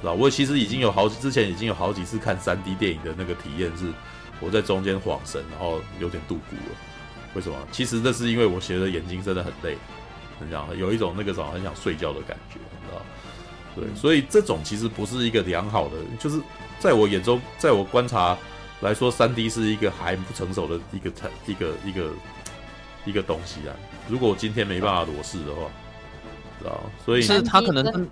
[0.00, 0.12] 是吧？
[0.12, 3.92] 我其实已经有好几之前已经有好几次看三 D 电影的那个体验是，
[4.40, 6.76] 我在中间晃神，然后有点度孤了。
[7.34, 7.56] 为什么？
[7.72, 9.76] 其实那是因为我觉得眼睛真的很累，
[10.38, 13.02] 很想有一种那个什么很想睡觉的感觉，你知道？
[13.76, 16.40] 对，所以这种其实不是一个良好的，就是。
[16.80, 18.36] 在我眼中，在我观察
[18.80, 21.10] 来说，三 D 是一个还不成熟的一个
[21.46, 22.10] 一个一个
[23.04, 23.74] 一个东西啊。
[24.08, 25.70] 如果我今天没办法裸视的话，
[26.58, 26.80] 知道？
[27.04, 28.08] 所以是它可能，嗯，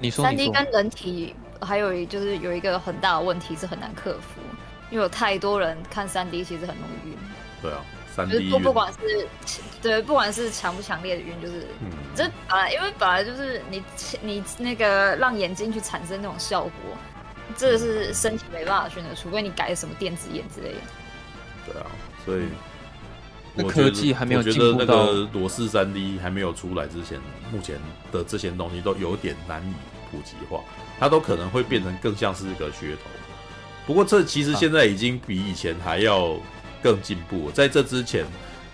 [0.00, 4.40] 你说三 D 跟人体还有就是有一个很大的问题是很难克服，
[4.90, 7.16] 因为有太多人看三 D 其实很容易晕。
[7.60, 7.78] 对啊，
[8.14, 9.26] 三 D 不不管是
[9.80, 13.82] 对，不管是强不强烈的晕，就是嗯，这本来因为本来就是你
[14.20, 16.72] 你那个让眼睛去产生那种效果。
[17.54, 20.78] 这是身体没办法选择，除非你改什么电子眼之类的。
[21.66, 21.86] 对啊，
[22.24, 22.44] 所以
[23.54, 24.66] 那科技还没有进步到。
[24.66, 27.20] 我觉得那个裸视 3D 还没有出来之前，
[27.52, 27.78] 目前
[28.10, 29.72] 的这些东西都有点难以
[30.10, 30.60] 普及化，
[30.98, 33.10] 它都可能会变成更像是一个噱头。
[33.86, 36.36] 不过这其实现在已经比以前还要
[36.82, 37.50] 更进步。
[37.50, 38.24] 在这之前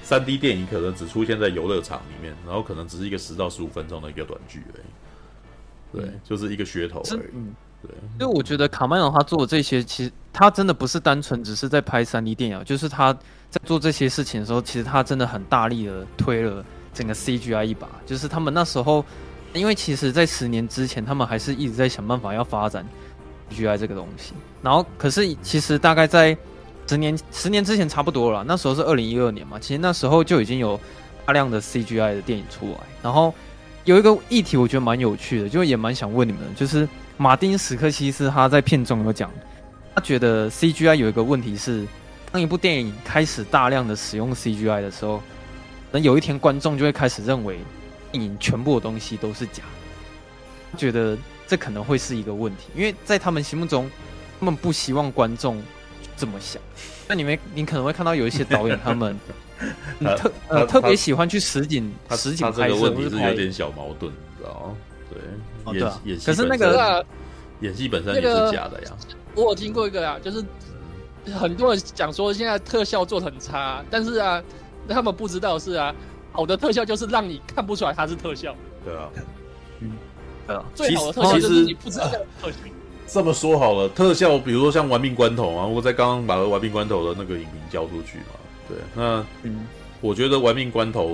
[0.02, 6.00] 三 D 电影可能只出现在游乐场里面，然后可能只是一个十到十五分钟的一个短剧而已。
[6.00, 7.67] 对，嗯、就是一个噱头而已。
[7.80, 13.12] 对，因为我觉得卡麦隆他做这些，其实他真的不是单纯只是在拍 3D 电影，就是他
[13.50, 17.88] 在做这些事情的时候，其实他真的很大力的推了整个 CGI 一把。
[18.04, 19.04] 就是他们那时候，
[19.52, 22.84] 因为其实在十年之前，他们还是一直在想办法要发展
[23.52, 24.32] CGI 这个东西。
[24.60, 26.36] 然后，可是其实大概在
[26.88, 30.78] 十年十年之前差不多了，那时候是二零一二年嘛，其实那时候就已经有
[31.24, 32.78] 大量的 CGI 的电影出来。
[33.02, 33.32] 然后
[33.84, 36.88] 有一个议题，我觉得蛮有趣的，就也蛮想问你们的，就是。
[37.18, 39.28] 马丁·史克西斯他在片中有讲，
[39.94, 41.84] 他觉得 CGI 有一个问题是，
[42.30, 45.20] 当一部电影开始大量的使用 CGI 的时候，
[45.90, 47.58] 等有一天观众就会开始认为
[48.12, 49.64] 电影全部的东西都是假，
[50.76, 51.18] 觉得
[51.48, 53.90] 这可能会是一个问题，因为在他们心目中，
[54.38, 55.60] 他们不希望观众
[56.16, 56.62] 这么想。
[57.08, 59.18] 那你们，你可能会看到有一些导演 他们
[60.16, 64.76] 特呃特别喜欢去实景实景拍摄，这个问题是有点小矛盾，你知道吗？
[65.10, 65.18] 对。
[65.74, 67.04] 演、哦、演戏，可是那个
[67.60, 68.90] 演戏本身也是假的呀。
[69.08, 70.44] 那个、我有听过一个啊，就是
[71.38, 74.42] 很多人讲说现在特效做的很差，但是啊，
[74.88, 75.94] 他们不知道是啊，
[76.32, 78.54] 好的特效就是让你看不出来它是特效。
[78.84, 79.08] 对啊，
[79.80, 79.92] 嗯，
[80.46, 82.08] 对啊，最好的特效就是你不知道
[82.40, 82.56] 特效。
[83.10, 88.36] 这么说好了，特效比如说像《玩命关头》啊，我在刚刚把《玩命关头》的那个影评交出去嘛，
[88.68, 89.66] 对，那嗯，
[90.02, 91.12] 我觉得《玩命关头》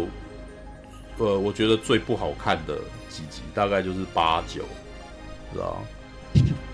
[1.19, 2.77] 呃，我觉得最不好看的。
[3.15, 4.65] 几集大概就是八九，
[5.53, 5.81] 知道？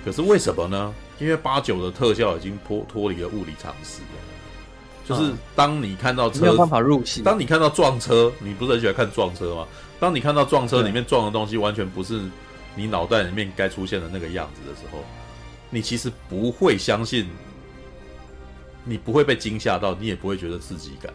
[0.05, 0.95] 可是为什么呢？
[1.19, 4.09] 因为八九的特效已经脱脱离了物理常识了。
[5.05, 7.21] 就是当你看到车，没有办法入戏。
[7.23, 9.67] 当你看到撞车，你不是很喜欢看撞车吗？
[9.99, 12.23] 当你看到撞车里面撞的东西完全不是
[12.75, 15.05] 你脑袋里面该出现的那个样子的时候，
[15.69, 17.29] 你其实不会相信，
[18.85, 21.13] 你不会被惊吓到，你也不会觉得刺激感，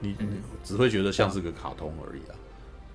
[0.00, 0.14] 你
[0.62, 2.34] 只会觉得像是个卡通而已啊。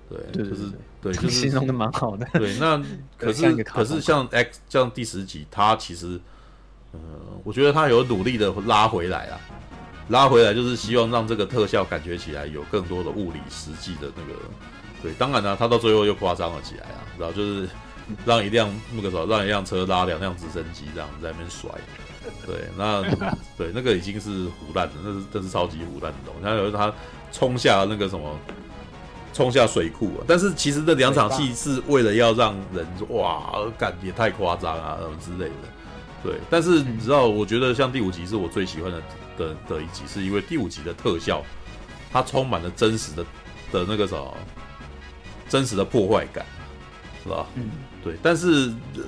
[0.08, 0.70] 对，就是
[1.12, 2.26] 对，就是形容的蛮好的。
[2.32, 2.82] 对，那
[3.16, 6.20] 可是可是像 X 像第十集，他其实，
[6.92, 6.98] 呃，
[7.44, 9.38] 我觉得他有努力的拉回来啊，
[10.08, 14.40] 拉回来就是希望让这个特效感觉起来有更多的物理实际的那个。
[15.02, 17.68] 对，当然呢，他到最后又夸张了起来啊，然后就是
[18.24, 21.70] 让一辆那个什么，让一辆车拉两辆直升机这样在那边甩。
[22.44, 23.02] 对，那
[23.56, 26.42] 对那个已经是胡烂的，那是那是超级胡烂的东西。
[26.42, 26.92] 然后有他
[27.30, 28.36] 冲下那个什么，
[29.36, 30.24] 冲下水库啊！
[30.26, 35.68] 但是其实这两场戏是为了要让人哇，感也太夸张啊什么之类的。
[36.24, 39.02] 对，但是你知道，我觉得像第五集是我最喜欢的
[39.36, 41.42] 的的一集，是因为第五集的特效，
[42.10, 43.22] 它充满了真实的
[43.70, 44.34] 的那个什么，
[45.50, 46.46] 真实的破坏感，
[47.22, 47.46] 是吧？
[47.56, 47.68] 嗯，
[48.02, 48.14] 对。
[48.22, 49.02] 但是，呃，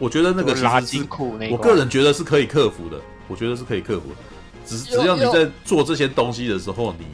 [0.00, 3.00] 我觉得那个垃圾库，那我个人觉得是可以克服的。
[3.28, 4.16] 我觉得是可以克服的，
[4.66, 7.06] 只是只要你在做这些东西的时候，你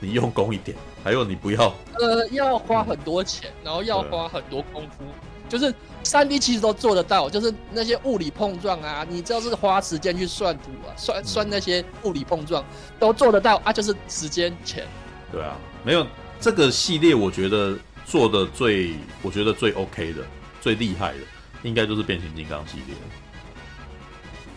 [0.00, 5.04] 你用功一点，还有你不要呃，要花很多钱，然后要花很多功夫。
[5.48, 12.62] 就是三 D 其实都做得到，就是那些物理碰撞啊，你只要是花时间去算图啊，算算那些物理碰撞
[12.98, 14.86] 都做得到啊，就是时间钱。
[15.32, 16.06] 对啊，没有
[16.38, 18.92] 这个系列，我觉得做的最，
[19.22, 20.22] 我觉得最 OK 的、
[20.60, 21.20] 最厉害的，
[21.62, 22.94] 应该就是变形金刚系列。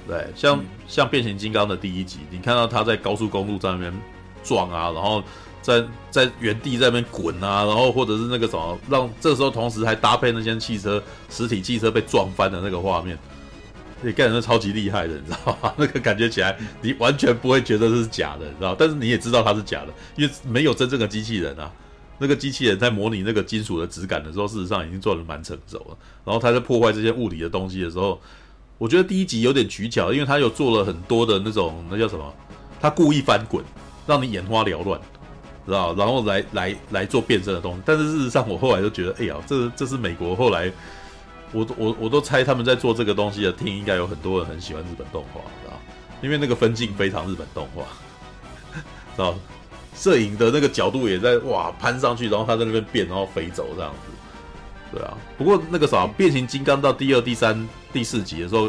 [0.06, 3.94] 对，像、嗯、像变形金刚的第一集，你看到他在高速公路上面
[4.44, 5.24] 撞啊，然后。
[5.64, 11.00] 在在原地在那边滚啊，然后或者是那个什么，让这时候同时还搭配那些汽车
[11.30, 13.16] 实体汽车被撞翻的那个画面，
[14.02, 15.72] 你干人超级厉害的，你知道吗？
[15.78, 18.74] 那个感觉起来你完全不会觉得这是假的，你知道？
[18.74, 21.72] 但是你也知道它是假的，因为没有真正的机器人啊。
[22.18, 25.98] 那个机器人在模拟那个金属的质感的时候，事实上已经做的蛮成熟了。
[26.26, 28.20] 然后他在破坏这些物理的东西的时候，
[28.80, 32.34] 我觉得第一集有点取巧，因为他有做了很多的那种那叫什么？
[32.82, 33.64] 他故意翻滚，
[34.12, 35.00] 让你眼花缭乱。
[35.64, 40.72] 知道，然后来来来做变身的东西，但是事实上，我后来就觉得，哎呀，这这是美国后来，
[41.52, 45.80] 我我我都猜他们在做这个东西的厅应该有很多人很喜欢日本动画，知道，
[46.24, 47.84] 因为那个分镜非常日本动画，
[48.74, 49.36] 知道，
[49.96, 55.16] 摄影的那个角度也在哇攀上去，然后他在那边变，然后飞走这样子，对啊。
[55.38, 58.68] 不过那个啥，变形金刚到第二、第三、第四集的时候，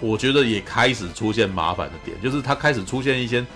[0.00, 3.46] 我觉得也开始出现麻烦的点，就是它开始出现一些。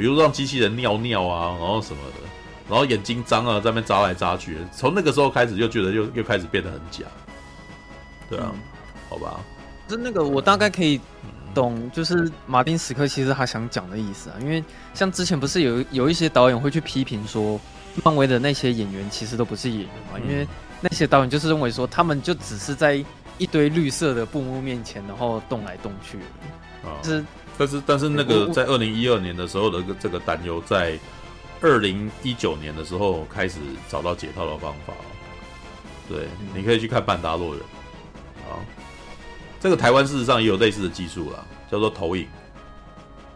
[0.00, 2.26] 比如让机器人尿尿啊，然后什么的，
[2.70, 7.04] 然后眼睛脏啊，在那边眨来眨去，从那个时候开始就觉得又又开始变得很假。
[8.30, 8.60] 对啊，嗯、
[9.10, 9.38] 好吧。
[9.90, 10.98] 是那个我大概可以
[11.52, 14.36] 懂，就是马丁史克其实他想讲的意思啊。
[14.40, 14.64] 因为
[14.94, 17.60] 像之前不是有有一些导演会去批评说，
[18.02, 20.48] 漫威的那些演员其实都不是演员嘛，嗯、因为
[20.80, 23.04] 那些导演就是认为说，他们就只是在
[23.36, 26.16] 一堆绿色的布幕面前，然后动来动去，
[26.88, 27.22] 啊，就是。
[27.60, 30.98] 但是，但是那个在二零一二年的时候的这个担忧，在
[31.60, 34.94] 二零一九年的时候开始找到解套的方法。
[36.08, 37.62] 对，你可以去看《曼达洛人》
[38.50, 38.56] 啊，
[39.60, 42.26] 这个台湾事实上也有类似的技术啦，叫做投影。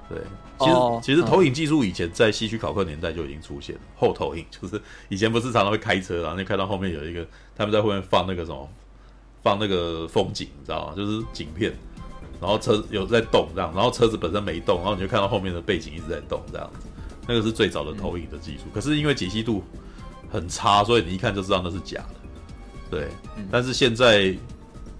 [0.08, 0.18] 对，
[0.58, 4.80] 其实其实投影技术以前在西区考克年代就已经出现了，后投影 就是
[5.10, 8.66] 以前不是常常会开车，然后你开到后面有一个他们在后面放那个什么，
[9.42, 10.94] 放那个风景，你知道吗？
[10.96, 11.74] 就是景片。
[12.40, 16.86] 然后车有在动这样，然后车子本身没动，然后你就看到后面的背景一直在动这样子，
[17.26, 18.64] 那个是最早的投影的技术。
[18.74, 19.62] 可是因为解析度
[20.30, 22.14] 很差，所以你一看就知道那是假的。
[22.90, 23.08] 对，
[23.50, 24.36] 但是现在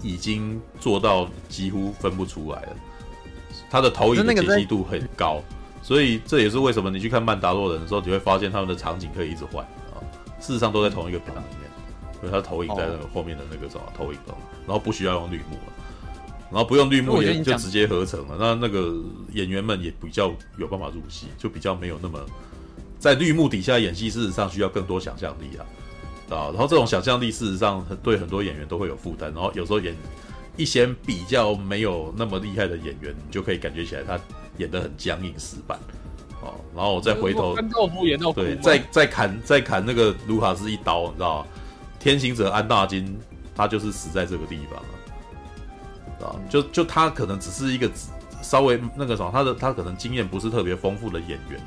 [0.02, 2.76] 已经做到几乎分不出来了。
[3.70, 5.42] 它的投影的解析度很高，
[5.82, 9.98] 所以这也是为什么你去看曼达洛人的时候，你会发现他们的场景可以一直换啊。
[10.40, 11.70] 事实上都在同一个屏里面，
[12.20, 14.36] 所以它投影在那个后面的那个什么投影中，
[14.66, 15.72] 然后不需要用绿幕了。
[16.54, 18.94] 然后不用绿幕也就直接合成了，那那个
[19.32, 22.20] 演员们也比较有办法入戏，就比较没有那么
[22.96, 25.66] 在绿幕底下演戏，事实上需要更多想象力啊，
[26.30, 29.96] 啊，然后这种想象力事实上对很多演员都会有负担，然后有时候演
[30.56, 34.16] 一些比较没有那么厉害的演员，你就可以感觉起来他
[34.58, 35.76] 演的很僵硬死板，
[36.40, 37.56] 哦，然后我再回头
[38.32, 41.46] 对，再再砍再砍那个卢卡斯一刀，你知道吗？
[41.98, 43.18] 天行者安纳金
[43.56, 44.80] 他就是死在这个地方。
[46.24, 47.90] 啊，就就他可能只是一个
[48.42, 51.60] 稍微那个什么，他的他可能经验不是特别丰富的演员，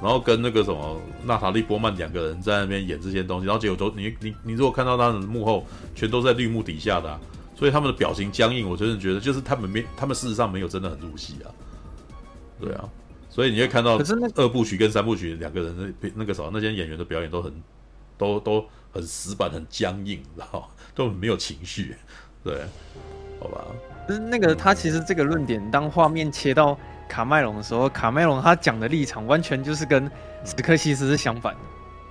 [0.00, 7.20] 然后跟那个什么娜塔莉波曼两个人在那边演这些东西，然后结果都你你你如果看到他的幕后全都在绿幕底下的，啊，
[7.56, 11.50] 所以他们的表情僵硬，我真的觉得就是他们没他们事实上没有真的很入戏啊，
[12.60, 12.88] 对啊，
[13.28, 17.52] 所以你会看到可是那二部曲跟三部曲两个人那那个什么那些演员的表演都很
[18.16, 21.96] 都都很死板很僵硬，然后都没有情绪，
[22.44, 22.62] 对。
[23.40, 23.64] 好吧，
[24.08, 26.76] 就是那个他其实这个论点，当画面切到
[27.06, 30.10] 卡麦隆的时候，卡麦隆他讲的立场完全就是跟
[30.46, 31.58] 史克西斯是相反的，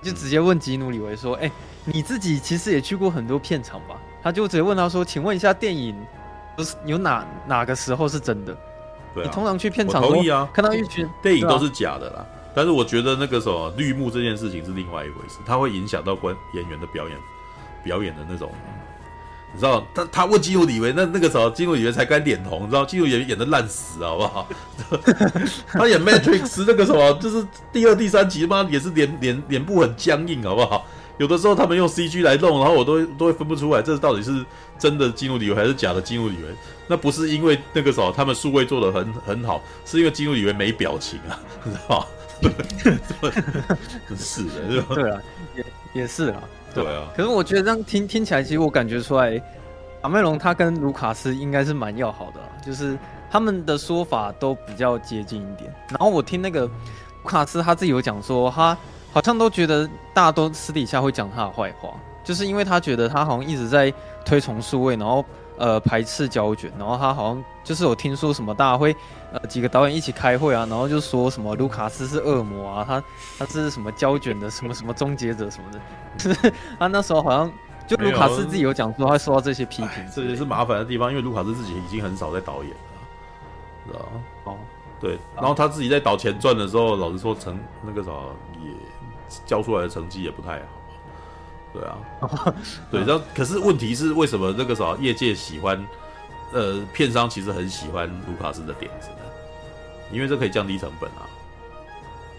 [0.08, 1.52] 就直接问吉努里维说：“哎、欸，
[1.84, 5.92] 你自己其实也去过很多片场吧？”他就直接问他说：“请问一下，电影
[6.56, 8.56] 不是有哪哪个时候是真的？
[9.12, 10.22] 对啊、你通常去片场都
[10.52, 12.24] 看到一群电影都是假的啦。
[12.54, 17.18] 但是我觉得那个什么绿幕这件事情是另外一回事，它会影响到观演员的表演。”
[17.84, 18.52] 表演的那种。
[19.52, 24.48] 你知道他他问基努李维，那那个时候基努李维才刚脸红，你知道基努李维演的烂死，好不好？
[25.72, 30.86] 他演 Matrix 那个什么，就是第二、第三集嘛，也是脸脸脸部很僵硬，好不好？
[31.16, 34.44] 有的时候他们用 CG 来弄，然后我都都会分不出来，这到底是
[34.78, 36.44] 真的基努李维还是假的基努李维？
[36.86, 42.06] 那不是因为那个时候他们数位做的很很好，是因为基努李维没表情啊，你知道吗？
[44.16, 44.94] 是的，是吧？
[44.94, 45.20] 对啊，
[45.56, 45.64] 也
[46.02, 46.40] 也是啊。
[46.82, 49.38] 对啊，可是我觉得这样听听起来，其实我感觉出来，
[50.02, 52.98] 卡梅隆他跟卢卡斯应该是蛮要好的，就是
[53.30, 55.72] 他们的说法都比较接近一点。
[55.90, 58.76] 然后我听那个卢卡斯他自己有讲说，他
[59.12, 61.90] 好像都觉得大家都私底下会讲他的坏话，
[62.22, 63.92] 就是因为他觉得他好像一直在
[64.24, 65.24] 推崇数位，然后
[65.58, 68.94] 呃排斥胶卷，然后他好像就是有听说什么大家会
[69.32, 73.02] 呃几个导演一起开会啊，然后就说什么卢卡斯是恶魔啊，他
[73.38, 75.80] 他是什么胶卷的什么什么终结者什么的。
[76.18, 77.52] 是 他那时候好像
[77.86, 82.78] 就卢卡斯自己有讲说，他受到这些批评，这也是麻烦的地方，因为卢卡斯自己已经很少在导演了，
[83.86, 84.22] 知道吗？
[84.44, 84.56] 哦，
[85.00, 88.10] 对，然后他自己在导前传的时候，老实说成那个啥
[88.62, 88.70] 也
[89.46, 90.66] 交出来的成绩也不太好，
[91.78, 92.54] 对啊，
[92.90, 95.86] 对，然后可是问题是为什么那个啥业界喜欢，
[96.52, 99.16] 呃，片商其实很喜欢卢卡斯的点子呢？
[100.10, 101.22] 因为这可以降低成本啊，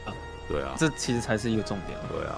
[0.05, 0.13] 啊，
[0.47, 2.35] 对啊，这其实才是一个重点，对啊。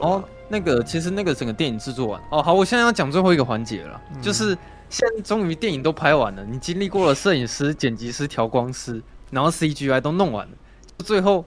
[0.00, 2.20] 哦，那个其实那个整个电影制作完。
[2.30, 4.56] 哦，好，我现在要讲最后一个环节了，嗯、就是
[4.88, 9.00] 现在终于电影都拍完了，你经历过了摄影师、剪辑师、调光师，
[9.30, 10.52] 然后 CGI 都弄完了，
[11.04, 11.44] 最后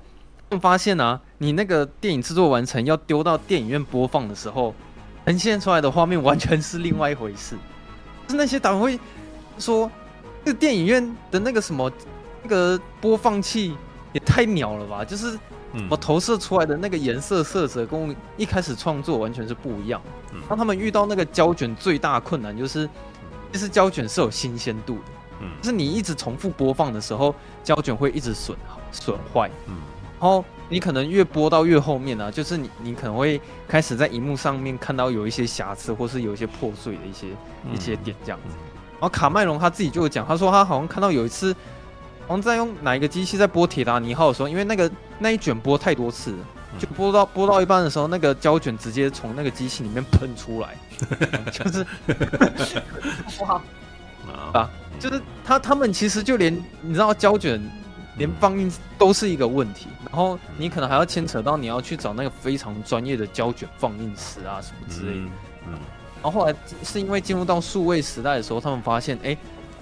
[0.59, 4.73] 发现啊，你那个电影制作完成要丢到电影院播放的时候，
[5.25, 7.55] 呈现出来的画面完全是另外一回事，
[8.27, 8.99] 就是那些导演会
[9.57, 9.89] 说，
[10.43, 11.91] 那个电影院的那个什么
[12.43, 13.75] 那个播放器
[14.13, 15.37] 也太鸟了吧，就是。
[15.89, 20.01] 我投射出来的那个颜色色泽跟我一开始创作完全是不一样。
[20.47, 22.89] 当他们遇到那个胶卷最大困难就是，
[23.51, 25.01] 其实胶卷是有新鲜度的。
[25.41, 28.57] 嗯，就是你一直重复播放的时候，胶卷会一直损
[28.89, 29.51] 损坏。
[29.67, 29.94] 嗯，然
[30.25, 37.27] 后你可能越播到越后面呢，就是你你可能会开始在荧幕上面看到有一些瑕疵，或是有一些破碎的一些
[37.73, 38.55] 一些点这样子。
[38.93, 41.55] 然后卡麦隆他自己就有讲，他说他好像看到有一次。
[42.27, 46.37] 好像在用哪一个机器在播《铁达尼号》的时候，因为那个那一卷播太多次了，
[46.79, 50.75] 就播到播到一半的时候，那个胶卷直接从那个机器里面喷出来，
[51.53, 51.85] 就是
[53.41, 53.61] 哇
[54.53, 54.67] 啊，
[54.99, 57.61] 就是他他们其实就连你知道胶卷
[58.17, 65.29] 连放映都是一个问题，然后你可能还要牵扯到你要去找那个非常专业的胶卷放映师啊什么之类的，
[65.67, 65.73] 嗯，
[66.21, 69.37] 然后后来是因为进入到数位时代的时候，他们发现哎，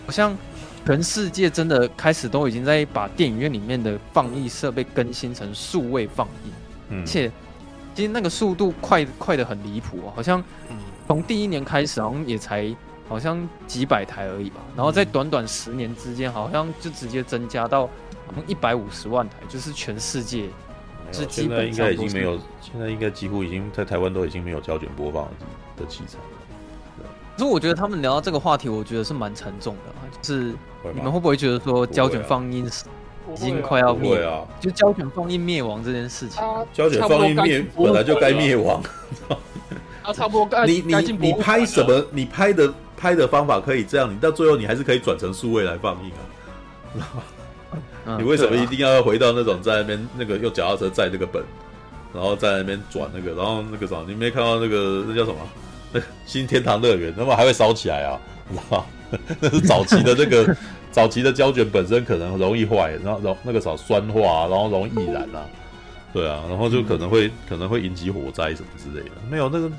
[0.06, 0.36] 好像。
[0.86, 6.52] 全世界真的开始都已经在把电影院里面的放映设备更新成数位放映，
[6.90, 7.32] 嗯，而且
[7.96, 10.44] 其实那个速度快快的很离谱哦，好像
[11.08, 12.76] 从第一年开始好像也才
[13.08, 17.90] 好像几百台而已吧，然后在短短十年之间，好像就直接增加到
[18.48, 20.50] 一百五十万台，就是全世界
[21.12, 25.28] 是基本上现在应该已经没有，现在应该几乎已经在台湾都已经没有胶卷播放
[25.78, 26.18] 的器材。
[27.36, 30.54] 可是我觉得他们聊到这个话题，我觉得是蛮沉重的，就是
[30.94, 32.70] 你们会不会觉得说胶卷放映
[33.34, 34.46] 已经快要灭啊？
[34.60, 38.84] 就胶卷放映灭亡这件事情，胶卷放映灭本来就该灭亡。
[40.04, 40.66] 啊，差不多该。
[40.68, 42.06] 你你你拍什么？
[42.12, 46.12] 你拍的拍的方法可以这样，你到最后你还是可以转成数位来放映
[47.02, 47.24] 啊。
[48.18, 51.44] 你为什么一定要回到那种在那边那个用脚踏车载那个本，
[52.14, 54.04] 然后在那边转那个，然后那个什么？
[54.08, 55.38] 你没看到那个那叫什么？
[55.92, 58.20] 那 新天堂乐园，那么还会烧起来啊？
[58.50, 58.86] 你知道？
[59.40, 60.56] 那是早期的那个
[60.92, 65.46] 早期的胶卷本身可能容易坏，然后然后那个啥酸化，然后容易易燃啊。
[66.12, 69.16] 对啊，然后就可能会、可能会引起火灾什么之类的。
[69.30, 69.72] 没有那个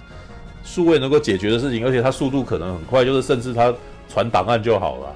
[0.65, 3.75] 数位能够解决的事情，而且它速度可能很快，就是甚至它
[4.09, 5.15] 传档案就好了。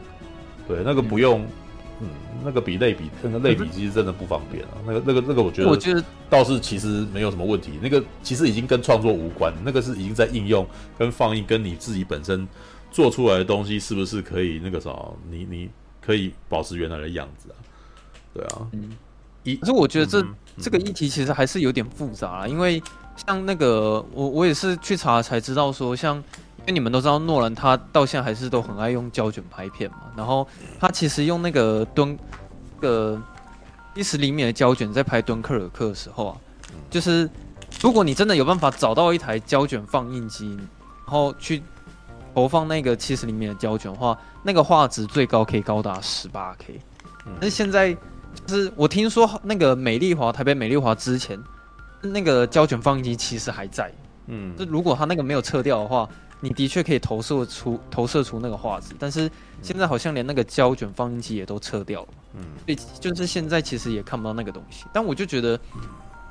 [0.68, 1.46] 对，那个不用。
[2.44, 4.70] 那个比类比，那个类比其实真的不方便啊。
[4.86, 7.72] 那个、那个、那个，我觉得，我觉得倒是其实没有什么问题。
[7.82, 10.66] 那个其实已经跟创作无关，那个是已经在应用
[10.96, 12.46] 跟放映，跟你自己本身
[12.90, 14.90] 做出来的东西是不是可以那个啥，
[15.30, 15.68] 你你
[16.00, 17.56] 可以保持原来的样子啊？
[18.32, 18.96] 对啊，嗯，
[19.42, 22.82] 一可是我觉得这、嗯、这个议题其实还是有点复杂啊，因为
[23.26, 26.22] 像那个我我也是去查才知道说像。
[26.68, 30.02] 因为你们都知道，诺兰他到现在还是都很爱用胶卷拍片嘛。
[30.14, 30.46] 然后
[30.78, 32.16] 他其实用那个敦，
[32.78, 33.18] 个
[33.94, 36.36] 一十厘米的胶卷在拍《敦刻尔克》的时候啊，
[36.90, 37.28] 就是
[37.80, 40.58] 如果你真的有办法找到一台胶卷放映机，
[41.06, 41.62] 然后去
[42.34, 46.78] 投放那个七十厘米的胶卷的话，那个画质最高可以高达十八 K。
[47.40, 47.96] 但是现在
[48.44, 51.42] 就是我听说那个美丽华台北美丽华之前
[52.02, 53.90] 那个胶卷放映机其实还在。
[54.26, 56.06] 嗯，就如果他那个没有撤掉的话，
[56.40, 59.30] 你的确可以投射出投射出那个画质，但是
[59.62, 62.08] 现在好像连那个胶卷放映机也都撤掉了。
[62.34, 64.84] 嗯，所以就是现在其实也看不到那个东西。
[64.92, 65.58] 但我就觉得，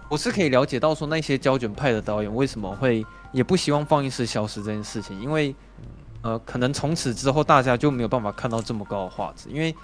[0.09, 5.53] 我是可以了解到说那些胶卷派的导演为什么会也不希望放映室消失这件事情，因为
[6.21, 9.75] 呃，可能从此之后大家就没有办法看到这么高的画质，因为。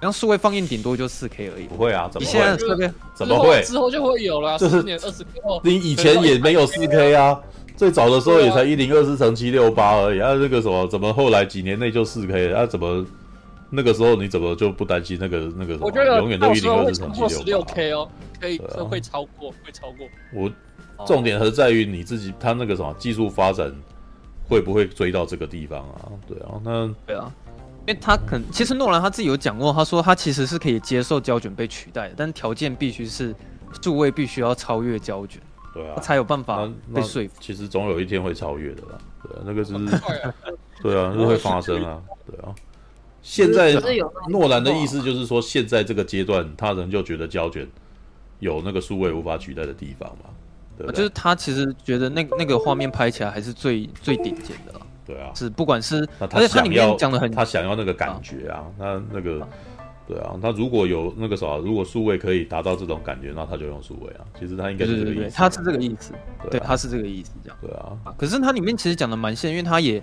[0.00, 2.08] 像数位放映顶多就四 K 而已，不会啊？
[2.10, 2.32] 怎么会？
[2.32, 3.62] 你现在这边怎么会？
[3.62, 5.60] 之后就会有了，十年二十年后。
[5.62, 7.38] 你以前也没有四 K 啊，
[7.76, 10.20] 最早的时候也才一零二四乘七六八而已。
[10.20, 12.52] 啊，那个什么，怎么后来几年内就四 K？
[12.52, 13.04] 啊，怎么
[13.68, 15.86] 那个时候你怎么就不担心那个那个什么？
[15.86, 17.34] 我觉得永远都一零二四乘七六八。
[17.34, 18.08] 十六 K 哦，
[18.40, 18.58] 可以
[18.88, 20.06] 会超过，会超过。
[20.34, 20.50] 我
[21.06, 23.70] 重点还是在于你自己，他那个什么技术发展
[24.48, 26.08] 会不会追到这个地方啊？
[26.26, 27.32] 对啊，那对啊。
[27.86, 33.34] 因为他可能其实诺兰他自己有讲过，他说他其实是可以接受胶卷被取代的，但条件必须是
[33.82, 35.40] 数位必须要超越胶卷，
[35.74, 37.34] 对啊，他才有办法被说服。
[37.40, 39.72] 其实总有一天会超越的啦，对啊，那个是，
[40.82, 42.54] 对啊，是会发生啊，对啊。
[43.22, 43.74] 现在
[44.28, 47.68] 诺兰的意思就是说，现在这个阶段，他仍旧觉得胶卷
[48.38, 50.30] 有那个数位无法取代的地方嘛，
[50.78, 54.86] 对，就是他其实觉得那那个画面拍起来还是最最顶尖的啦。
[55.10, 59.44] 对啊，是不管是，而且他里面讲的很，他想要那个感觉啊，那那个，
[60.06, 64.22] 对啊，他如果有那个啥，如果数位可以达到这种感觉，那他就用数位啊。
[64.38, 66.12] 其实他应该是这个意思，他是这个意思，
[66.48, 67.58] 对，他是这个意思，这样。
[67.60, 70.00] 对啊，可是它里面其实讲的蛮细，因为它也，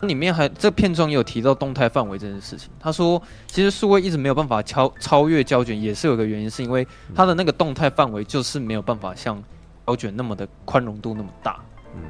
[0.00, 2.70] 它里面还这片中也有提到动态范围这件事情。
[2.80, 9.42] 他说，其实数位一直没有办法超超越胶卷，也是有一个原因，是因为它的那个动态范围就是没有办法像
[9.86, 11.60] 胶卷那么的宽容度那么大。
[11.94, 12.00] 嗯。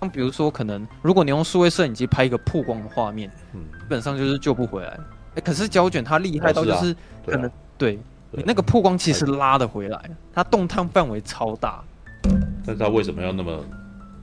[0.00, 4.88] 像比如说，可能如果你用数位摄影机拍一个曝光的画面，嗯，基本上就是救不回来。
[4.88, 6.94] 哎、欸，可是胶卷它厉害到就是
[7.24, 7.98] 可能对
[8.30, 11.82] 你那个曝光其实拉得回来，它动态范围超大。
[12.66, 13.64] 但是他为什么要那么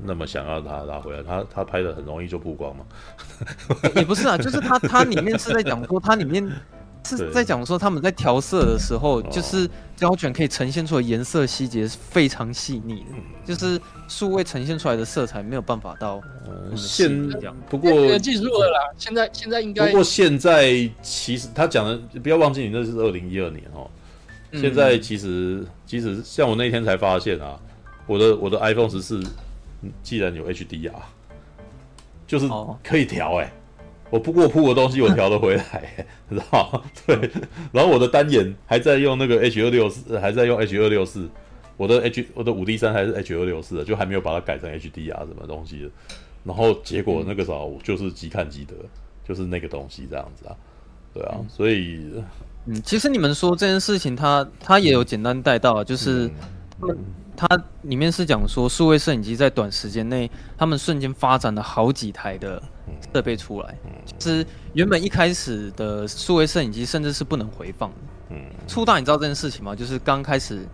[0.03, 1.23] 那么想要它拉回来？
[1.23, 2.83] 他他拍的很容易就曝光吗？
[3.95, 6.51] 也不是啊，就是它它里面是在讲说它里面。
[7.03, 9.67] 是在讲说他们在调色的时候，就是
[10.01, 13.05] 胶卷可以呈现出来颜色细节是非常细腻
[13.45, 16.19] 的，就是数位呈现出来的色彩没有办法到
[16.75, 17.29] 现
[17.69, 23.87] 不过技术了啦，现在现在应该不过现在其实他讲的不要忘记你那是二零一二年哦，
[24.53, 27.59] 现在其实其实像我那天才发现啊，
[28.07, 29.23] 我的我的 iPhone 十四
[30.01, 30.91] 既然有 HDR，
[32.25, 32.49] 就是
[32.83, 33.53] 可以调哎。
[34.11, 36.81] 我不过铺的东西我调得回来， 知道吗？
[37.07, 37.31] 对，
[37.71, 41.27] 然后我的单眼还在用那个 H 二六四，还在用 H 二六四，
[41.77, 45.89] 我的 H 我的五 D 三还是 H 二六四的，就还没有把它改成 HDR 什么东西的。
[46.43, 48.75] 然后结果那个时候就是即看即得，
[49.27, 50.55] 就是那个东西这样子啊，
[51.13, 52.11] 对啊，所以
[52.65, 56.29] 嗯，其实你们说这件事情它，他他也有简单带到，就是。
[57.41, 62.61] 它里面是讲说，数位摄影机在短时间内，他们瞬间发展了好几台的
[63.11, 63.75] 设备出来。
[64.19, 67.95] 其实原本一开始的数位摄影机，甚至是不能回放的。
[68.29, 68.37] 嗯，
[68.67, 69.75] 初大你知道这件事情吗？
[69.75, 70.67] 就是刚开始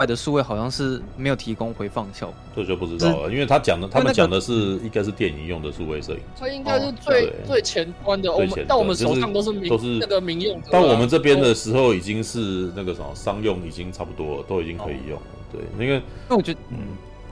[0.00, 2.34] 卖的数位好像是没有提供回放效果。
[2.56, 6.20] 这就不知道了，因为他讲的，他们讲的是应该是电影用的数位摄影。
[6.36, 10.60] 它应该是最最前端的，我们到我们手上都是都是那个民用。
[10.72, 15.22] 到我们这边的时候，已经是那个什么商用，已经差不多都已经可以用了。
[15.52, 16.78] 对，那个，那我觉得，嗯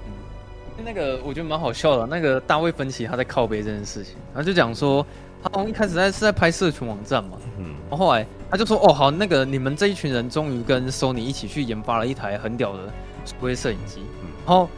[0.07, 2.07] 嗯，那个我觉得蛮好笑的。
[2.07, 5.05] 那个大卫芬奇他在靠背这件事情，然后就讲说，
[5.43, 12.93] 他从一开始在是在拍社群网站嘛，嗯，然后后来他就说，哦，好，那个你们这一群人终于跟 Sony 一起去研发了一台很屌的
[13.25, 14.03] 数位摄影机，
[14.47, 14.69] 然后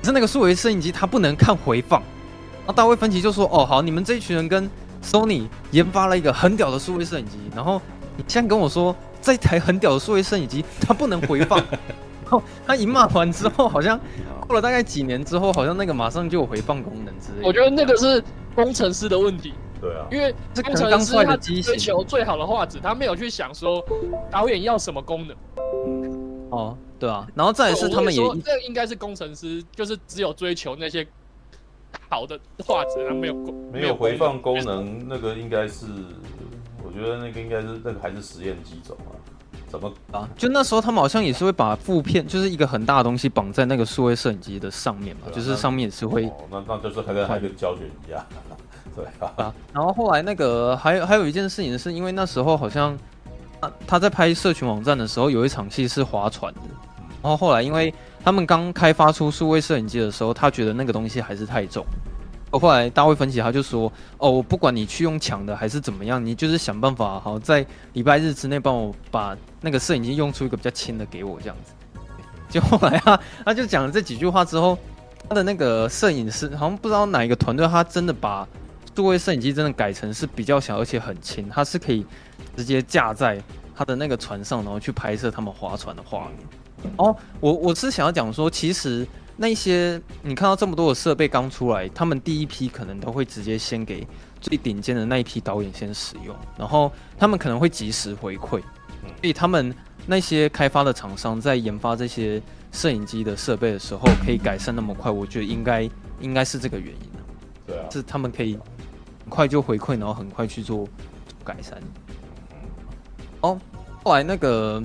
[0.00, 4.68] 可是那个数位摄影机它不能看回放，然后大卫芬奇就说，哦，好，你们这一群人跟
[5.02, 7.80] Sony 研发了一个很屌的数位摄影机，然后
[8.16, 11.64] 你现在跟我说，这一台很屌的数位摄影机它不能回放。
[12.66, 13.98] 他一骂完之后，好像
[14.46, 17.46] 过了大概几年之后，好像那个马上就有回放功能之类的。
[17.46, 18.22] 我觉得那个是
[18.54, 19.54] 工程师的问题。
[19.80, 20.32] 对啊，因为
[20.62, 23.84] 工程师他追求最好的画质，他没有去想说
[24.30, 25.36] 导演要什么功能。
[26.50, 31.04] 哦，对啊，然后再来是他们也，这应该是工程师，就是只有追求那些
[32.08, 33.34] 好的画质，他没有
[33.72, 35.08] 没有回放功能。
[35.08, 35.86] 那个应该是，
[36.84, 39.18] 我觉得那个应该是那个还是实验机种啊。
[39.72, 40.28] 怎么啊？
[40.36, 46.30] 就那时候他们好像也是会把负片，就是一个很大的东西绑在那个数位摄影机的上面嘛，就是上面也是会。
[46.50, 48.22] 那那就是它跟它跟胶卷一样。
[48.94, 49.54] 对啊。
[49.72, 52.94] 然后后来那个还有还有一件事情是因为那时候好像
[53.62, 56.60] 他他在拍社群网站的时候有一场戏是划船的，
[57.22, 61.82] 然后后来因为他们刚开发出数位摄影机的时候，他觉得那个东西还是太重。
[62.50, 71.72] 后来大卫分析他就说：“哦，我不管你去用抢的还是怎么样，你就是想办法好在礼拜日之内帮我把那个摄影机用出一个比较轻的给我这样子。”
[72.50, 74.76] 就后来他， 他就讲了这几句话之后，
[75.26, 78.46] 他的那个摄影师好像不知道哪一个团队，他真的把
[78.94, 82.04] 数位摄影机真的改成是比较小而且很轻，它是可以
[82.54, 83.42] 直接架在
[83.74, 86.92] 他的那个船上，然后去拍摄他们划船的画面。
[86.98, 94.06] 哦，我我是想要讲说，其实那些你看到这么多的设备刚出来，他们第一批可能都会直接先给
[94.42, 98.60] 最顶尖的那一批导演先使用，然后他们可能会及时回馈，
[99.02, 99.74] 所以他们
[100.06, 105.88] 那些开发的厂商在研发这些摄影机的设备的时候，可以改善那么快，我觉得应该
[106.20, 107.10] 应该是这个原因。
[107.66, 108.58] 对啊，是他们可以
[109.20, 110.88] 很快就回馈，然后很快去做
[111.44, 111.78] 改善。
[113.40, 113.58] 哦，
[114.02, 114.82] 后来那个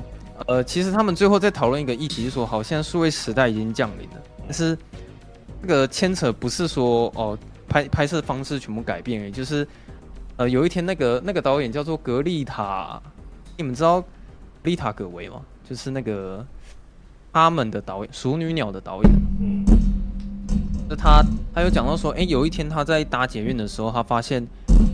[0.47, 4.77] 呃，其实他们最后在讨论一个议题，是说，好像数位时代已经降临了，但是
[5.61, 7.37] 那个牵扯不是说哦，
[7.67, 9.67] 拍拍摄方式全部改变，也就是
[10.35, 13.01] 呃，有一天那个那个导演叫做格丽塔，
[13.57, 14.03] 你们知道
[14.63, 15.41] 丽塔·葛维吗？
[15.67, 16.45] 就是那个
[17.33, 19.11] 他们的导演，《熟女鸟》的导演。
[19.41, 19.65] 嗯。
[20.89, 21.21] 那他
[21.53, 24.45] 他有讲到说，哎、欸，有一天他在搭捷运的时候，他发现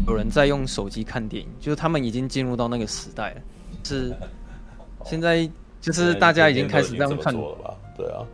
[0.08, 3.42] 有人在用手机看电影，就是他们已经进入到那个时代了，
[3.84, 4.16] 是
[5.06, 5.48] 现在
[5.80, 7.76] 就是大家已经开始这样看了吧？
[7.96, 8.26] 对啊，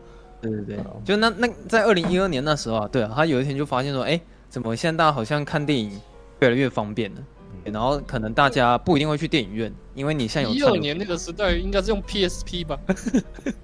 [0.41, 5.99] 对对对，就那那在二零一二年那时候啊，对啊，他有一天就发现说，哎、欸，怎么现在大家好像看电影
[6.39, 7.21] 越来越方便了？
[7.63, 12.79] 然后可能大家不一定会去电影院，因为你现在有一二年那个时代应该是用 PSP 吧？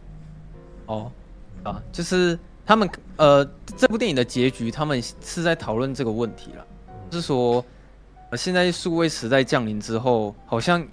[0.88, 1.12] 哦，
[1.64, 2.38] 啊，就是。
[2.68, 3.48] 他们呃，
[3.78, 6.66] 这部电影的结局，他们是在讨论这个问题了，
[7.12, 7.64] 就是说，
[8.32, 10.84] 呃，现在数位时代降临之后，好像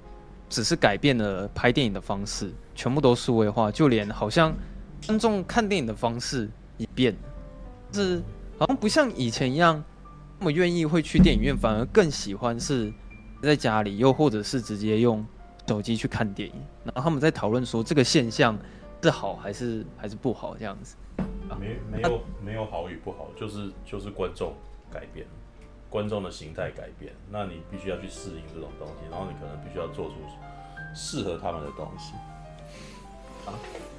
[0.50, 4.54] 只是改变了拍电影的方式，全部都数位化，就连好像
[5.06, 6.46] 观众看电影的方式
[6.76, 7.16] 也变
[7.94, 8.22] 是
[8.58, 9.82] 好像不像以前一样
[10.42, 12.92] 那么愿意会去电影院，反而更喜欢是
[13.40, 15.24] 在家里，又或者是直接用
[15.68, 16.54] 手机去看电影。
[16.82, 18.58] 然后他们在讨论说，这个现象
[19.00, 20.96] 是好还是还是不好这样子。
[21.60, 24.52] 没没有没有好与不好，就是就是观众
[24.90, 25.24] 改变，
[25.88, 30.14] 观众的形态改变，那你必须要去适应这种东西，然后你可能必须要做出
[30.92, 32.14] 适合他们的东西
[33.46, 33.54] 啊。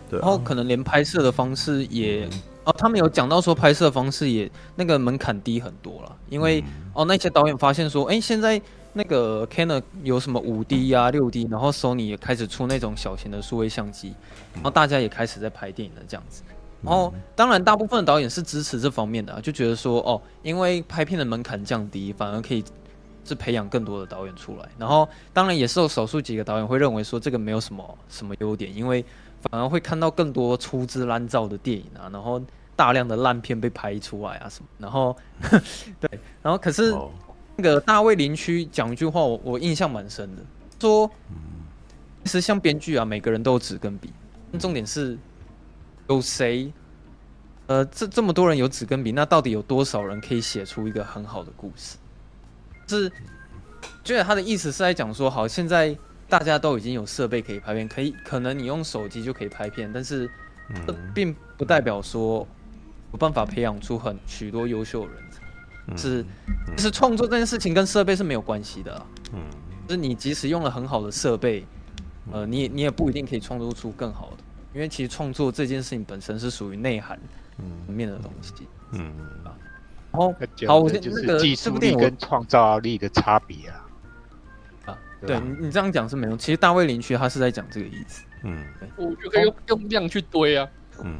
[0.09, 8.61] 对，然后可能连拍摄的方式也、嗯、哦，他们有讲到说拍摄方式也那个门槛低很多了，因为、嗯、哦那些导演发现说，哎，现在
[8.93, 14.13] 那个 Canon 有什么五 D 呀、六 D，然后 Sony 也开始出那种小型的数位相机，
[14.53, 16.43] 然后大家也开始在拍电影了这样子。
[16.85, 22.61] 然后，当然，大部分的导演是支持这方面的啊，就觉得说，哦，因为拍片的门槛降低，反而可以
[23.23, 24.67] 是培养更多的导演出来。
[24.77, 29.03] 然后，当然也是有少数几个导演会认为说这个没有什么什么优点，因为
[29.43, 32.41] 反而会看到更多粗制滥造的电影啊，然后
[32.75, 34.67] 大量的烂片被拍出来啊什么。
[34.77, 35.15] 然后，
[35.99, 36.09] 对，
[36.41, 36.95] 然后可是
[37.55, 40.41] 那个大卫林区讲一句话，我我印象蛮深的，
[40.79, 41.09] 说，
[42.23, 44.11] 其实像编剧啊，每个人都有纸跟笔，
[44.59, 45.17] 重点是。
[46.09, 46.71] 有谁？
[47.67, 51.97] 呃，这这么多人有纸跟笔，那到底有多少人可以写出一个很好的故事？
[52.87, 53.09] 是，
[54.03, 55.97] 觉得他的意思是在讲说，好，现在
[56.33, 60.27] 大家都已经有设备可以拍片，可以可能你用手机就可以拍片，但是，
[61.13, 62.47] 并不代表说
[63.11, 65.95] 有办法培养出很许多优秀的人才。
[65.95, 66.25] 是，
[66.75, 69.05] 就是创作这件事情跟设备是没有关系的。
[69.31, 69.43] 嗯，
[69.87, 71.63] 就是你即使用了很好的设备，
[72.31, 74.37] 呃，你你也不一定可以创作出更好的。
[74.73, 77.19] 因为其实创作这件事情本身是属于内涵
[77.85, 79.05] 层面的东西，嗯。
[79.43, 79.53] 啊，
[80.11, 80.33] 然后
[80.65, 83.82] 好，我就是技术力跟创造力的差别啊，啊，
[85.27, 86.37] 对你你这样讲是没用。
[86.37, 88.63] 其实大卫林区他是在讲这个意思，嗯，
[88.97, 90.67] 我觉得可以用用量去堆啊，
[91.03, 91.19] 嗯，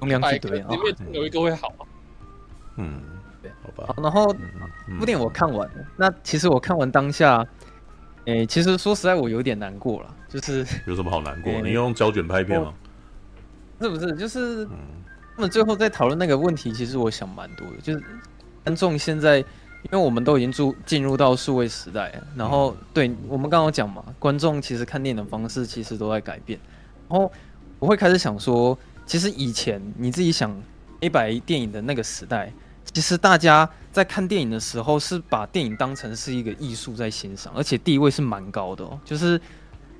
[0.00, 1.72] 用量去堆啊，里面有一个会好，
[2.76, 3.00] 嗯，
[3.42, 3.94] 对，好吧。
[4.02, 4.34] 然后
[4.86, 7.46] 这部电影我看完了，那其实我看完当下，
[8.24, 10.14] 诶，其实说实在我有点难过了。
[10.28, 11.50] 就是 有什么好难过？
[11.50, 12.74] 欸、你用胶卷拍片吗？
[13.80, 14.12] 是不是？
[14.14, 14.66] 就是
[15.36, 17.76] 他们最后在讨论那个问题，其实我想蛮多的。
[17.82, 18.04] 就是
[18.64, 19.42] 观众现在，
[19.84, 26.58] 因为我们都已经住进入到数位时代，然后对我们刚刚讲嘛，观众其实看电影的方式其实都在改变。
[27.08, 27.30] 然后
[27.78, 28.76] 我会开始想说，
[29.06, 30.54] 其实以前你自己想
[31.00, 32.52] 黑白电影的那个时代，
[32.92, 39.40] 其实大家在看电影的时候是把电影当成是一个艺术在欣赏，而且地位是蛮高的哦，就是。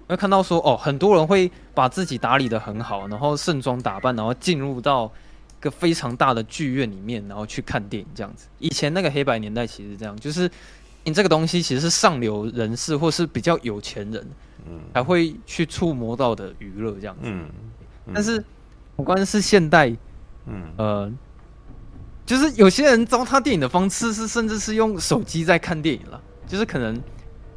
[0.09, 5.09] 会看到说哦，很多人会把自己打理得很好，然后盛装打扮，然后进入到一
[5.61, 8.47] 个非常大的剧院里面，然后去看电影这样子。
[8.59, 10.51] 以前那个黑白年代其实这样，就是
[11.05, 14.27] 你这个东西其实是上流人士或是比较有钱人，
[14.67, 17.23] 嗯，才会去触摸到的娱乐这样子。
[17.25, 17.49] 嗯，
[18.15, 18.43] 但是
[18.97, 19.89] 关键是现代，
[20.47, 21.13] 嗯呃，
[22.27, 27.01] 就是有些人糟蹋电影的方式是甚至是用手机在看电影了，就是可能。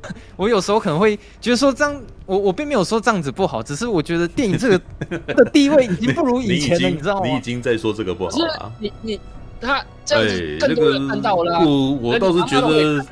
[0.36, 4.82] 我有时候可能会觉得说这样，我我并没有说这样子不好，只是我觉得电影这个
[5.34, 7.28] 的地位已经不如以前了，你，你知道吗？
[7.28, 8.72] 你已经在说这个不好了。
[8.80, 9.20] 你你
[9.60, 11.64] 他这样子更多人看到了、啊。
[11.64, 13.06] 不、欸，我倒是觉得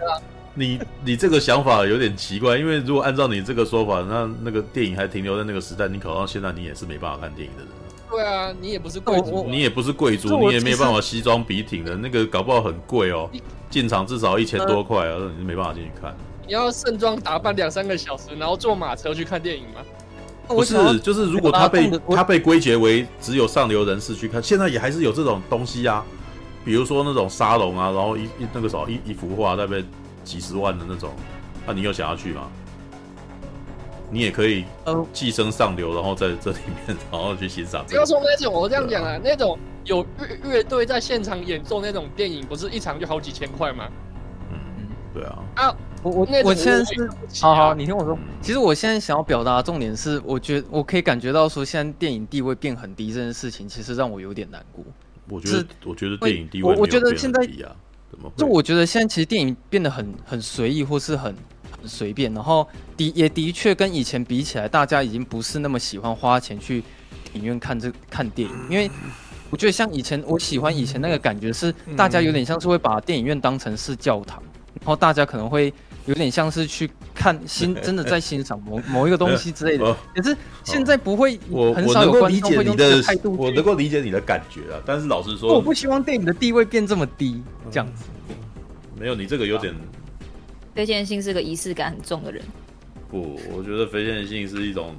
[0.55, 7.69] 你你这个想法有点奇怪，因为如果按照你这个说法，那那个电影还停留在那个时代，你考到现在，你也是没办法看电影的人。
[8.09, 13.29] 对啊，你也不是贵族，你也不是贵族，你也没办法西装笔挺的，那个搞不好很贵哦，
[13.69, 16.11] 进场至少一千多块啊，你是没办法进去看。
[16.49, 19.81] 你要盛装打扮两三个小时，然后坐马车去看电影吗？
[20.47, 26.03] 不是，就是如果他被他被归结为只有上流人士去看，现在也还是有这种东西啊，
[26.65, 29.75] 比如说那种沙龙啊，然后一一那个什么一一幅画大概
[30.23, 31.11] 几十万的那种，
[31.67, 32.49] 那你有想要去吗？
[34.09, 34.65] 你也可以
[35.13, 36.57] 寄生上流，然后在这里
[36.87, 37.85] 面，然后去欣赏。
[37.85, 43.87] 不要说那种，我这样讲啊，那种有乐乐队在现场演奏那种电影，不是一场就好几千块吗？
[44.51, 44.57] 嗯，
[45.13, 45.37] 对啊。
[45.57, 47.09] 啊，我我我现在是
[47.41, 48.17] 好好，你听我说。
[48.41, 54.83] 其实我现在想要表达的重点是，我觉得我可以感觉到说，现在电影地位变很低这件事情，其实让我有点难过。
[55.29, 58.31] 我觉得，我觉得电影地位，我觉得现在怎么？
[58.37, 61.25] 就我觉得现在其实电影变得很很随意，或是很
[61.71, 61.87] 很。
[61.87, 62.67] 随便，然后
[62.97, 66.83] 的也的确跟以前比起来，大家已经不是那么喜欢花钱去
[67.33, 68.91] 影院看这看电影，因为
[69.49, 74.43] 我觉得像以前，我喜欢以前那个感觉是，大家有点像是会把电影院当成是教堂，
[74.75, 75.73] 然后大家可能会
[76.05, 79.95] 有点像是去看欣真的在欣赏某某一个东西之类的。
[80.15, 83.35] 可是现在不会，我很少有观众会用这个态度。
[83.37, 88.05] 我能够理解你的感觉啊，但是老实说，我不希望电影的地位变这么低，这样子。
[88.99, 89.73] 没有，你这个有点。
[90.75, 92.41] 非线性是个仪式感很重的人。
[93.09, 94.95] 不，我觉得非线性是一种，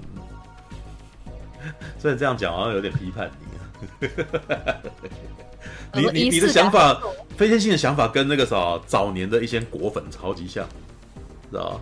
[1.98, 3.46] 虽然这样讲好像有点批判你。
[5.92, 7.00] 你你你的想法，
[7.36, 10.68] 非线性的想法跟那个啥早年的一些果粉超级像，
[11.50, 11.80] 知道？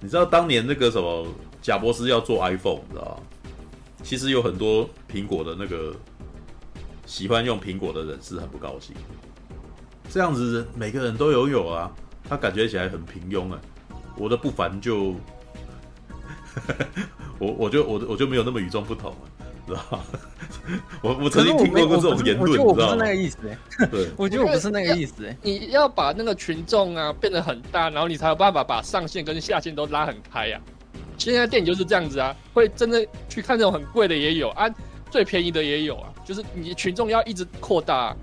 [0.00, 1.26] 你知道当年那个什么
[1.62, 3.22] 贾伯斯要做 iPhone，知道吗？
[4.02, 5.94] 其实有很多苹果的那个
[7.06, 8.94] 喜欢用苹果的人是很不高兴。
[10.10, 11.90] 这样子每个人都拥有啊。
[12.26, 13.60] 他感觉起来很平庸啊，
[14.16, 15.14] 我的不凡就，
[17.38, 19.18] 我我就我我就没有那么与众不同了，
[19.72, 20.00] 知道 吗？
[21.02, 30.60] 我我曾经听过过这种言论，我不是那个意思哎，对， 我觉得我不是那个意思哎，你要把那个群众啊变得很大，然后你才有办法把上限跟下限都拉很开呀。
[31.16, 34.68] 现在电影就是这样子啊，会真的去看这种很贵的也有啊，
[35.10, 38.16] 最便宜的也有啊，就是你群众要一直扩大。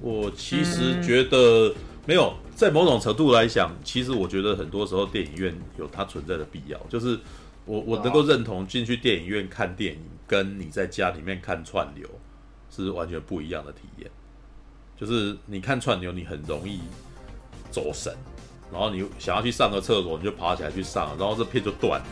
[0.00, 1.74] 我其实觉得
[2.04, 2.32] 没有。
[2.54, 6.78] 在某种程度来讲，其实我觉得很多时候电影院有它存在的必要。
[6.88, 7.18] 就是
[7.66, 12.08] 我我能够认同进去电影院看电影，跟你在家里面看串流
[12.70, 14.10] 是完全不一样的体验。
[14.96, 16.80] 就是你看串流，你很容易
[17.70, 18.14] 走神，
[18.72, 22.06] 然后你想要去上个厕所，你就爬起来去上，然后这片就断了，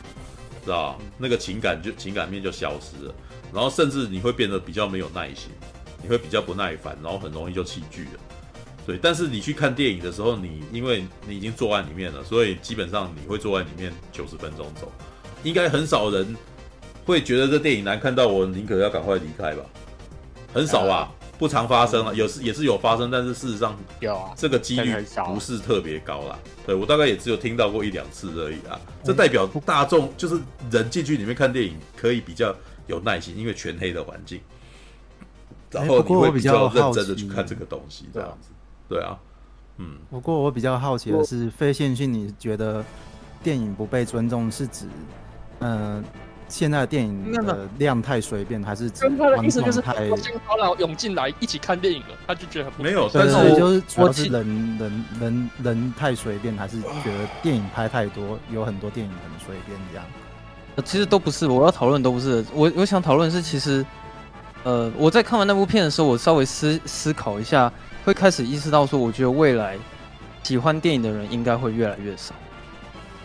[0.65, 0.99] 知道？
[1.17, 3.15] 那个情感就情感面就消失了，
[3.53, 5.51] 然后甚至你会变得比较没有耐心，
[6.03, 8.21] 你会比较不耐烦，然后很容易就弃剧了。
[8.87, 14.93] 对，但是你去看电影的时候，你因为你已经坐在里面了，所以基本上你会坐在里面九十分钟走，
[15.45, 16.37] 应该很少人
[17.07, 19.63] 会觉得这电影难看到我宁可要赶快离开吧，
[20.53, 24.95] 很少吧，不常发生啊，有是也是有发生，但是事实上有啊，这个几率
[25.27, 26.39] 不是特别高啦。
[26.67, 30.41] 对，我大概也只有听到过一两次而已啊，这代表大众就是
[30.71, 32.55] 人进去里面看电影可以比较
[32.87, 34.41] 有耐心，因为全黑的环境，
[35.71, 38.49] 然后你会比较认真的去看这个东西，这样子。
[38.89, 39.19] 对啊，
[39.77, 39.99] 嗯。
[40.09, 42.83] 不过我比较好奇的是，非线性，你觉得
[43.43, 44.87] 电影不被尊重是指，
[45.61, 46.05] 嗯、呃，
[46.49, 53.09] 现在的电影的量太随便，还是指跟他的意思就是太新潮佬涌进来一起看电影了，他就觉得很没有。
[53.13, 60.05] 但是就是主要是人人人人太随便，还是觉得电影拍太多，有很多电影很随便这样？
[60.85, 62.45] 其实都不是，我要讨论都不是。
[62.53, 63.87] 我我想讨论是，其实，
[64.65, 67.73] 呃，我在看完那部片的时候，我稍微思思考一下。
[68.05, 69.79] 会开始意识到说，我觉得未来
[70.43, 72.35] 喜欢电影的人应该会越来越少。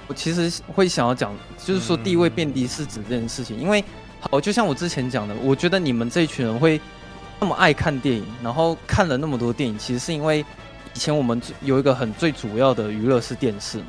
[0.10, 1.32] 我其实会想要讲，
[1.64, 3.58] 就是说地位变低是指这件事情。
[3.60, 3.82] 因为
[4.20, 6.82] 好，就像我之前讲的，我觉得你们这一群人会
[7.40, 10.44] 那么爱看电影，然后看了那么多电影，其实是因为
[10.96, 13.86] 以前我们有一个很最主要的娱乐是电视嘛。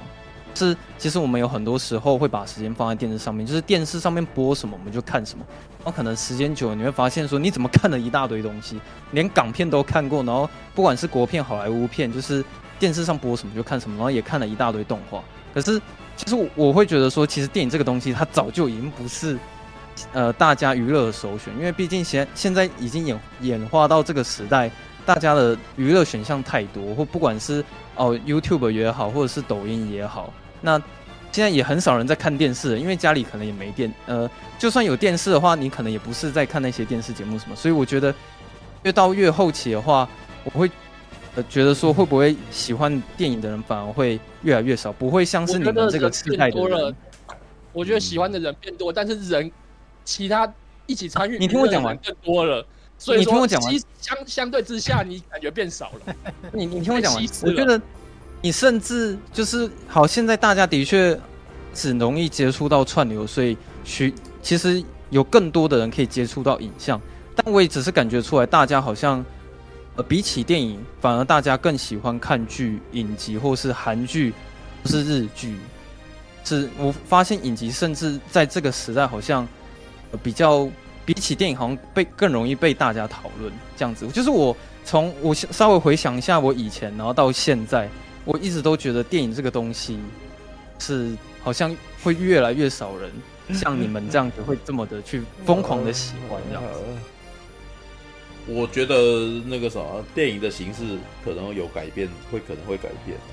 [0.55, 5.43] 是，其实我们有很多时候会把时间放在电视上面，就是电视上面播什么我们就看什么。
[5.79, 8.79] 然后可能时间久了，你会发现说，你怎么看了一大堆东西，
[9.13, 12.45] 连港片都看过，然后不管是国片、好莱坞片，就是
[12.79, 15.23] 电视上播什么就看什么，然后也看了一大堆动画。
[15.55, 15.81] 可是
[16.21, 19.39] 其实我会觉得说，其实电影这个东西它早就已经不是
[20.13, 24.71] 呃大家娱乐的首选，因为毕竟现现在已经演演化到这个时代，
[25.07, 27.65] 大家的娱乐选项太多，或不管是
[27.97, 30.31] 哦 YouTube 也好，或者是抖音也好。
[30.61, 30.79] 那
[31.33, 33.91] 现在也很少人在看电视，因为家里可能也没电。
[34.05, 34.29] 呃，
[34.59, 37.57] 就算有电视的话，你可能也不是在看那些电视节目什么。
[37.57, 38.15] 所以我觉得
[38.83, 40.07] 越到越后期的话，
[40.45, 40.71] 我会
[41.37, 46.97] 呃觉得说会不会喜欢电影的人反而会越来越少，不会像是你们这个世代的人。
[47.73, 49.51] 我觉得喜欢的人变多，但是人
[50.05, 50.53] 其他
[50.87, 52.67] 一起参与，你听我讲完更多了。
[52.99, 56.15] 所以你听我讲完，相相对之下，你感觉变少了。
[56.53, 57.81] 你你听我讲完，我觉得
[58.43, 61.19] 你甚至就是好，现在大家的确
[61.73, 64.13] 只容易接触到串流，所以需
[64.43, 67.01] 其实有更多的人可以接触到影像。
[67.37, 69.25] 但我也只是感觉出来，大家好像
[70.01, 74.33] 呃比起电影，反而大家更喜欢看剧、影集，或是韩剧，
[74.83, 75.59] 或是日剧。
[76.43, 79.47] 是我发现影集甚至在这个时代好像
[80.23, 80.69] 比较。
[81.03, 84.07] 比起电影，好像被更容易被大家讨论这样子。
[84.09, 87.89] 就是我从我稍微回想一下我以前，然后到现在，
[88.25, 89.99] 我一直都觉得电影这个东西
[90.79, 91.11] 是
[91.43, 93.11] 好像会越来越少人
[93.59, 96.81] 像你们这样子会这么的去疯狂的喜欢这样子。
[98.47, 103.33] 我觉得那个什么，电影的形式可能有改变，会可能会改变啊。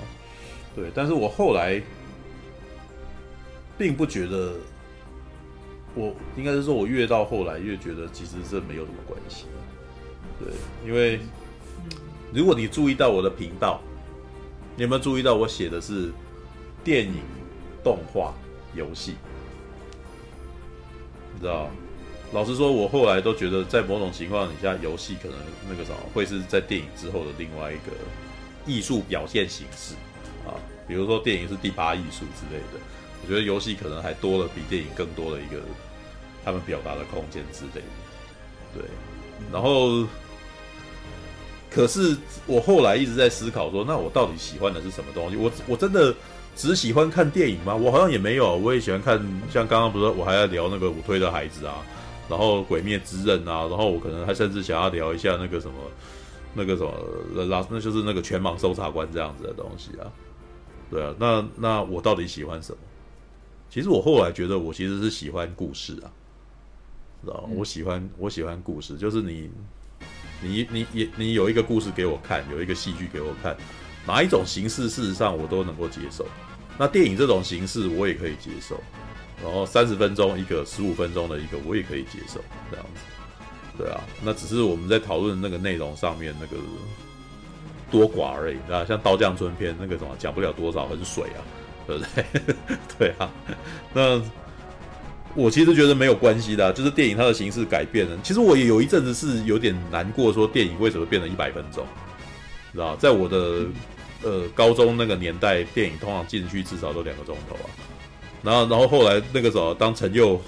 [0.74, 1.82] 对，但是我后来
[3.76, 4.54] 并不觉得。
[5.94, 9.46] 我应该是说，我越到后来越觉得其实这没有什么关系。
[10.38, 10.52] 对，
[10.86, 11.18] 因为
[12.32, 13.80] 如果你注意到我的频道，
[14.76, 16.12] 你有没有注意到我写的是
[16.84, 17.14] 电影、
[17.82, 18.32] 动画、
[18.76, 19.16] 游戏？
[21.34, 21.68] 你知道？
[22.32, 25.38] 老实说，我后来都觉得，在某种情况底下，游戏可能
[25.68, 27.92] 那个什么会是在电影之后的另外一个
[28.66, 29.94] 艺术表现形式
[30.46, 30.52] 啊。
[30.86, 32.80] 比如说，电影是第八艺术之类的。
[33.22, 35.60] 我觉得游戏可能还多了比电影更多的一个
[36.44, 37.86] 他们表达的空间之类的，
[38.74, 38.84] 对。
[39.52, 40.06] 然后，
[41.70, 45.36] 可是我后来一直在思考说，那我到底喜欢的是什么东西？
[45.36, 46.14] 我我真的
[46.54, 47.74] 只喜欢看电影吗？
[47.74, 49.18] 我好像也没有，我也喜欢看，
[49.50, 51.84] 像刚刚不是我还在聊那个我推的孩子啊，
[52.28, 55.74] 然后鬼灭之刃啊，然后我可能还甚至想要聊一下那个什么
[56.54, 56.92] 那个什么
[57.46, 60.10] 拉，那就是那个全盲搜查官这样子的东西啊。
[60.90, 62.78] 对啊，那那我到底喜欢什么？
[63.70, 66.08] 其实我后来觉得，我其实是喜欢故事啊，
[67.22, 67.50] 知道吗？
[67.54, 69.50] 我喜欢我喜欢故事，就是你
[70.42, 73.54] 你你你你有一个故事给我看，有一个戏剧给我看，
[74.06, 76.26] 哪一种形式事实上我都能够接受。
[76.78, 78.80] 那电影这种形式我也可以接受，
[79.42, 82.40] 然后三十分钟一个，十五分钟的一个我也可以接受，
[82.70, 83.00] 这样子。
[83.78, 86.56] 对啊，那只是我们在讨论那个内容上面那个
[87.90, 91.40] 多寡而已，啊，像刀匠春篇那个什么讲不了多少，很水啊。
[91.88, 92.24] 对不对？
[92.98, 93.30] 对啊，
[93.94, 94.20] 那
[95.34, 98.18] 我其实觉得没有关系的，就是电影它的形式改变了。
[98.22, 101.86] 其实我也有一阵子是有点难过，说电影为什么变成一百分钟？
[102.74, 103.64] 知道，在我的
[104.22, 107.70] 呃高中那个年代，电影通常进去至少都两个钟头啊。
[108.48, 110.40] 然后，然后后来那个时候，当陈佑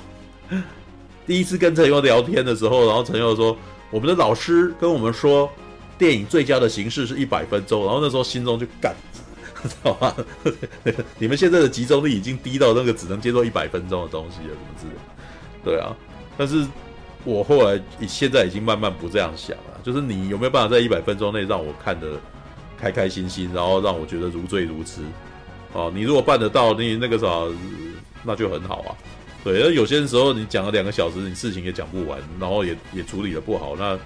[1.26, 3.54] 第一次跟陈佑聊天的时候，然后陈佑说
[3.92, 5.50] ：“我们的老师跟我们说，
[5.98, 8.94] 电影最佳的形式是一百分钟。”然后那时候心中就干。
[9.62, 10.16] 知道吗？
[11.18, 14.92] 你们现在的集中力已经低到那个只能接受一百分钟的东西了，什么之类。
[15.62, 15.94] 对啊，
[16.38, 16.66] 但是
[17.24, 17.78] 我后来
[18.08, 19.78] 现在已经慢慢不这样想了。
[19.82, 22.18] 就是你有没有办法在一百分钟内让我看得
[22.80, 25.02] 开开心心，然后让我觉得如醉如痴？
[25.74, 27.26] 哦，你如果办得到，你那个啥，
[28.24, 28.96] 那就很好啊。
[29.42, 33.98] 对，而有些时候你讲了两个小时，你事情也讲不完，然后也也处理得不好，那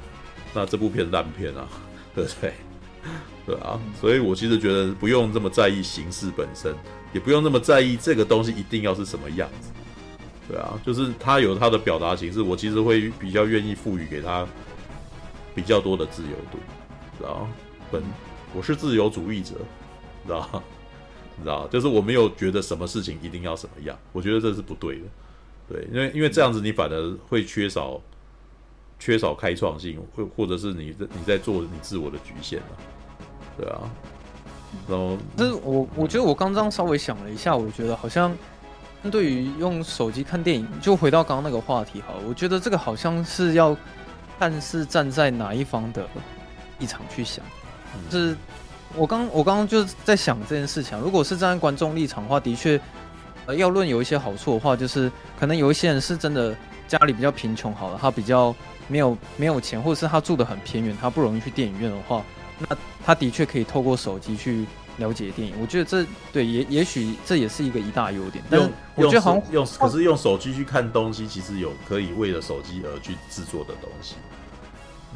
[0.55, 1.67] 那这部片烂片啊，
[2.15, 2.53] 对不对？
[3.47, 6.75] 对啊，所以我其实觉得不用这么在意形式本身，
[7.13, 9.71] 也不用那么在意这个东西一定要是什么样子。
[10.49, 14.47] 对啊，就是他有他的表达形式，我其实会比较愿意赋予给他
[15.55, 16.59] 比较多的自由度，
[17.19, 17.47] 知道？
[17.91, 18.03] 本
[18.55, 19.55] 我是自由主义者，
[20.27, 20.63] 知道？
[21.43, 21.67] 知道？
[21.69, 25.05] 就是我没有觉得什么事情一定要什么样，我觉得这是不对的。
[25.69, 28.01] 对，因为因为这样子你反而会缺少
[28.99, 32.67] 缺少开创性，或或者是你你在做你自我的局限了。
[33.57, 33.81] 对啊，
[34.89, 38.37] 然后，但是我我觉得我刚刚稍微想了一下，我觉得好像
[39.11, 43.77] 对于用手机看电影，就回到刚刚那个话题好了，我觉得这个好像是要
[44.39, 46.07] 看是站在哪一方的
[46.79, 47.45] 立场去想。
[48.11, 48.37] 就是
[48.97, 52.81] 我刚我刚刚就是在想这件事情，如果是站在观众立场的话，的确，
[53.47, 56.55] 呃，要论有一些好处的话，就是可能有一些人是真的
[56.87, 58.55] 家里比较贫穷，好了，他比较
[58.89, 62.23] 没有没有钱，或者是他住的很偏远，他不容易去电影院的话。
[62.57, 64.65] 那他的确可以透过手机去
[64.99, 68.45] 了解电影，我觉得这对也也许这也是一个一大优点。
[68.49, 68.61] 但
[68.95, 74.15] 我觉得好像用可是用手机去看东西，其实有可以为了手机而去制作的东西，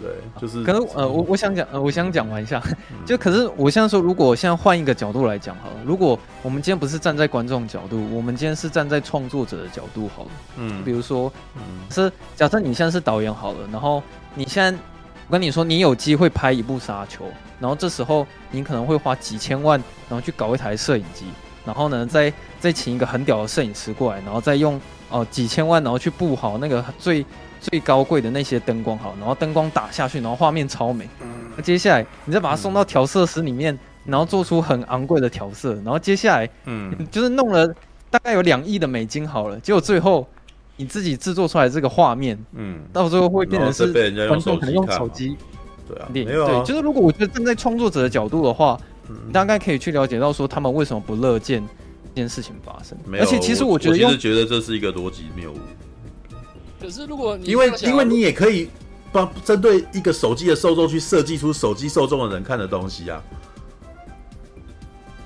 [0.00, 0.10] 对，
[0.40, 0.62] 就是。
[0.64, 2.62] 可是呃，我我想讲呃，我想讲完一下，
[3.04, 14.02] 就可是我现在说，如果现在换一个角度来讲好了，如果我们今天不是站在观众角度，我们今天是站在创作者的角度好了，嗯，比如说，嗯，是假设你现在是导演好了，然后
[14.34, 14.78] 你现在
[15.26, 17.24] 我跟你说，你有机会拍一部沙丘，
[17.58, 21.26] 然后这时候你可能会花几千万，然后去搞一台摄影机，
[21.64, 24.76] 然后呢，再再请一个很屌的摄影师过来，然后再用
[25.10, 27.26] 哦、呃、几千万，然后去布好那个最。
[27.60, 31.08] 最高贵的那些灯光好，然后灯光打下去，然后画面超美。
[31.56, 37.66] 那接下来你再把它送到调色师里面，然后做出很昂贵的调色，然后接下来，嗯，就是弄了
[38.10, 40.26] 大概有两亿的美金好了，结果最后
[40.76, 43.92] 你自己制作出来这个画面，嗯，到最后会变成是
[44.28, 45.36] 观众可能用手机，
[45.88, 46.08] 对啊，
[46.46, 48.78] 对，就是如果我觉得站在创作者的角度的话，
[49.26, 51.66] 你大概可以去了解到说他们为什么不乐见
[52.14, 52.96] 这件事情发生。
[53.18, 55.58] 而且其实我觉得，我其实觉得这是一个逻辑谬误。
[56.80, 58.68] 可是如果你因为因为你也可以
[59.12, 63.22] 帮针对一个手机的受众去设计出手机受众的人看的东西啊，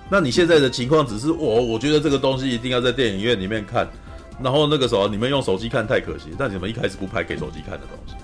[0.09, 3.87] 那你现在的情况只是我我觉得这个东西一定要在电影院里面看，
[4.43, 8.15] 然后那个时候你们用手机看太可惜，但你们一开始不拍给手机看的东西？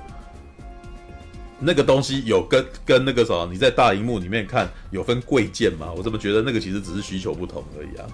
[1.60, 5.92] 那个东西有跟跟那个什么你在大荧幕里面看有分贵贱吗？
[5.96, 8.06] 我怎么觉得那个其实只是需求不同而已啊。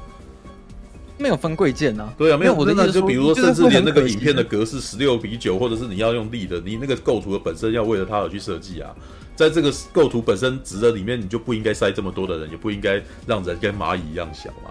[1.16, 2.55] 没有分贵贱呐，对啊，没有。
[2.55, 8.95] 我的意思就比如说，甚至连那个影片的格式十六比九，或者是你要用立的，你那个构图的本身要为了它而去设计啊。
[9.36, 14.70] 在这个构图本身值的里面，你就不应该塞这么多的人，也不应该让人跟蚂蚁一样小嘛。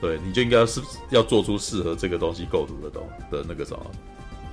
[0.00, 0.80] 对，你就应该是
[1.10, 3.80] 要做出适合这个东西构图的东的那个什么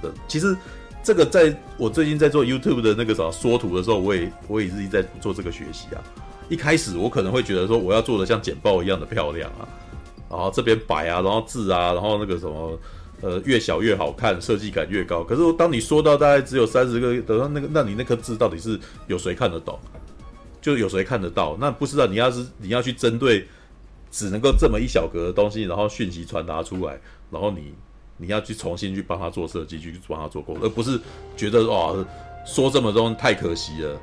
[0.02, 0.10] 的。
[0.28, 0.56] 其实
[1.04, 6.04] 这个在我最近在做 YouTube 的那个什么缩图的时候，我也我也是一直在做这个学习啊。
[6.48, 9.68] 一开始我可能会觉得说，我要做的像简报一样的漂亮啊。
[10.32, 12.80] 然后这边白啊，然后字啊，然后那个什么，
[13.22, 15.24] 呃，越小越好看，设计感越高。
[15.24, 19.78] 可是当你说到大概只有三十个，等到那个，那你那颗字到底是有谁看得懂？
[20.62, 21.58] 就有谁看得到？
[21.60, 23.46] 那不知道你要是你要去针对
[24.10, 26.98] 只能够这么一小格的东西，然后讯息传达出来，
[27.30, 27.74] 然后你
[28.18, 31.00] 你要去重新去帮他做设计，去帮他做工，而不是
[31.36, 32.06] 觉得哦，
[32.46, 34.00] 说这么多太可惜了，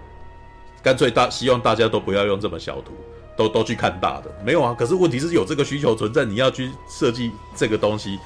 [0.83, 2.93] 干脆大希望大家都不要用这么小图。
[3.39, 4.75] 都都去看大的，没有啊。
[4.77, 8.19] 可是问题是有这个需求存在，你要去设计这个东西，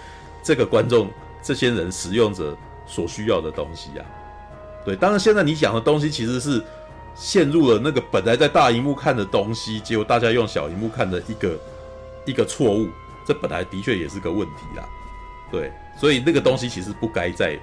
[0.43, 1.11] 这个观众
[1.43, 2.57] 这些人使用者
[2.87, 4.07] 所需要的东西啊。
[4.87, 6.65] 对，当然现在你讲的东西其实是
[7.15, 11.59] 陷入了那个本来在大荧幕看的东西，结果大家用小荧幕看的一个
[12.25, 12.89] 一个错误，
[13.27, 14.89] 这本来的确也是个问题啦。
[15.51, 15.71] 对，
[16.01, 17.59] 所以那个东西其实不该在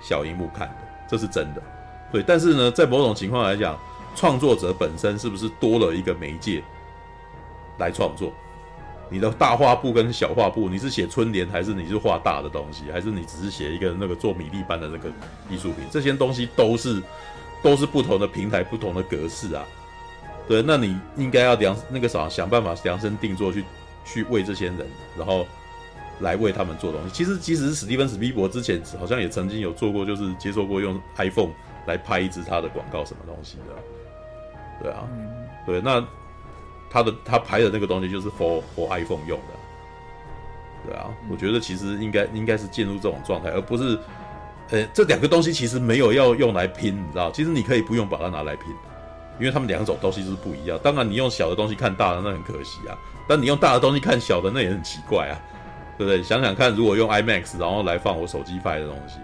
[0.00, 0.76] 小荧幕看的，
[1.10, 1.62] 这是真的。
[2.10, 3.78] 对，但是呢，在某种情况来讲，
[4.14, 6.64] 创作者本身是不是多了一个媒介？
[7.78, 8.32] 来创作，
[9.08, 15.10] 你的大画布跟小画布，你是写春联还是你是画大的东西，还是你只是写一个那个做米粒般的那个
[15.50, 15.84] 艺术品？
[15.90, 17.02] 这些东西都是
[17.62, 19.64] 都是不同的平台、不同的格式啊。
[20.48, 23.64] 对，那你应该要量那个啥，想办法量身定做去
[24.04, 24.86] 去为这些人，
[25.16, 25.46] 然后
[26.20, 27.10] 来为他们做东西。
[27.10, 31.50] 其实，即使是史蒂芬史匹柏之前好像也曾经有做过，就是接受过用 iPhone
[31.86, 34.82] 来拍一支他的广告什么东西的。
[34.82, 35.06] 对啊，
[35.66, 36.02] 对，那。
[36.96, 43.98] 他的他拍的那个东西就是 for for iPhone 用的，对啊，我觉得其实应该应该是进入这种状态，而不是，
[44.70, 47.30] 呃，这两个东西其实没有要用来拼，你知道？
[47.30, 48.70] 其实你可以不用把它拿来拼，
[49.38, 50.80] 因为他们两种东西是不一样。
[50.82, 52.96] 当然，你用小的东西看大的，那很可惜啊；
[53.28, 55.36] 但你用大的东西看小的，那也很奇怪啊，
[55.98, 56.22] 对不对？
[56.22, 59.18] 想想看，如果用 IMAX 然后来放我手机拍的东西，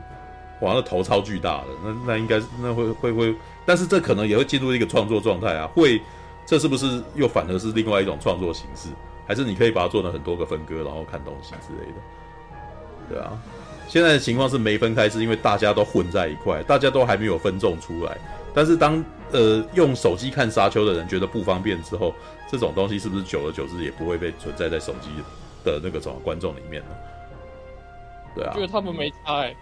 [0.61, 3.35] 哇，那头超巨大的，那那应该那会会会，
[3.65, 5.99] 但是这可能也会进入一个创作状态啊，会。
[6.45, 8.89] 这是不是又反而是另外一种创作形式？
[9.27, 11.99] 还是你可以把它做成很多个分割，然后看东西之类的？
[13.09, 13.41] 对啊，
[13.89, 18.17] 现在的情况是没分开，是因为大家都混在一块，大家都还没有分众出来。
[18.53, 22.13] 但是当呃用手机看沙丘的人觉得不方便之后，
[22.51, 25.09] 这种东西是不是久而久之也不会被存在在手机
[25.65, 26.89] 的那个什么观众里面呢？
[28.35, 29.57] 对啊，因为他们没差欸。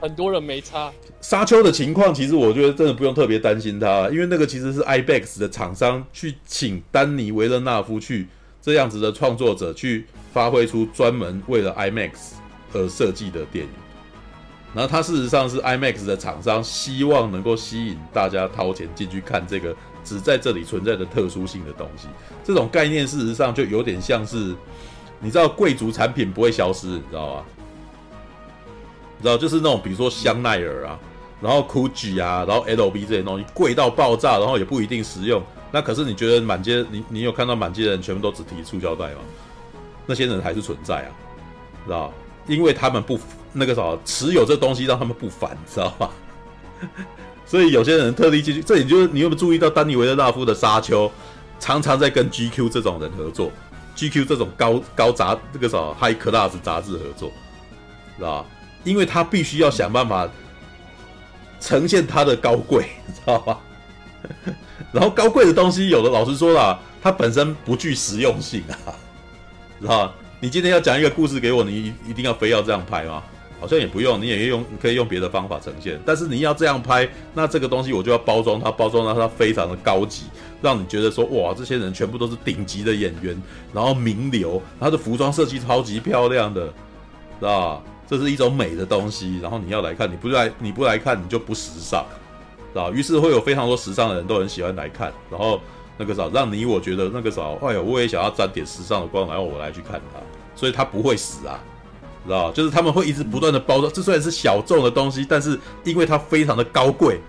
[0.00, 0.92] 很多人没差。
[1.20, 8.28] 沙丘的情况，其实我觉得真的不用特别担心它，因为那个其实是 IBEX 的厂商去请丹尼维勒纳夫去
[8.62, 12.10] 这样子的创作者去发挥出专门为了 IMAX
[12.72, 13.70] 而设计的电影。
[14.74, 22.06] 然后他事实上是 IMAX 的厂商，希望能够吸引大家掏钱进去看这个只在这里存在的特殊性的东西。
[22.44, 24.54] 这种概念事实上就有点像是，
[25.20, 27.44] 你知道贵族产品不会消失，你知道吗？
[29.18, 30.98] 你知道，就是那种比如说香奈儿啊，
[31.40, 35.42] 然后 Gucci 啊，然后 LV 这些东西贵到爆炸，然后也不一定实用。
[35.70, 39.20] 那可是你觉得满街你你有看到满街的人全部都只提塑胶袋吗？
[40.06, 41.10] 那些人还是存在啊，
[41.84, 42.12] 知道？
[42.46, 43.20] 因为他们不
[43.52, 46.10] 那个啥，持有这东西让他们不烦，知道吧？
[47.44, 51.10] 所以有些人特地进去，这里就是你有没有注意到丹尼维勒纳夫的沙丘
[51.58, 53.50] 常常在跟 GQ 这种人合作
[53.96, 57.30] ，GQ 这种高高杂这个什么 High Class 杂志合作，
[58.16, 58.46] 知道吧？
[58.88, 60.26] 因为他必须要想办法
[61.60, 63.60] 呈现他的高贵， 知道吧？
[64.90, 68.96] 然后高贵的东西，有的老实说了，它本身不具实用性啊，
[69.80, 70.12] 知道？
[70.40, 73.22] 你今天要讲一个故事给我，你一定要非要这样拍吗？
[73.60, 76.00] 好像也不用，你也可以用，可以用别的方法呈现。
[76.06, 80.26] 但是你要这样拍，那这个东西我就要包装它，包装到它非常的高级，
[80.62, 83.36] 让你觉得说哇，这些人全部都是顶级的演员，
[83.72, 86.66] 然后名流，他的服装设计超级漂亮的，
[87.40, 87.82] 知道吧？
[88.08, 89.38] 这是一种美的东西。
[89.40, 92.04] 然后你要来看，你不来你不来看，你就不时尚，
[92.72, 92.92] 知道？
[92.92, 95.60] 于是会有非常多时尚的人都很喜欢来看，然后
[95.96, 100.20] 那个啥，让你我觉得那个啥，哎呦，我也想要沾点时尚的光，然后我来去看它，
[100.56, 101.60] 所以它不会死啊。
[102.26, 107.20] 知道，就是他们会一直不断的包装，这虽然是小众的东西，但是因为它非常的高贵，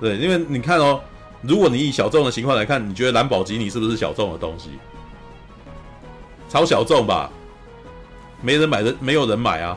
[0.00, 1.00] 对，因为你看哦，
[1.42, 4.70] 如果你以小众的情况来看，你觉得蓝宝坚尼是不是小众的东西？
[6.48, 7.28] 超小众吧，
[8.40, 9.76] 没人买的，没有人买啊，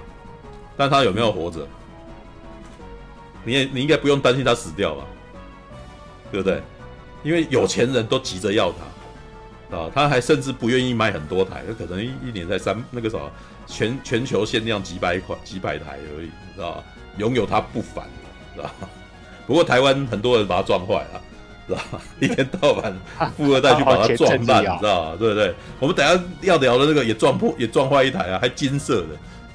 [0.78, 1.68] 但他有没有活着？
[3.44, 5.04] 你也你应该不用担心他死掉吧，
[6.32, 6.62] 对不对？
[7.24, 8.72] 因为有钱人都急着要
[9.70, 13.32] 他，啊，他还甚至不愿意买很多台，他可能一一年才三那个什么。
[13.66, 16.84] 全全球限量几百款、几百台而已，知道吧？
[17.18, 18.04] 拥有它不凡，
[18.54, 18.90] 知道吧？
[19.48, 21.22] 不过台湾很多人把它撞坏了，
[21.66, 22.02] 知道吧？
[22.20, 22.94] 一天到晚
[23.38, 25.16] 富二代去把它撞烂，你知道吧？
[25.18, 25.56] 对不对？
[25.80, 29.08] 我们等下要聊的那个也撞破、也撞坏一台啊，还金色的，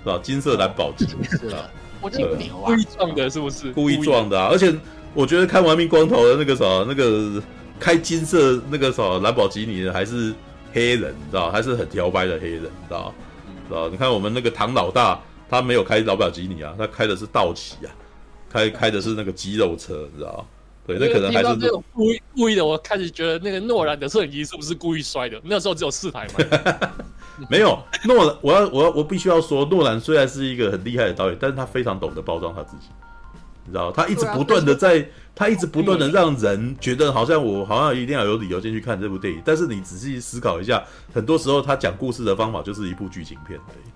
[0.03, 0.20] 是吧？
[0.23, 1.70] 金色蓝宝坚尼，是吧？
[2.01, 3.73] 我记得故意撞的，是不是？
[3.73, 4.49] 故意撞的啊！
[4.53, 4.73] 而且
[5.15, 7.43] 我觉得开玩命光头的那个啥，那个
[7.81, 10.33] 开金色那个啥蓝宝基尼的还是
[10.73, 13.12] 黑人，知道还是很挑白的黑人，知道
[13.69, 15.20] 知道，你看我们那个唐老大，
[15.51, 17.91] 他没有开蓝宝基尼啊，他开的是道奇啊，
[18.49, 20.47] 开开的是那个肌肉车，你知道
[20.87, 22.65] 对，那可能还是这种故意故意的。
[22.65, 25.41] 我开始觉得那个诺兰的摄影机是不是故意摔的？
[25.43, 26.95] 那时候只有四台嘛。
[27.48, 32.86] 没有诺兰，我要我要我必须要说，诺兰虽然是一个很厉害的导演，但是他非常懂得包装他自己，
[33.65, 39.40] 你知道他一直不断的在，他一直不断的让人觉得好像我好像一定要有理由进去看这部电影。
[39.44, 40.82] 但是你仔细思考一下，
[41.12, 43.89] 很多时候他讲故事的方法就是一部剧情片而已，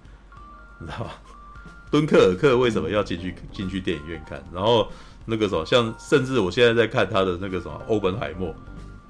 [0.81, 1.13] 你知道吧？
[1.91, 4.43] 敦刻尔克为什么要进去进去电影院看？
[4.51, 4.89] 然后
[5.27, 8.55] 那个什么，像甚至我现在在看他的那个什么欧本海默，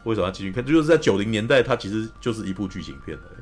[0.04, 0.64] 为什么要进去看？
[0.64, 3.41] 就是在九零年代，他其实就是一部剧情片而已。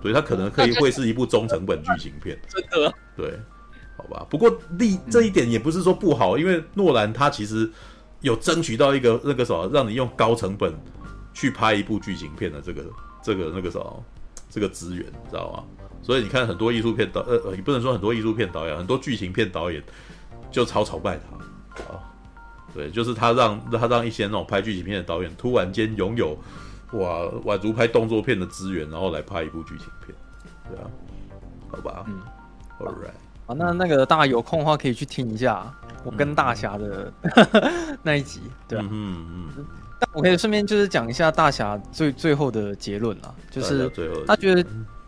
[0.00, 3.38] 所以他可能可以会是一部中成本剧情片， 真的对，
[3.96, 4.24] 好吧。
[4.30, 4.48] 不过
[4.78, 7.68] 利这一点也不是说不好，因为诺兰他其实
[8.20, 10.72] 有争取到一个那个什么，让你用高成本
[11.34, 12.84] 去拍一部剧情片的这个
[13.22, 14.04] 这个那个什么
[14.48, 15.64] 这个资源，知道吗？
[16.00, 19.82] 所以你看很多艺术片导呃呃，也不能说很多艺术片导演，很多剧情片导演
[20.50, 21.18] 就超崇拜
[21.76, 22.00] 他啊。
[22.72, 26.38] 对，就是他让他让一些那种拍剧情片的导演突然间拥有。
[26.92, 30.16] 哇，宛如拍动作片的资源，然后来拍一部剧情片，
[30.70, 30.88] 对啊，
[31.70, 32.18] 好吧，嗯
[32.78, 33.08] ，All right，
[33.46, 35.70] 啊，那那个大家有空的话可以去听一下
[36.02, 39.66] 我跟大侠的、嗯、那一集，对啊，嗯嗯，嗯，
[40.00, 43.90] 但我可以顺便就是讲一下大侠最最后的结论啊，就是
[44.26, 44.62] 他觉得，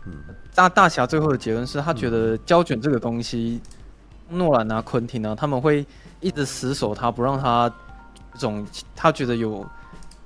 [0.05, 0.13] 嗯，
[0.53, 3.59] 大大侠最后的结论是他觉得胶卷这个东西，
[4.29, 5.83] 诺兰啊、昆汀啊，他们会
[6.19, 7.67] 一直死守他，不让他
[8.33, 8.63] 这种
[8.95, 9.67] 他觉得有。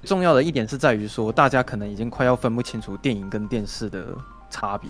[0.05, 4.15] 重要的一点是在于说，大家可能已经快要分不清楚电影跟电视的
[4.49, 4.89] 差别。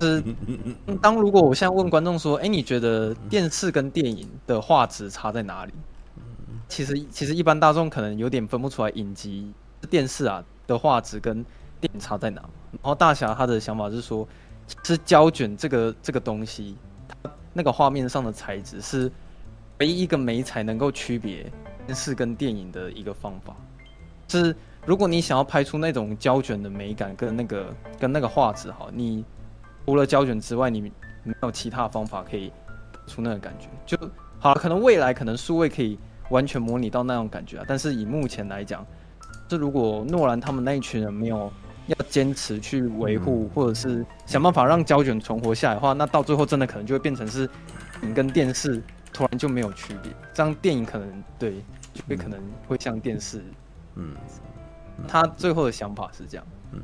[0.00, 0.22] 是，
[1.02, 5.72] 当如果我现在问观众说：“哎，你觉得电视跟电影的画质差在哪里？”
[6.68, 9.52] 其实，其实一般大众可能有点分不出来，影集
[9.90, 11.44] 电视啊的画质跟
[11.80, 12.40] 电影差在哪。
[12.72, 14.26] 然后大侠他的想法是说，
[14.66, 16.76] 其实胶卷这个这个东西，
[17.08, 19.10] 它那个画面上的材质是
[19.80, 21.50] 唯一一个媒材能够区别。
[21.86, 23.54] 电视跟电影的一个方法，
[24.28, 24.54] 是
[24.86, 29.24] 如果你想要拍出那种胶卷的美感跟那个跟那个画质哈，你
[29.86, 30.80] 除了胶卷之外，你
[31.22, 32.50] 没有其他方法可以
[33.06, 33.98] 出那个感觉就
[34.38, 34.60] 好了。
[34.60, 35.98] 可能未来可能数位可以
[36.30, 38.84] 完全模拟到那种感觉啊，但是以目前来讲，
[39.46, 41.52] 这如果诺兰他们那一群人没有
[41.86, 47.48] 要坚持去维护，或者是想办法让胶卷存活下来的话，那到最后真的可能就会变成是
[48.00, 48.82] 你跟电视。
[49.14, 51.64] 突然就没有区别，这样电影可能对，
[51.94, 53.42] 就会可能会像电视，
[53.94, 54.14] 嗯，
[55.06, 56.82] 他最后的想法是这样，嗯，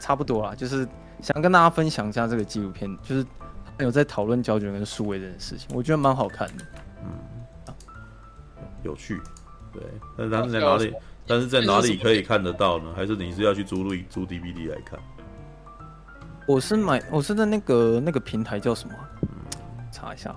[0.00, 0.88] 差不多啦，就是
[1.20, 3.26] 想跟大家分享一下这个纪录片，就是
[3.78, 6.64] 有在讨论胶卷跟数位这件事情，我觉得蛮好看的，
[7.04, 7.74] 嗯，
[8.82, 9.20] 有趣，
[9.72, 9.82] 对，
[10.16, 10.94] 但是在哪里？
[11.28, 12.92] 但是在哪里可以看得到呢？
[12.94, 14.98] 还是你是要去租录租 DVD 来看？
[16.46, 18.94] 我是买，我是在那个那个平台叫什么？
[19.90, 20.34] 查一下。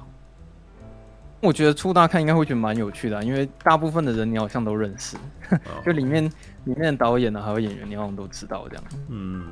[1.41, 5.16] 我觉得初大看应该会觉得蛮有趣的、啊，因为大部分的人你好像都认识，
[5.52, 6.26] 哦、 就里面
[6.66, 8.84] 里面的导演呢、啊，还有演员，你好像都知道这样。
[9.10, 9.44] 嗯。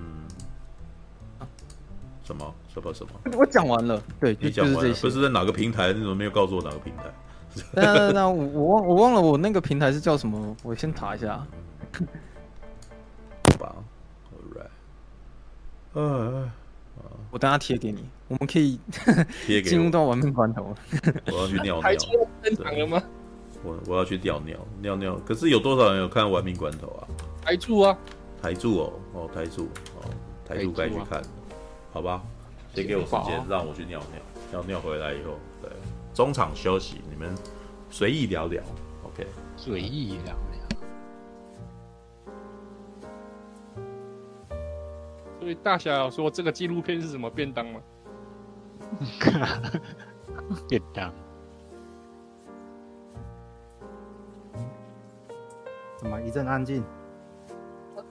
[2.24, 3.12] 什么什么什么？
[3.38, 5.94] 我讲完了，对，就讲完了，不是在哪个平台？
[5.94, 7.04] 你怎么没有告诉我哪个平台？
[7.72, 10.54] 那那我我忘我忘了我那个平台是叫什么？
[10.62, 11.42] 我先查一下。
[13.50, 13.76] 好吧
[14.34, 14.68] ，All right，
[15.94, 16.52] 呃，
[17.32, 18.80] 我等下贴给你，我们可以
[19.46, 20.76] 贴进入到玩命关头。
[21.28, 21.82] 我要去尿尿。
[21.82, 23.04] 台柱登场了吗？
[23.64, 25.16] 我我要去尿尿尿尿。
[25.26, 27.08] 可是有多少人有看玩命关头啊？
[27.42, 27.98] 台柱啊，
[28.42, 29.64] 台柱哦哦台柱
[29.96, 30.10] 哦
[30.48, 31.22] 台柱该去看。
[31.94, 32.22] 好吧，
[32.76, 34.22] 先给我时间，让我去尿尿，
[34.52, 35.72] 尿尿回来以后，对，
[36.14, 37.34] 中场休息，你们
[37.90, 38.62] 随意聊聊
[39.04, 39.26] ，OK，
[39.56, 40.36] 随意聊聊。
[45.40, 47.80] 所以大侠有说这个纪录片是什么便当吗？
[50.68, 51.14] 便当。
[55.98, 56.84] 怎么一阵安静？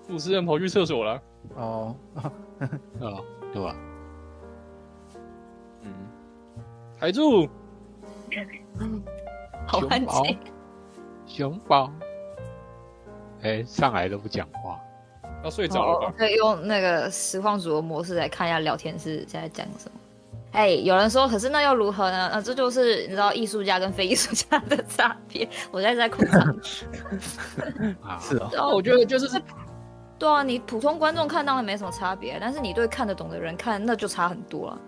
[0.07, 1.23] 主持人跑去厕所了。
[1.55, 1.97] 哦，
[3.01, 3.25] 哦。
[3.53, 3.75] 对吧？
[5.83, 5.93] 嗯，
[6.99, 7.49] 台柱，
[9.67, 10.39] 好安静。
[11.27, 11.91] 熊宝，
[13.43, 14.79] 哎、欸，上来都不讲话，
[15.43, 16.15] 要睡着了吧？
[16.19, 19.99] 可以用那个实况组的模式来看一下聊天室现在讲什么。
[20.57, 22.29] 哎，有人说，可是那又如何呢？
[22.29, 25.47] 啊，这就是你知道艺术家跟非艺术家的差别。
[25.71, 26.57] 我现在在空场。
[28.19, 29.41] 是啊，我觉得就是。
[30.19, 34.79] 对啊，你普通观众看当然没什么差别，但是你对看得懂的人看那就差很多了。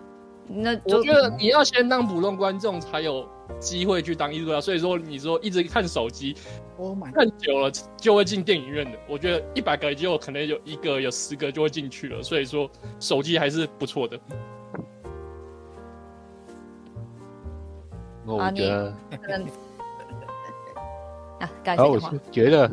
[0.47, 3.29] 那我觉得你要先当普通观众才有
[3.59, 6.35] 机会去当艺术家，所以说你说一直看手机
[6.79, 8.97] ，oh、看久了就会进电影院的。
[9.07, 12.67] 我觉得一百个就可能有一个、有十个就会进去了，所以说
[12.99, 14.19] 手机还是不错的。
[18.37, 18.93] 我觉得，
[21.39, 22.69] 啊，感谢我是觉得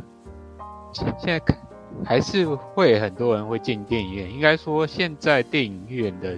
[0.93, 1.57] 现在看。
[2.05, 4.31] 还是会很多人会进电影院。
[4.31, 6.37] 应该说，现在电影院的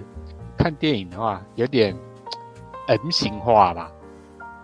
[0.57, 1.93] 看电影的话，有点
[2.87, 3.91] M 型化吧。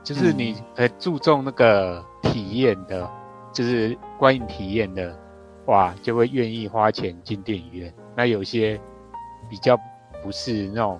[0.05, 3.09] 就是你很注重那个体验的，
[3.51, 5.13] 就是观影体验的
[5.65, 7.93] 话，就会愿意花钱进电影院。
[8.15, 8.79] 那有些
[9.49, 9.77] 比较
[10.23, 10.97] 不是那种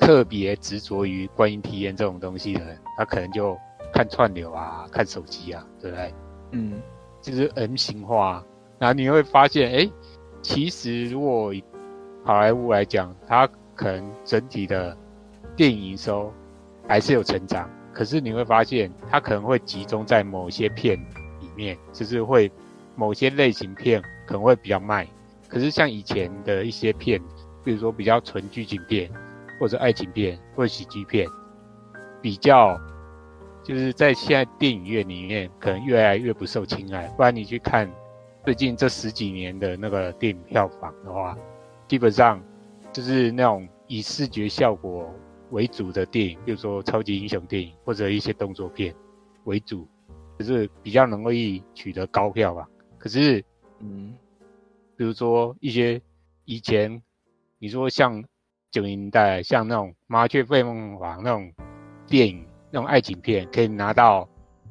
[0.00, 3.56] 特别执着于观影体验这种东西的人，他可能就
[3.92, 6.14] 看串流啊，看手机啊，对不对？
[6.52, 6.80] 嗯，
[7.20, 8.44] 就是 M 型化。
[8.78, 9.90] 然后你会发现，哎，
[10.42, 11.62] 其实如果以
[12.24, 14.96] 好莱坞来讲，它可能整体的
[15.54, 16.32] 电影营收
[16.88, 20.98] 还是有成长，可是你会发现，它可能会集中在某些片
[21.40, 22.50] 里面，就是会
[22.96, 25.06] 某些类型片可能会比较卖。
[25.46, 27.20] 可是像以前的一些片，
[27.62, 29.10] 比如说比较纯剧情片，
[29.60, 31.28] 或者爱情片，或者喜剧片，
[32.20, 32.76] 比较
[33.62, 37.06] 就是在现在电影院里面可能越来越不受青睐。
[37.16, 37.88] 不然你去看。
[38.42, 41.36] 最近这十几年的那个电影票房的话，
[41.86, 42.42] 基本上
[42.90, 45.14] 就是那种以视觉效果
[45.50, 48.94] 为主的电影，比如说超级英雄电影或者一些动作片
[49.44, 49.86] 为主，
[50.38, 52.66] 就是比较容易取得高票吧。
[52.96, 53.44] 可是，
[53.80, 54.14] 嗯，
[54.96, 56.00] 比如说一些
[56.46, 57.02] 以前
[57.58, 58.24] 你说像
[58.70, 61.52] 九零年代像那种《麻雀变凤凰》那种
[62.06, 64.28] 电影，那种爱情片，可以拿到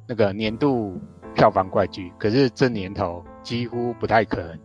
[0.08, 1.00] 那个年度
[1.36, 3.24] 票房冠军，可是这年头。
[3.42, 4.60] 几乎不太可能，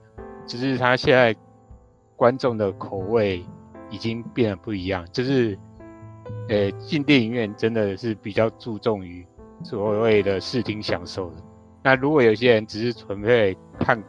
[0.47, 1.35] 就是他现在
[2.17, 3.43] 观众的口味
[3.89, 5.57] 已经变得不一样，就是，
[6.49, 9.25] 呃，进电影院真的是比较注重于
[9.63, 11.37] 所谓的视听享受的。
[11.85, 14.03] 那如果有些人只是纯粹看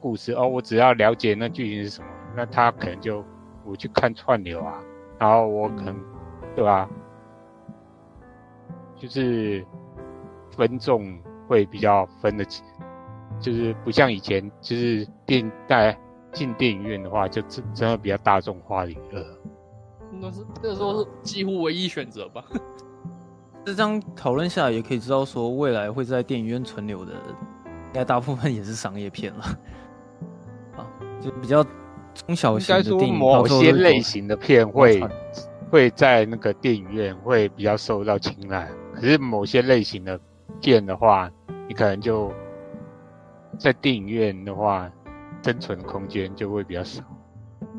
[0.00, 3.22] 故事哦，我只要了解那剧情是什么，那他可能就
[3.64, 4.78] 我去看串流啊，
[5.18, 5.96] 然后我可能，
[6.54, 6.88] 对吧？
[8.96, 9.64] 就是
[10.56, 11.18] 分众
[11.48, 12.64] 会比较分得清。
[13.40, 15.98] 就是不像以前，就是电带
[16.32, 19.24] 进电影院的话，就真真的比较大众化的娱乐。
[20.12, 22.44] 那是那个时候是几乎唯一选择吧。
[23.64, 27.12] 这张讨论下来，也可以知道说，未来会在电影院存留的，
[27.64, 29.44] 应该大部分也是商业片了。
[30.76, 30.86] 啊，
[31.20, 31.64] 就比较
[32.14, 35.02] 中小型的电影，某些类型的片会
[35.70, 38.68] 会在那个电影院会比较受到青睐。
[38.94, 40.18] 可是某些类型的
[40.60, 41.30] 片的话，
[41.68, 42.32] 你可能就。
[43.58, 44.90] 在电影院的话，
[45.44, 47.02] 生存空间就会比较少。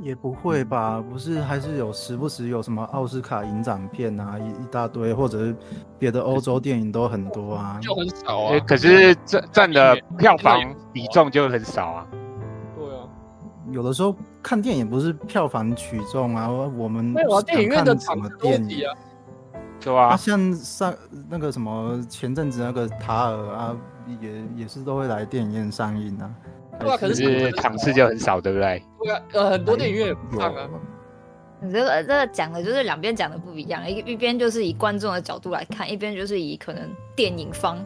[0.04, 1.02] 也不会吧？
[1.02, 5.56] 不是，还是有时不时有什么奥斯卡影展片啊，一一大堆，或者是
[5.98, 7.80] 别的欧洲电影都很多啊。
[7.82, 8.52] 就很少啊。
[8.52, 10.62] 欸、可是占占的票房
[10.94, 12.08] 比重就很少啊。
[13.72, 17.14] 有的时候看电影不是票房取重啊，我们
[17.45, 18.94] 电影院的什么电影啊。
[19.80, 20.94] 对啊，啊，像上
[21.30, 23.77] 那个什么前阵子那个塔尔啊，
[24.22, 26.31] 也也是都会来电影院上映啊。
[26.80, 28.84] 对啊，可可是场次就很少，对不对？
[29.03, 30.69] 对啊，呃，很多电影院也不放啊。
[31.61, 37.77] 你这个这个讲的就是两边讲的不一样，一一边就是以观众的角度来看，一边就是以可能电影方，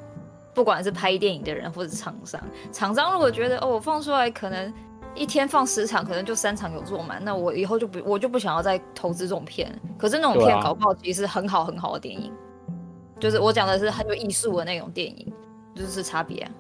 [0.54, 2.42] 不管是拍电影的人或者厂商，
[2.72, 4.74] 厂商如果觉得哦，我放出来可能
[5.18, 9.70] 一天放十场，可能就三场有做满，那我以后就不我就不想要再投资这种片。
[9.98, 15.34] 可是那种片搞不好其实很好很好的电影，啊、就是我讲的是很有艺术的那种电影，
[15.74, 16.52] 就是差别啊。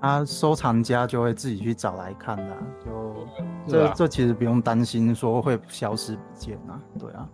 [0.00, 3.26] 啊，收藏家就会自己去找来看的，就
[3.66, 7.28] 这、啊、这其实不用担心说会消失不见啊，对啊，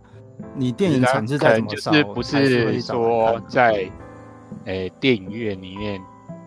[0.54, 3.90] 你电影产值再怎么少，是不是说在
[4.64, 6.00] 诶、欸、电影院里面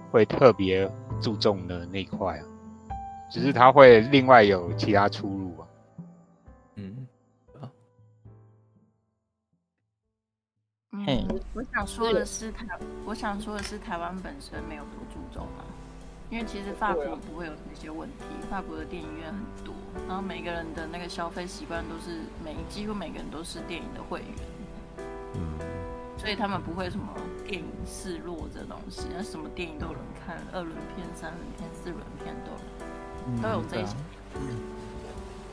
[0.10, 0.90] 会特别
[1.20, 2.44] 注重的那块啊，
[3.36, 5.68] 只是他会另外有其他出入啊。
[6.76, 7.08] 嗯，
[10.94, 12.66] 嗯，我想说的是台，
[13.04, 15.68] 我想说的是台湾本身没有多注重啊。
[16.30, 19.76] 因为其实法国不会有那些问题，法国的电影院很多，
[20.08, 24.30] 然后每个人的那个消费习惯都是每几乎每个人都是电影的会员，
[25.34, 25.60] 嗯，
[26.18, 27.14] 所以他们不会什么
[27.46, 32.58] 电影示弱这东西，那什么电影都有人看，二轮片、三轮片、四轮片都有，
[33.42, 33.94] 都有这些。
[34.36, 34.42] 嗯，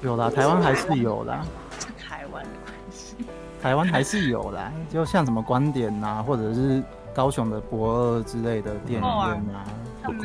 [0.02, 1.44] 有啦，台湾还是有啦，
[1.78, 3.16] 是台湾的关系，
[3.62, 6.82] 台湾还是有啦，就像什么观点呐、啊，或者是
[7.14, 9.64] 高雄的博二之类的电影院啊。
[10.04, 10.24] 不够，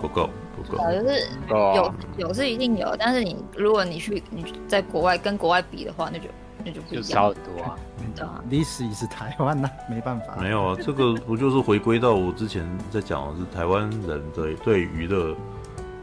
[0.00, 0.78] 不够，不够。
[0.92, 6.28] 就是有有是一定有，但是你如果你去你在国外跟国外比的话，那就
[6.64, 7.02] 那就不一样。
[7.02, 7.76] 就少很多啊。
[8.14, 10.36] 对啊，历史也是台湾呐，没办法。
[10.40, 15.34] 没有啊，这个不就是回归到我之前在讲的是台湾人的对娱乐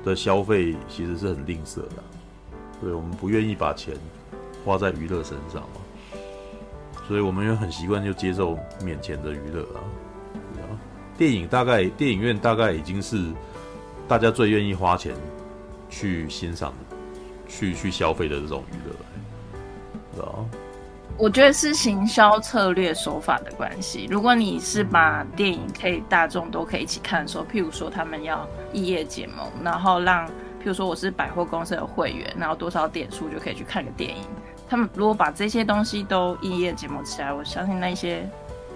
[0.06, 2.04] 的消费其实是很吝啬的，
[2.80, 3.96] 对，我们不愿意把钱
[4.64, 5.82] 花在娱乐身上嘛，
[7.08, 9.82] 所以我们也很习惯就接受免钱的娱乐啊。
[11.18, 13.32] 电影大概，电影院大概已经是
[14.08, 15.16] 大家最愿意花钱
[15.90, 16.74] 去欣赏、
[17.48, 18.96] 去去消费的这种娱乐，
[20.18, 20.46] 对啊。
[21.18, 24.08] 我觉得是行销策略手法的关系。
[24.10, 34.24] 如果你是把电影可以大众都可以一起看的时候，譬如说他们要异业结盟，然后让譬如说我是百货公司的会员，然后多少点数就可以去看个电影。
[34.68, 38.28] 他们如果把这些东西都异业结盟起来，我相信那些。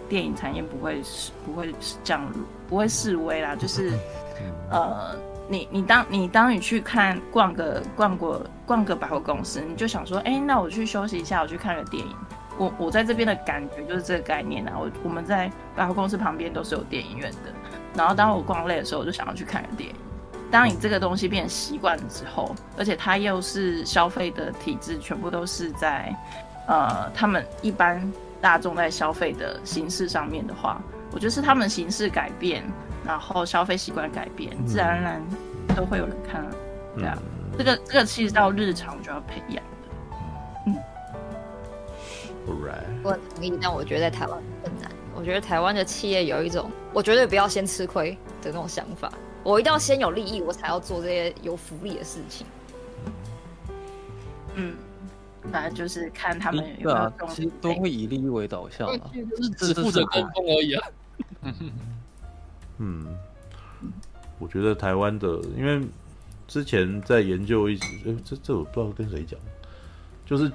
[0.07, 1.03] 电影产业不会
[1.45, 1.72] 不会
[2.03, 2.20] 降
[2.68, 3.94] 不会示威啦，就是，
[4.72, 5.16] 呃，
[5.50, 12.16] 你你当你当你去看逛个逛过逛个百货公司，你就想说，哎、那我去休息一下，我去看个电影。
[12.58, 14.74] 我我在这边的感觉就是这个概念啊。
[14.80, 17.52] 我我们在百货公司旁边都是有电影院的，
[17.96, 19.96] 然后当我逛累的时候，我就想要去看个电影。
[20.52, 26.16] 当你这个东西变成习惯了之后，而且它又是消费的体制，全部都是在
[26.68, 28.12] 呃他们一般。
[28.42, 30.82] 大众在消费的形式上面的话，
[31.12, 32.64] 我觉得是他们形式改变，
[33.10, 35.19] 然后消费习惯改变，自然而然
[35.76, 36.52] 都会有人看啊。
[36.95, 37.18] 对啊，
[37.57, 39.88] 这个这个其实到日常就要培养的。
[40.68, 40.76] 嗯。
[42.45, 42.84] Right.
[43.03, 44.91] 我很同意，但我觉得在台湾更难。
[45.15, 48.11] 我觉得台湾的企业有一种，我绝对不要先吃亏
[48.44, 49.11] 的那种想法，
[49.44, 52.45] 我一定要先有利益，我才要做这些有福利的事情。
[54.53, 54.76] 嗯。
[55.52, 60.88] 反正就是看他们有没有、啊、其实都会以利益为导向啊，就是只负责跟风而已啊。
[62.80, 63.06] 嗯，
[64.39, 65.80] 我觉得台湾的，因为
[66.47, 67.85] 之前在研究一些，
[68.26, 69.39] 这这我不知道跟谁讲，
[70.26, 70.51] 就是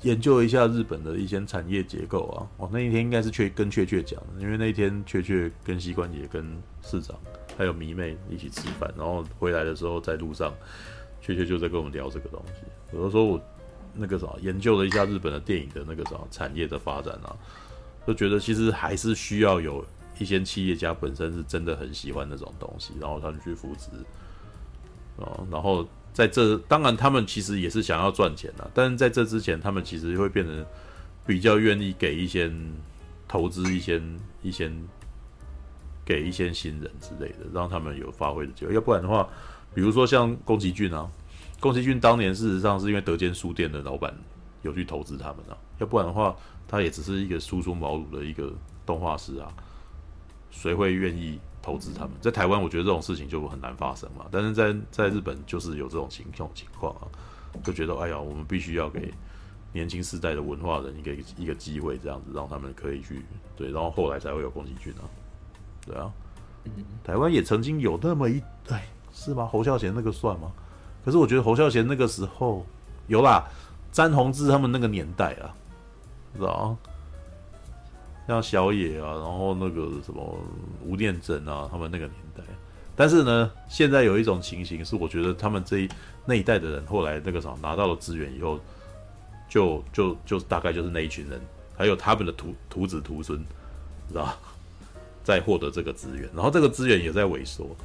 [0.00, 2.48] 研究一下日本的一些产业结构啊。
[2.56, 6.44] 哦，那一天应该是确跟确确讲的，因为那一天确确跟膝关节跟
[6.82, 7.14] 市长
[7.58, 10.54] 还有迷妹一起吃饭，然后回来的时候在路上，
[11.20, 12.62] 确确就在跟我们聊这个东西。
[12.96, 13.40] 有的时候我。
[13.96, 17.30] 那个啥，研究了一下日本的电影的那个啥产业的发展啊，
[18.04, 19.84] 就觉得其实还是需要有
[20.18, 23.90] 一些企业家本身是真的很喜欢那种东西，然后他们去扶持，
[25.16, 30.64] 哦，然后在这当然他们其实也是想要赚钱的，但是在这之前，他们其实会变成
[31.26, 32.52] 比较愿意给一些
[33.26, 34.00] 投资一些
[34.42, 34.70] 一些
[36.04, 39.28] 给一些新人之类的，让他们有发挥的机会，要不然的话，
[39.74, 41.10] 比如说像宫崎骏啊。
[41.60, 44.14] 宫崎骏当年事实上是因为德间书店的老板
[44.60, 46.36] 有去投资他们啊，要不然的话，
[46.68, 48.52] 他也只是一个初出茅庐的一个
[48.84, 49.48] 动画师啊，
[50.54, 52.12] 谁会愿意投资他们？
[52.20, 54.24] 在台湾，我觉得这种事情就很难发生嘛。
[54.30, 57.04] 但是在在日本，就是有这种情这种情况啊，
[57.64, 59.12] 就觉得哎呀，我们必须要给
[59.72, 63.22] 年轻世代的文化人一个一个机会，这样子让他们可以去
[63.56, 65.04] 对，然后后来才会有宫崎骏啊，
[65.84, 66.12] 对啊，
[67.02, 69.46] 台湾也曾经有那么一哎，是吗？
[69.46, 70.52] 侯孝贤那个算吗？
[71.04, 72.64] 可是我觉得侯孝贤那个时候
[73.08, 73.44] 有啦，
[73.92, 75.54] 詹宏志他们那个年代啊，
[76.36, 76.76] 知道
[78.26, 80.38] 像小野啊，然后那个什么
[80.82, 82.42] 吴念真啊，他们那个年代。
[82.96, 85.88] 但是呢，现在有一种情形是，我觉得他们这一
[86.24, 88.58] 那一代的人，后来那个啥拿到了资源以后，
[89.48, 91.40] 就就就大概就是那一群人，
[91.76, 93.38] 还有他们的徒徒子徒孙，
[94.08, 94.38] 知道吧？
[95.24, 97.76] 在获得这个资源，然后这个资源也在萎缩，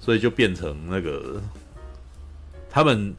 [0.00, 1.40] 所以就变成那个
[2.68, 3.14] 他们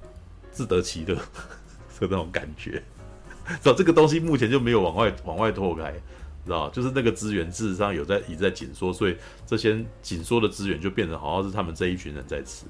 [0.51, 1.15] 自得其乐
[1.99, 2.83] 的那种感觉。
[3.61, 5.93] 知道这个东西目前就没有往外往外拓开。
[6.45, 9.15] 知道，就是那个资源事实上有在一直在紧缩，所以
[9.45, 12.65] 这些紧缩的资源就变成好像是他们这一群人在吃，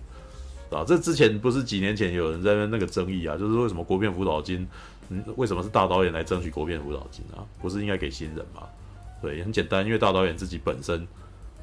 [0.70, 4.68] 啊，这之前不是几年前有人在那个争议啊，就是为什么国片辅导金，
[5.10, 7.48] 嗯，为什么是大导演来争取国片辅导金啊？
[7.62, 8.64] 不是应该给新人吗？
[9.22, 11.08] 对，很简单，因为大导演自己本身，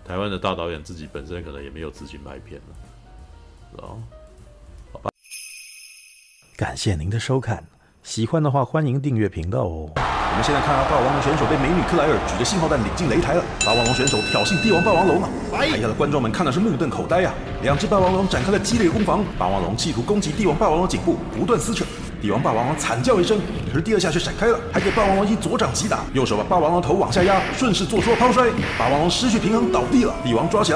[0.05, 2.77] 台湾的大导演自己本身可能也没有资金拍片了，
[3.73, 4.01] 知道？
[4.93, 5.11] 好吧，
[6.57, 7.67] 感谢您的收看，
[8.03, 9.93] 喜欢的话欢迎订阅频道哦。
[10.39, 13.43] 我们现在看到霸王龙选手被美女克莱尔举着信号弹领进擂台了。
[13.66, 15.28] 霸王龙选手挑衅帝王霸王龙啊！
[15.51, 17.35] 台下的观众们看的是目瞪口呆啊！
[17.60, 21.85] 两只霸王龙展开了激烈攻防，霸王龙企图攻击帝王霸王龙颈部，不断撕扯。
[22.23, 23.40] 帝王霸王龙惨叫一声，
[23.73, 28.48] 可是第二下却闪开了，还给霸王龙一左掌击打，右手把霸王龙头往下压，顺势做出了抛摔。
[28.78, 30.66] 霸王龙失去平衡倒地了，帝王抓起来。